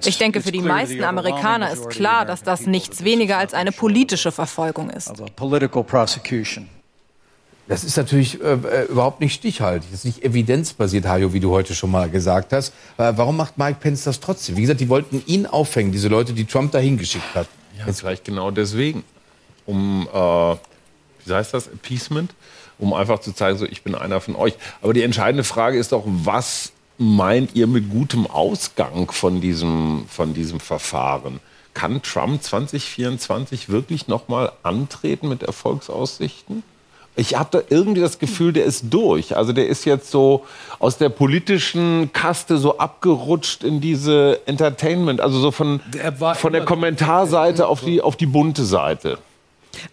Ich 0.05 0.17
denke, 0.17 0.41
für 0.41 0.51
die 0.51 0.61
meisten 0.61 1.03
Amerikaner 1.03 1.71
ist 1.71 1.89
klar, 1.89 2.25
dass 2.25 2.43
das 2.43 2.65
nichts 2.65 3.03
weniger 3.03 3.37
als 3.37 3.53
eine 3.53 3.71
politische 3.71 4.31
Verfolgung 4.31 4.89
ist. 4.89 5.11
Das 7.67 7.83
ist 7.83 7.97
natürlich 7.97 8.39
äh, 8.41 8.53
äh, 8.53 8.83
überhaupt 8.85 9.21
nicht 9.21 9.33
stichhaltig. 9.33 9.89
Das 9.89 10.01
ist 10.01 10.05
nicht 10.05 10.23
evidenzbasiert, 10.23 11.07
Hajo, 11.07 11.33
wie 11.33 11.39
du 11.39 11.49
heute 11.49 11.73
schon 11.73 11.89
mal 11.89 12.09
gesagt 12.09 12.53
hast. 12.53 12.73
Äh, 12.97 13.13
warum 13.15 13.37
macht 13.37 13.57
Mike 13.57 13.79
Pence 13.79 14.03
das 14.03 14.19
trotzdem? 14.19 14.55
Wie 14.55 14.61
gesagt, 14.61 14.81
die 14.81 14.89
wollten 14.89 15.23
ihn 15.25 15.47
aufhängen, 15.47 15.91
diese 15.91 16.07
Leute, 16.07 16.33
die 16.33 16.45
Trump 16.45 16.71
dahin 16.71 16.97
geschickt 16.97 17.33
hat. 17.33 17.47
Ja, 17.79 17.91
vielleicht 17.91 18.23
genau 18.23 18.51
deswegen. 18.51 19.03
Um, 19.65 20.07
äh, 20.13 20.55
wie 21.25 21.33
heißt 21.33 21.55
das, 21.55 21.67
Appeasement? 21.67 22.35
Um 22.77 22.93
einfach 22.93 23.19
zu 23.19 23.33
zeigen, 23.33 23.57
so, 23.57 23.65
ich 23.65 23.83
bin 23.83 23.95
einer 23.95 24.21
von 24.21 24.35
euch. 24.35 24.53
Aber 24.81 24.93
die 24.93 25.03
entscheidende 25.03 25.43
Frage 25.43 25.77
ist 25.77 25.91
doch, 25.91 26.03
was 26.05 26.71
meint 26.97 27.55
ihr 27.55 27.67
mit 27.67 27.89
gutem 27.89 28.27
Ausgang 28.27 29.11
von 29.11 29.41
diesem, 29.41 30.05
von 30.09 30.33
diesem 30.33 30.59
Verfahren? 30.59 31.39
Kann 31.73 32.01
Trump 32.01 32.41
2024 32.41 33.69
wirklich 33.69 34.07
nochmal 34.07 34.51
antreten 34.63 35.27
mit 35.27 35.43
Erfolgsaussichten? 35.43 36.63
Ich 37.17 37.37
habe 37.37 37.49
da 37.51 37.61
irgendwie 37.69 38.01
das 38.01 38.19
Gefühl, 38.19 38.51
der 38.51 38.65
ist 38.65 38.85
durch. 38.89 39.37
Also 39.37 39.53
der 39.53 39.67
ist 39.67 39.85
jetzt 39.85 40.11
so 40.11 40.45
aus 40.79 40.97
der 40.97 41.09
politischen 41.09 42.11
Kaste 42.11 42.57
so 42.57 42.77
abgerutscht 42.77 43.63
in 43.63 43.79
diese 43.79 44.41
Entertainment, 44.45 45.21
also 45.21 45.39
so 45.39 45.51
von, 45.51 45.79
von 46.35 46.53
der 46.53 46.65
Kommentarseite 46.65 47.67
auf 47.67 47.81
die, 47.81 48.01
auf 48.01 48.17
die 48.17 48.25
bunte 48.25 48.65
Seite. 48.65 49.17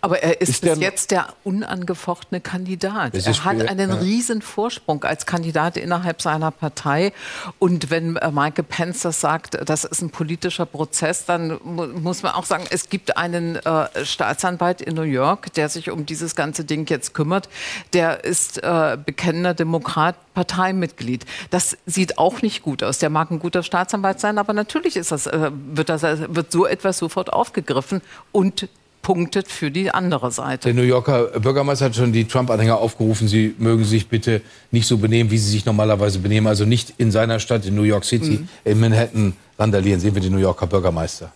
Aber 0.00 0.22
er 0.22 0.40
ist, 0.40 0.48
Ist 0.50 0.60
bis 0.62 0.78
jetzt 0.78 1.10
der 1.10 1.28
unangefochtene 1.44 2.40
Kandidat. 2.40 3.14
Er 3.14 3.44
hat 3.44 3.68
einen 3.68 3.90
ja. 3.90 3.96
riesen 3.96 4.42
Vorsprung 4.42 5.04
als 5.04 5.26
Kandidat 5.26 5.76
innerhalb 5.76 6.22
seiner 6.22 6.50
Partei. 6.50 7.12
Und 7.58 7.90
wenn 7.90 8.16
äh, 8.16 8.30
Michael 8.30 8.64
Pence 8.64 9.00
das 9.02 9.20
sagt, 9.20 9.58
das 9.68 9.84
ist 9.84 10.02
ein 10.02 10.10
politischer 10.10 10.66
Prozess, 10.66 11.24
dann 11.24 11.58
mu 11.64 11.86
muss 11.86 12.22
man 12.22 12.32
auch 12.32 12.44
sagen, 12.44 12.64
es 12.70 12.88
gibt 12.88 13.16
einen 13.16 13.56
äh, 13.56 14.04
Staatsanwalt 14.04 14.80
in 14.80 14.94
New 14.94 15.02
York, 15.02 15.52
der 15.54 15.68
sich 15.68 15.90
um 15.90 16.06
dieses 16.06 16.34
ganze 16.34 16.64
Ding 16.64 16.88
jetzt 16.88 17.14
kümmert. 17.14 17.48
Der 17.92 18.24
ist 18.24 18.62
äh, 18.62 18.98
bekennender 19.04 19.54
Demokrat, 19.54 20.16
Parteimitglied. 20.34 21.26
Das 21.50 21.76
sieht 21.86 22.18
auch 22.18 22.42
nicht 22.42 22.62
gut 22.62 22.82
aus. 22.82 22.98
Der 22.98 23.10
mag 23.10 23.30
ein 23.30 23.38
guter 23.38 23.62
Staatsanwalt 23.62 24.20
sein, 24.20 24.38
aber 24.38 24.52
natürlich 24.52 24.96
ist 24.96 25.12
das, 25.12 25.26
äh, 25.26 25.50
wird, 25.52 25.88
das, 25.88 26.02
wird 26.02 26.50
so 26.52 26.66
etwas 26.66 26.98
sofort 26.98 27.32
aufgegriffen 27.32 28.02
und 28.32 28.68
punktet 29.02 29.48
für 29.48 29.70
die 29.70 29.90
andere 29.90 30.30
Seite. 30.30 30.68
Der 30.68 30.74
New 30.74 30.82
Yorker 30.88 31.24
Bürgermeister 31.40 31.86
hat 31.86 31.96
schon 31.96 32.12
die 32.12 32.24
Trump-Anhänger 32.24 32.78
aufgerufen, 32.78 33.28
sie 33.28 33.54
mögen 33.58 33.84
sich 33.84 34.08
bitte 34.08 34.40
nicht 34.70 34.86
so 34.86 34.96
benehmen, 34.96 35.30
wie 35.30 35.38
sie 35.38 35.50
sich 35.50 35.64
normalerweise 35.66 36.20
benehmen. 36.20 36.46
Also 36.46 36.64
nicht 36.64 36.94
in 36.98 37.10
seiner 37.10 37.40
Stadt, 37.40 37.66
in 37.66 37.74
New 37.74 37.82
York 37.82 38.04
City, 38.04 38.38
Mhm. 38.38 38.48
in 38.64 38.80
Manhattan 38.80 39.32
randalieren. 39.58 40.00
Sehen 40.00 40.14
wir 40.14 40.22
den 40.22 40.32
New 40.32 40.38
Yorker 40.38 40.66
Bürgermeister. 40.66 41.32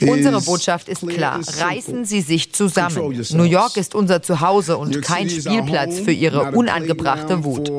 Unsere 0.00 0.40
Botschaft 0.40 0.88
ist 0.88 1.06
klar. 1.06 1.40
Reißen 1.60 2.06
Sie 2.06 2.22
sich 2.22 2.54
zusammen. 2.54 3.22
New 3.32 3.42
York 3.44 3.76
ist 3.76 3.94
unser 3.94 4.22
Zuhause 4.22 4.78
und 4.78 5.02
kein 5.02 5.28
Spielplatz 5.28 5.98
für 6.00 6.12
Ihre 6.12 6.52
unangebrachte 6.52 7.44
Wut. 7.44 7.70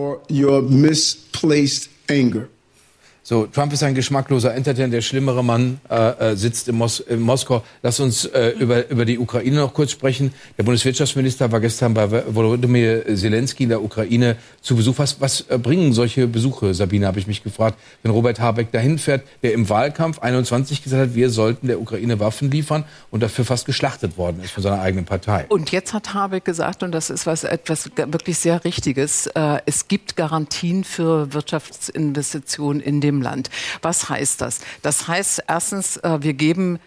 So, 3.22 3.46
Trump 3.46 3.74
ist 3.74 3.84
ein 3.84 3.96
geschmackloser 3.96 4.56
Entertainer, 4.56 4.90
der 4.90 5.02
schlimmere 5.02 5.44
Mann 5.44 5.80
äh, 5.90 6.32
äh, 6.32 6.36
sitzt 6.36 6.68
in, 6.70 6.76
Mos 6.76 7.00
in 7.00 7.20
Moskau. 7.20 7.64
Lass 7.84 8.00
uns 8.00 8.26
äh, 8.26 8.56
über, 8.60 8.90
über 8.90 9.06
die 9.06 9.20
Ukraine 9.20 9.58
noch 9.58 9.74
kurz 9.74 9.92
sprechen. 9.92 10.34
Der 10.58 10.64
Bundeswirtschaftsminister 10.64 11.52
war 11.52 11.60
gestern 11.60 11.94
bei 11.94 12.10
Volodymyr 12.34 13.06
Zelensky 13.16 13.64
in 13.64 13.70
der 13.70 13.84
Ukraine 13.84 14.38
zu 14.62 14.76
Besuch. 14.76 14.98
Was, 14.98 15.20
was 15.22 15.42
äh, 15.50 15.58
bringen 15.58 15.94
solche 15.94 16.28
Besuche, 16.28 16.74
Sabine, 16.74 17.08
habe 17.08 17.20
ich 17.20 17.28
mich 17.28 17.44
gefragt, 17.44 17.78
wenn 18.04 18.12
Robert 18.12 18.40
Habeck 18.40 18.72
dahin 18.72 18.98
fährt, 18.98 19.24
der 19.44 19.54
im 19.54 19.70
Wahlkampf 19.70 20.20
21 20.20 20.84
gesagt 20.84 21.10
hat, 21.10 21.16
wir 21.16 21.30
sollten 21.30 21.68
der 21.68 21.82
Ukraine 21.82 22.20
Waffen 22.20 22.50
liefern 22.50 22.86
und 23.12 23.22
dafür 23.22 23.46
fast 23.46 23.66
geschlachtet 23.66 24.18
worden 24.18 24.42
ist 24.44 24.52
von 24.52 24.64
seiner 24.64 24.82
eigenen 24.82 25.06
Partei. 25.06 25.46
Und 25.50 25.72
jetzt 25.72 25.94
hat 25.94 26.14
Habeck 26.14 26.46
gesagt, 26.46 26.84
und 26.84 26.94
das 26.94 27.10
ist 27.10 27.26
was 27.26 27.44
etwas 27.44 27.92
wirklich 27.96 28.38
sehr 28.38 28.64
Richtiges, 28.64 29.28
äh, 29.28 29.60
es 29.66 29.88
gibt 29.88 30.16
Garantien 30.16 30.84
für 30.84 31.34
Wirtschaftsinvestitionen 31.34 32.82
in 32.82 33.02
dem 33.10 33.22
Land. 33.22 33.50
Was 33.82 34.10
heißt 34.10 34.42
das? 34.42 34.60
Das 34.82 35.08
heißt 35.08 35.44
erstens, 35.48 35.98
äh, 35.98 36.22
wir 36.22 36.34
geben 36.34 36.80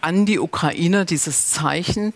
an 0.00 0.26
die 0.26 0.38
Ukraine 0.38 1.04
dieses 1.04 1.50
Zeichen, 1.50 2.12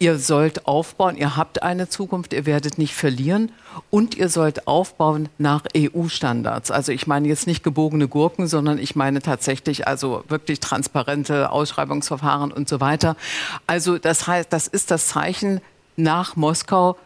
ihr 0.00 0.18
sollt 0.18 0.66
aufbauen, 0.66 1.16
ihr 1.16 1.36
habt 1.36 1.62
eine 1.62 1.88
Zukunft, 1.88 2.32
ihr 2.32 2.46
werdet 2.46 2.78
nicht 2.78 2.94
verlieren 2.94 3.52
und 3.90 4.16
ihr 4.16 4.30
sollt 4.30 4.66
aufbauen 4.66 5.28
nach 5.38 5.64
EU-Standards. 5.76 6.70
Also 6.70 6.90
ich 6.90 7.06
meine 7.06 7.28
jetzt 7.28 7.46
nicht 7.46 7.62
gebogene 7.62 8.08
Gurken, 8.08 8.46
sondern 8.46 8.78
ich 8.78 8.96
meine 8.96 9.20
tatsächlich 9.20 9.86
also 9.86 10.24
wirklich 10.28 10.58
transparente 10.58 11.50
Ausschreibungsverfahren 11.52 12.50
und 12.50 12.68
so 12.68 12.80
weiter. 12.80 13.14
Also 13.66 13.98
das 13.98 14.26
heißt, 14.26 14.52
das 14.52 14.66
ist 14.66 14.90
das 14.90 15.08
Zeichen 15.08 15.60
nach 15.96 16.34
Moskau, 16.34 16.96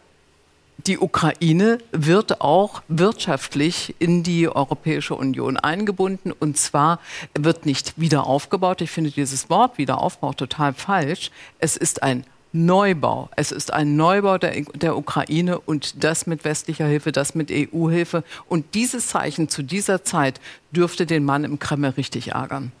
die 0.77 0.99
Ukraine 0.99 1.79
wird 1.91 2.41
auch 2.41 2.83
wirtschaftlich 2.87 3.95
in 3.99 4.23
die 4.23 4.47
Europäische 4.49 5.15
Union 5.15 5.57
eingebunden 5.57 6.31
und 6.31 6.57
zwar 6.57 6.99
wird 7.33 7.65
nicht 7.65 7.99
wieder 7.99 8.27
aufgebaut. 8.27 8.81
Ich 8.81 8.91
finde 8.91 9.11
dieses 9.11 9.49
Wort 9.49 9.77
Wiederaufbau 9.77 10.33
total 10.33 10.73
falsch. 10.73 11.31
Es 11.59 11.77
ist 11.77 12.03
ein 12.03 12.25
Neubau. 12.55 13.29
Es 13.35 13.51
ist 13.51 13.73
ein 13.73 13.95
Neubau 13.95 14.37
der, 14.37 14.61
der 14.73 14.97
Ukraine 14.97 15.59
und 15.59 16.03
das 16.03 16.25
mit 16.25 16.45
westlicher 16.45 16.85
Hilfe, 16.85 17.11
das 17.11 17.35
mit 17.35 17.51
EU-Hilfe. 17.51 18.23
Und 18.47 18.75
dieses 18.75 19.07
Zeichen 19.07 19.49
zu 19.49 19.61
dieser 19.61 20.03
Zeit 20.03 20.39
dürfte 20.71 21.05
den 21.05 21.25
Mann 21.25 21.43
im 21.43 21.59
Kreml 21.59 21.89
richtig 21.89 22.31
ärgern. 22.31 22.71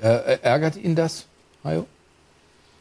Äh, 0.00 0.38
ärgert 0.42 0.76
ihn 0.76 0.96
das, 0.96 1.26
Hajo? 1.62 1.86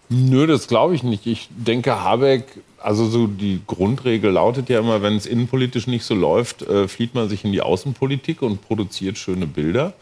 Nö, 0.07 0.47
das 0.47 0.67
glaube 0.67 0.95
ich 0.95 1.03
nicht. 1.03 1.25
Ich 1.25 1.49
denke, 1.51 2.01
Habeck, 2.01 2.45
also 2.83 3.05
so 3.05 3.27
die 3.27 3.61
Grundregel 3.67 4.31
lautet 4.31 4.69
ja 4.69 4.79
immer, 4.79 5.01
wenn 5.01 5.15
es 5.15 5.25
innenpolitisch 5.25 5.87
nicht 5.87 6.03
so 6.03 6.15
läuft, 6.15 6.61
äh, 6.63 6.87
flieht 6.87 7.15
man 7.15 7.29
sich 7.29 7.45
in 7.45 7.51
die 7.51 7.61
Außenpolitik 7.61 8.41
und 8.41 8.61
produziert 8.61 9.17
schöne 9.17 9.47
Bilder. 9.47 9.93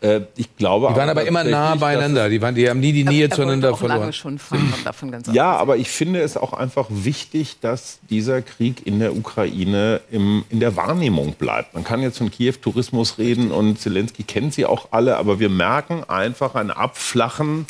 Äh, 0.00 0.22
ich 0.36 0.56
glaube 0.56 0.88
Die 0.90 0.96
waren 0.96 1.08
aber 1.10 1.24
immer 1.24 1.44
nah 1.44 1.74
beieinander. 1.74 2.28
Die, 2.28 2.40
waren, 2.40 2.54
die 2.54 2.68
haben 2.68 2.80
nie 2.80 2.92
die 2.92 3.04
Nähe 3.04 3.28
zueinander 3.28 3.76
verloren. 3.76 4.00
Lange 4.00 4.12
schon 4.12 4.38
von, 4.38 4.58
davon 4.84 5.10
ganz 5.10 5.28
Ja, 5.32 5.56
aber 5.56 5.76
ich 5.76 5.88
finde 5.90 6.20
es 6.20 6.36
auch 6.36 6.52
einfach 6.52 6.86
wichtig, 6.88 7.58
dass 7.60 7.98
dieser 8.08 8.40
Krieg 8.40 8.86
in 8.86 8.98
der 8.98 9.14
Ukraine 9.14 10.00
im, 10.10 10.44
in 10.48 10.60
der 10.60 10.76
Wahrnehmung 10.76 11.34
bleibt. 11.34 11.74
Man 11.74 11.84
kann 11.84 12.00
jetzt 12.00 12.18
von 12.18 12.30
Kiew-Tourismus 12.30 13.18
reden 13.18 13.50
und 13.50 13.78
Zelensky 13.78 14.22
kennt 14.22 14.54
sie 14.54 14.64
auch 14.64 14.88
alle, 14.90 15.18
aber 15.18 15.38
wir 15.38 15.50
merken 15.50 16.04
einfach 16.08 16.54
ein 16.54 16.70
Abflachen 16.70 17.66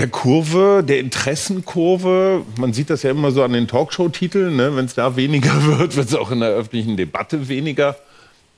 der 0.00 0.08
Kurve, 0.08 0.82
der 0.82 0.98
Interessenkurve. 0.98 2.42
Man 2.56 2.72
sieht 2.72 2.88
das 2.88 3.02
ja 3.02 3.10
immer 3.10 3.32
so 3.32 3.42
an 3.42 3.52
den 3.52 3.68
Talkshow-Titeln. 3.68 4.56
Ne? 4.56 4.74
Wenn 4.74 4.86
es 4.86 4.94
da 4.94 5.14
weniger 5.14 5.64
wird, 5.78 5.94
wird 5.94 6.08
es 6.08 6.14
auch 6.14 6.30
in 6.30 6.40
der 6.40 6.50
öffentlichen 6.50 6.96
Debatte 6.96 7.48
weniger. 7.48 7.96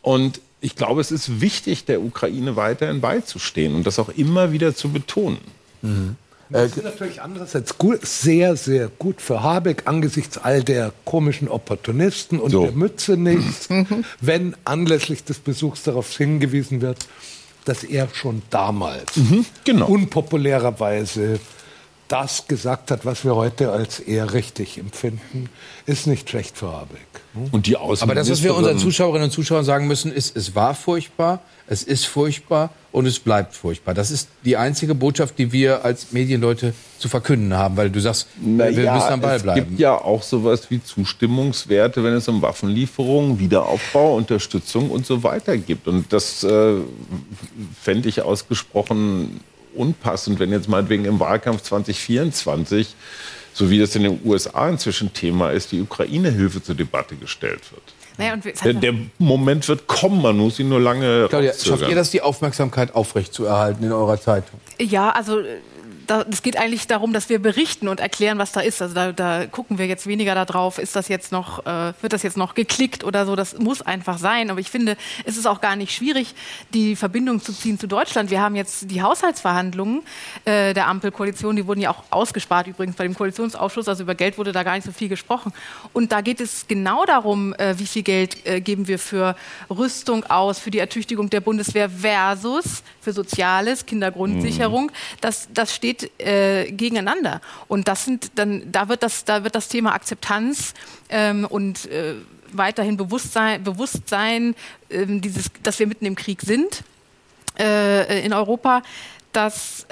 Und 0.02 0.40
ich 0.60 0.76
glaube, 0.76 1.00
es 1.00 1.10
ist 1.10 1.40
wichtig, 1.40 1.84
der 1.84 2.00
Ukraine 2.00 2.54
weiterhin 2.54 3.00
beizustehen 3.00 3.74
und 3.74 3.86
das 3.86 3.98
auch 3.98 4.10
immer 4.10 4.52
wieder 4.52 4.74
zu 4.74 4.90
betonen. 4.90 5.38
Mhm. 5.82 6.16
Das 6.48 6.76
ist 6.76 6.84
natürlich 6.84 7.22
andererseits 7.22 7.78
gut, 7.78 8.04
sehr, 8.04 8.56
sehr 8.56 8.88
gut 8.98 9.22
für 9.22 9.42
Habeck 9.42 9.84
angesichts 9.86 10.36
all 10.36 10.62
der 10.62 10.92
komischen 11.06 11.48
Opportunisten 11.48 12.38
und 12.38 12.50
So. 12.50 12.64
der 12.64 12.72
Mütze 12.72 13.16
nichts, 13.16 13.68
wenn 14.20 14.54
anlässlich 14.64 15.24
des 15.24 15.38
Besuchs 15.38 15.82
darauf 15.82 16.14
hingewiesen 16.14 16.82
wird, 16.82 16.98
dass 17.64 17.84
er 17.84 18.08
schon 18.12 18.42
damals 18.50 19.12
genau. 19.64 19.86
unpopulärerweise 19.86 21.40
das 22.08 22.46
gesagt 22.46 22.90
hat, 22.90 23.06
was 23.06 23.24
wir 23.24 23.34
heute 23.36 23.72
als 23.72 23.98
eher 23.98 24.34
richtig 24.34 24.78
empfinden, 24.78 25.48
ist 25.86 26.06
nicht 26.06 26.28
schlecht 26.28 26.58
für 26.58 26.70
Habeck. 26.70 27.11
Und 27.50 27.66
die 27.66 27.76
Aber 27.76 28.14
das, 28.14 28.30
was 28.30 28.42
wir 28.42 28.54
unseren 28.54 28.78
Zuschauerinnen 28.78 29.24
und 29.24 29.30
Zuschauern 29.30 29.64
sagen 29.64 29.86
müssen, 29.86 30.12
ist, 30.12 30.36
es 30.36 30.54
war 30.54 30.74
furchtbar, 30.74 31.40
es 31.66 31.82
ist 31.82 32.04
furchtbar 32.04 32.70
und 32.90 33.06
es 33.06 33.18
bleibt 33.18 33.54
furchtbar. 33.54 33.94
Das 33.94 34.10
ist 34.10 34.28
die 34.44 34.58
einzige 34.58 34.94
Botschaft, 34.94 35.38
die 35.38 35.50
wir 35.50 35.84
als 35.84 36.12
Medienleute 36.12 36.74
zu 36.98 37.08
verkünden 37.08 37.54
haben, 37.54 37.76
weil 37.78 37.90
du 37.90 38.00
sagst, 38.00 38.28
wir 38.38 38.70
müssen 38.70 38.92
am 38.92 39.20
Ball 39.22 39.36
es 39.36 39.42
bleiben. 39.42 39.66
gibt 39.66 39.80
ja 39.80 39.94
auch 39.94 40.22
sowas 40.22 40.70
wie 40.70 40.82
Zustimmungswerte, 40.82 42.04
wenn 42.04 42.12
es 42.12 42.28
um 42.28 42.42
Waffenlieferungen, 42.42 43.38
Wiederaufbau, 43.38 44.16
Unterstützung 44.16 44.90
und 44.90 45.06
so 45.06 45.22
weiter 45.22 45.56
gibt. 45.56 45.88
Und 45.88 46.12
das 46.12 46.44
äh, 46.44 46.74
fände 47.80 48.08
ich 48.10 48.20
ausgesprochen 48.20 49.40
unpassend, 49.74 50.38
wenn 50.38 50.50
jetzt 50.50 50.68
meinetwegen 50.68 51.06
im 51.06 51.18
Wahlkampf 51.18 51.62
2024, 51.62 52.94
so 53.52 53.70
wie 53.70 53.78
das 53.78 53.94
in 53.96 54.02
den 54.04 54.20
USA 54.24 54.68
inzwischen 54.68 55.12
Thema 55.12 55.50
ist, 55.50 55.72
die 55.72 55.80
Ukraine-Hilfe 55.80 56.62
zur 56.62 56.74
Debatte 56.74 57.16
gestellt 57.16 57.60
wird. 57.72 57.82
Naja, 58.18 58.36
Der, 58.36 58.74
der 58.74 58.94
Moment 59.18 59.66
wird 59.68 59.86
kommen, 59.86 60.20
man 60.20 60.36
muss 60.36 60.58
ihn 60.58 60.68
nur 60.68 60.80
lange 60.80 61.28
Claudia, 61.28 61.52
schafft 61.54 61.88
ihr 61.88 61.94
das, 61.94 62.10
die 62.10 62.20
Aufmerksamkeit 62.20 62.94
aufrecht 62.94 63.32
zu 63.32 63.44
erhalten 63.46 63.84
in 63.84 63.92
eurer 63.92 64.20
Zeitung? 64.20 64.60
Ja, 64.78 65.10
also 65.10 65.40
äh, 65.40 65.44
es 66.30 66.42
geht 66.42 66.56
eigentlich 66.56 66.86
darum, 66.86 67.12
dass 67.12 67.28
wir 67.28 67.38
berichten 67.38 67.88
und 67.88 68.00
erklären, 68.00 68.38
was 68.38 68.52
da 68.52 68.60
ist. 68.60 68.82
Also 68.82 68.94
da, 68.94 69.12
da 69.12 69.46
gucken 69.46 69.78
wir 69.78 69.86
jetzt 69.86 70.06
weniger 70.06 70.34
darauf, 70.34 70.78
ist 70.78 70.96
das 70.96 71.08
jetzt 71.08 71.32
noch, 71.32 71.64
äh, 71.66 71.92
wird 72.00 72.12
das 72.12 72.22
jetzt 72.22 72.36
noch 72.36 72.54
geklickt 72.54 73.04
oder 73.04 73.26
so. 73.26 73.36
Das 73.36 73.58
muss 73.58 73.82
einfach 73.82 74.18
sein. 74.18 74.50
Aber 74.50 74.60
ich 74.60 74.70
finde, 74.70 74.96
es 75.24 75.36
ist 75.36 75.46
auch 75.46 75.60
gar 75.60 75.76
nicht 75.76 75.94
schwierig, 75.94 76.34
die 76.74 76.96
Verbindung 76.96 77.40
zu 77.40 77.52
ziehen 77.52 77.78
zu 77.78 77.86
Deutschland. 77.86 78.30
Wir 78.30 78.40
haben 78.40 78.56
jetzt 78.56 78.90
die 78.90 79.02
Haushaltsverhandlungen 79.02 80.02
äh, 80.44 80.74
der 80.74 80.88
Ampelkoalition, 80.88 81.56
die 81.56 81.66
wurden 81.66 81.80
ja 81.80 81.90
auch 81.90 82.04
ausgespart 82.10 82.66
übrigens 82.66 82.96
bei 82.96 83.04
dem 83.04 83.14
Koalitionsausschuss. 83.14 83.88
Also 83.88 84.02
über 84.02 84.14
Geld 84.14 84.38
wurde 84.38 84.52
da 84.52 84.62
gar 84.62 84.74
nicht 84.74 84.84
so 84.84 84.92
viel 84.92 85.08
gesprochen. 85.08 85.52
Und 85.92 86.12
da 86.12 86.20
geht 86.20 86.40
es 86.40 86.66
genau 86.66 87.04
darum, 87.04 87.54
äh, 87.54 87.78
wie 87.78 87.86
viel 87.86 88.02
Geld 88.02 88.46
äh, 88.46 88.60
geben 88.60 88.88
wir 88.88 88.98
für 88.98 89.36
Rüstung 89.70 90.24
aus, 90.24 90.58
für 90.58 90.70
die 90.70 90.78
Ertüchtigung 90.78 91.30
der 91.30 91.40
Bundeswehr 91.40 91.88
versus 91.88 92.82
für 93.00 93.12
Soziales, 93.12 93.84
Kindergrundsicherung. 93.86 94.90
Das, 95.20 95.48
das 95.52 95.74
steht 95.74 95.91
äh, 96.18 96.70
gegeneinander. 96.70 97.40
Und 97.68 97.88
das 97.88 98.04
sind 98.04 98.32
dann, 98.36 98.70
da 98.70 98.88
wird 98.88 99.02
das, 99.02 99.24
da 99.24 99.44
wird 99.44 99.54
das 99.54 99.68
Thema 99.68 99.92
Akzeptanz 99.94 100.74
ähm, 101.08 101.44
und 101.44 101.86
äh, 101.86 102.14
weiterhin 102.52 102.96
Bewusstsein, 102.96 103.62
Bewusstsein 103.64 104.54
ähm, 104.90 105.20
dieses, 105.20 105.46
dass 105.62 105.78
wir 105.78 105.86
mitten 105.86 106.04
im 106.06 106.16
Krieg 106.16 106.42
sind 106.42 106.84
äh, 107.58 108.24
in 108.24 108.32
Europa. 108.32 108.82
Das 109.32 109.86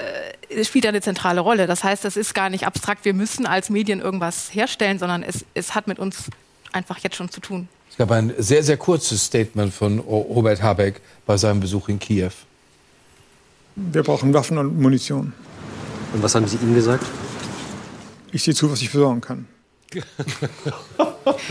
äh, 0.50 0.64
spielt 0.64 0.84
eine 0.86 1.00
zentrale 1.00 1.40
Rolle. 1.40 1.66
Das 1.66 1.82
heißt, 1.82 2.04
das 2.04 2.16
ist 2.18 2.34
gar 2.34 2.50
nicht 2.50 2.66
abstrakt, 2.66 3.06
wir 3.06 3.14
müssen 3.14 3.46
als 3.46 3.70
Medien 3.70 4.00
irgendwas 4.00 4.54
herstellen, 4.54 4.98
sondern 4.98 5.22
es, 5.22 5.46
es 5.54 5.74
hat 5.74 5.86
mit 5.86 5.98
uns 5.98 6.24
einfach 6.72 6.98
jetzt 6.98 7.16
schon 7.16 7.30
zu 7.30 7.40
tun. 7.40 7.68
Es 7.90 7.96
gab 7.96 8.10
ein 8.12 8.32
sehr, 8.38 8.62
sehr 8.62 8.76
kurzes 8.76 9.24
Statement 9.24 9.72
von 9.74 9.98
Ro- 9.98 10.26
Robert 10.34 10.62
Habeck 10.62 11.00
bei 11.26 11.36
seinem 11.36 11.60
Besuch 11.60 11.88
in 11.88 11.98
Kiew. 11.98 12.30
Wir 13.76 14.02
brauchen 14.02 14.34
Waffen 14.34 14.58
und 14.58 14.78
Munition. 14.78 15.32
Und 16.12 16.22
was 16.22 16.34
haben 16.34 16.46
Sie 16.46 16.56
ihm 16.56 16.74
gesagt? 16.74 17.04
Ich 18.32 18.42
sehe 18.42 18.54
zu, 18.54 18.70
was 18.70 18.80
ich 18.82 18.92
besorgen 18.92 19.20
kann. 19.20 19.46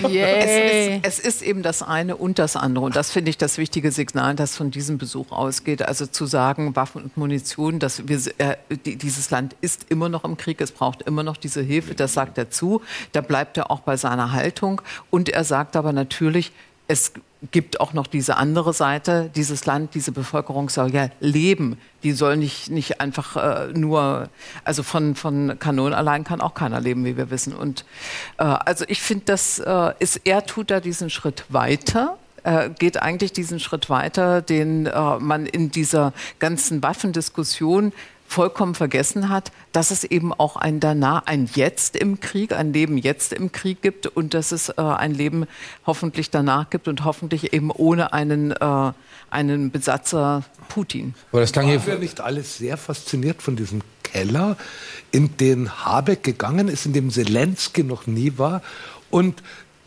Es, 0.01 0.05
ist, 0.05 1.19
es 1.19 1.19
ist 1.19 1.41
eben 1.41 1.61
das 1.61 1.83
eine 1.83 2.15
und 2.15 2.39
das 2.39 2.55
andere. 2.55 2.85
Und 2.85 2.95
das 2.95 3.11
finde 3.11 3.29
ich 3.29 3.37
das 3.37 3.57
wichtige 3.57 3.91
Signal, 3.91 4.35
das 4.35 4.55
von 4.55 4.71
diesem 4.71 4.97
Besuch 4.97 5.31
ausgeht. 5.31 5.81
Also 5.81 6.05
zu 6.05 6.25
sagen, 6.25 6.75
Waffen 6.75 7.03
und 7.03 7.17
Munition, 7.17 7.79
dass 7.79 8.07
wir, 8.07 8.19
äh, 8.37 8.55
die, 8.85 8.95
dieses 8.95 9.29
Land 9.29 9.55
ist 9.61 9.85
immer 9.89 10.09
noch 10.09 10.23
im 10.23 10.37
Krieg, 10.37 10.61
es 10.61 10.71
braucht 10.71 11.01
immer 11.03 11.23
noch 11.23 11.37
diese 11.37 11.61
Hilfe, 11.61 11.95
das 11.95 12.13
sagt 12.13 12.37
er 12.37 12.49
zu. 12.49 12.81
Da 13.11 13.21
bleibt 13.21 13.57
er 13.57 13.71
auch 13.71 13.81
bei 13.81 13.97
seiner 13.97 14.31
Haltung. 14.31 14.81
Und 15.09 15.29
er 15.29 15.43
sagt 15.43 15.75
aber 15.75 15.93
natürlich, 15.93 16.51
es 16.87 17.13
gibt 17.51 17.79
auch 17.79 17.93
noch 17.93 18.07
diese 18.07 18.37
andere 18.37 18.73
Seite. 18.73 19.31
Dieses 19.35 19.65
Land, 19.65 19.95
diese 19.95 20.11
Bevölkerung 20.11 20.69
soll 20.69 20.93
ja 20.93 21.09
leben. 21.19 21.77
Die 22.03 22.11
soll 22.11 22.37
nicht, 22.37 22.69
nicht 22.69 22.99
einfach 22.99 23.35
äh, 23.35 23.67
nur, 23.73 24.29
also 24.63 24.83
von, 24.83 25.15
von 25.15 25.57
Kanonen 25.59 25.93
allein 25.93 26.23
kann 26.23 26.41
auch 26.41 26.53
keiner 26.53 26.81
leben, 26.81 27.05
wie 27.05 27.15
wir 27.15 27.29
wissen. 27.29 27.53
Und 27.53 27.85
äh, 28.37 28.43
also 28.43 28.85
ich 28.87 29.01
finde, 29.01 29.25
das 29.25 29.59
äh, 29.59 29.93
ist, 29.99 30.21
er 30.25 30.45
tut 30.45 30.71
da 30.71 30.79
diesen 30.79 31.09
Schritt 31.09 31.45
weiter. 31.49 32.17
geht 32.79 33.01
eigentlich 33.01 33.33
diesen 33.33 33.59
Schritt 33.59 33.89
weiter, 33.89 34.41
den 34.41 34.85
äh, 34.85 35.19
man 35.19 35.45
in 35.45 35.71
dieser 35.71 36.13
ganzen 36.39 36.81
Waffendiskussion 36.81 37.91
vollkommen 38.29 38.75
vergessen 38.75 39.29
hat, 39.29 39.51
dass 39.71 39.89
es 39.89 40.03
eben 40.03 40.31
auch 40.31 40.55
ein 40.55 40.79
danach, 40.79 41.25
ein 41.25 41.49
Jetzt 41.55 41.95
im 41.95 42.19
Krieg, 42.19 42.53
ein 42.53 42.73
Leben 42.73 42.99
jetzt 42.99 43.33
im 43.33 43.51
Krieg 43.51 43.81
gibt 43.81 44.05
und 44.05 44.35
dass 44.35 44.51
es 44.51 44.69
äh, 44.69 44.73
ein 44.81 45.15
Leben 45.15 45.47
hoffentlich 45.87 46.29
danach 46.29 46.69
gibt 46.69 46.87
und 46.87 47.03
hoffentlich 47.05 47.53
eben 47.53 47.71
ohne 47.71 48.13
einen, 48.13 48.51
äh, 48.51 48.91
einen 49.31 49.71
Besatzer 49.71 50.43
Putin. 50.67 51.15
Aber 51.31 51.41
das 51.41 51.51
klang 51.51 51.65
hier 51.65 51.83
wir 51.87 51.97
nicht 51.97 52.21
alles 52.21 52.59
sehr 52.59 52.77
fasziniert 52.77 53.41
von 53.41 53.55
diesem 53.55 53.81
Keller, 54.03 54.57
in 55.11 55.35
den 55.37 55.83
Habeck 55.83 56.21
gegangen 56.21 56.67
ist, 56.67 56.85
in 56.85 56.93
dem 56.93 57.09
Zelensky 57.09 57.83
noch 57.83 58.05
nie 58.05 58.33
war 58.37 58.61
und 59.09 59.41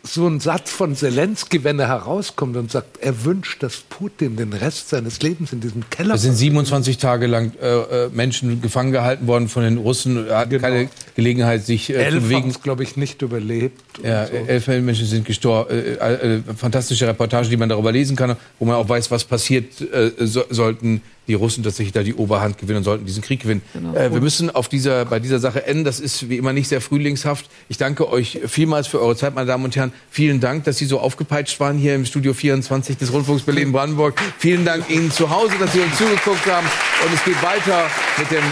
so 0.05 0.27
ein 0.27 0.41
Satz 0.41 0.69
von 0.69 0.97
Zelensky, 0.97 1.63
wenn 1.63 1.79
er 1.79 1.87
herauskommt 1.87 2.57
und 2.57 2.69
sagt, 2.69 2.97
er 2.97 3.23
wünscht, 3.23 3.63
dass 3.63 3.77
Putin 3.77 4.35
den 4.35 4.51
Rest 4.51 4.89
seines 4.89 5.21
Lebens 5.21 5.53
in 5.53 5.61
diesem 5.61 5.89
Keller 5.89 6.15
Es 6.15 6.23
sind 6.23 6.35
27 6.35 6.97
Tage 6.97 7.25
lang 7.25 7.53
äh, 7.61 7.67
äh, 7.67 8.09
Menschen 8.09 8.61
gefangen 8.61 8.91
gehalten 8.91 9.27
worden 9.27 9.47
von 9.47 9.63
den 9.63 9.77
Russen. 9.77 10.27
Er 10.27 10.39
hatten 10.39 10.59
keine 10.59 10.89
Gelegenheit, 11.15 11.65
sich 11.65 11.89
äh, 11.89 11.93
zu 11.93 11.99
Elf 11.99 12.15
bewegen. 12.15 12.41
haben 12.43 12.49
es, 12.49 12.61
glaube 12.61 12.83
ich, 12.83 12.97
nicht 12.97 13.21
überlebt. 13.21 13.81
Ja, 14.03 14.27
so. 14.27 14.33
elf 14.33 14.67
Menschen 14.67 15.05
sind 15.05 15.25
gestorben. 15.25 15.71
Äh, 15.71 15.93
äh, 15.93 16.35
äh, 16.35 16.41
fantastische 16.53 17.07
Reportage, 17.07 17.47
die 17.47 17.57
man 17.57 17.69
darüber 17.69 17.93
lesen 17.93 18.17
kann, 18.17 18.35
wo 18.59 18.65
man 18.65 18.75
auch 18.75 18.89
weiß, 18.89 19.09
was 19.09 19.23
passiert, 19.23 19.79
äh, 19.79 20.11
so, 20.19 20.43
sollten 20.49 21.01
die 21.27 21.33
Russen 21.33 21.63
tatsächlich 21.63 21.93
da 21.93 22.03
die 22.03 22.13
Oberhand 22.13 22.57
gewinnen 22.57 22.77
und 22.77 22.83
sollten 22.83 23.05
diesen 23.05 23.23
Krieg 23.23 23.41
gewinnen. 23.41 23.61
Genau. 23.73 23.95
Äh, 23.95 24.13
wir 24.13 24.21
müssen 24.21 24.49
auf 24.49 24.67
dieser, 24.67 25.05
bei 25.05 25.19
dieser 25.19 25.39
Sache 25.39 25.65
enden. 25.65 25.83
Das 25.83 25.99
ist 25.99 26.29
wie 26.29 26.37
immer 26.37 26.53
nicht 26.53 26.67
sehr 26.67 26.81
frühlingshaft. 26.81 27.49
Ich 27.69 27.77
danke 27.77 28.09
euch 28.09 28.39
vielmals 28.47 28.87
für 28.87 29.01
eure 29.01 29.15
Zeit, 29.15 29.35
meine 29.35 29.47
Damen 29.47 29.63
und 29.63 29.75
Herren. 29.75 29.93
Vielen 30.09 30.39
Dank, 30.39 30.65
dass 30.65 30.77
Sie 30.77 30.85
so 30.85 30.99
aufgepeitscht 30.99 31.59
waren 31.59 31.77
hier 31.77 31.95
im 31.95 32.05
Studio 32.05 32.33
24 32.33 32.97
des 32.97 33.13
Rundfunks 33.13 33.43
Berlin-Brandenburg. 33.43 34.21
Vielen 34.37 34.65
Dank 34.65 34.89
Ihnen 34.89 35.11
zu 35.11 35.29
Hause, 35.29 35.53
dass 35.59 35.73
Sie 35.73 35.79
uns 35.79 35.97
zugeguckt 35.97 36.45
haben. 36.45 36.67
Und 37.05 37.13
es 37.13 37.23
geht 37.23 37.41
weiter 37.41 37.89
mit 38.17 38.29
dem 38.31 38.43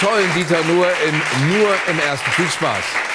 tollen 0.00 0.28
Dieter 0.36 0.62
Nuhr 0.64 0.86
in 1.08 1.58
Nur 1.58 1.68
im 1.88 1.98
Ersten. 1.98 2.30
Viel 2.32 2.48
Spaß. 2.48 3.11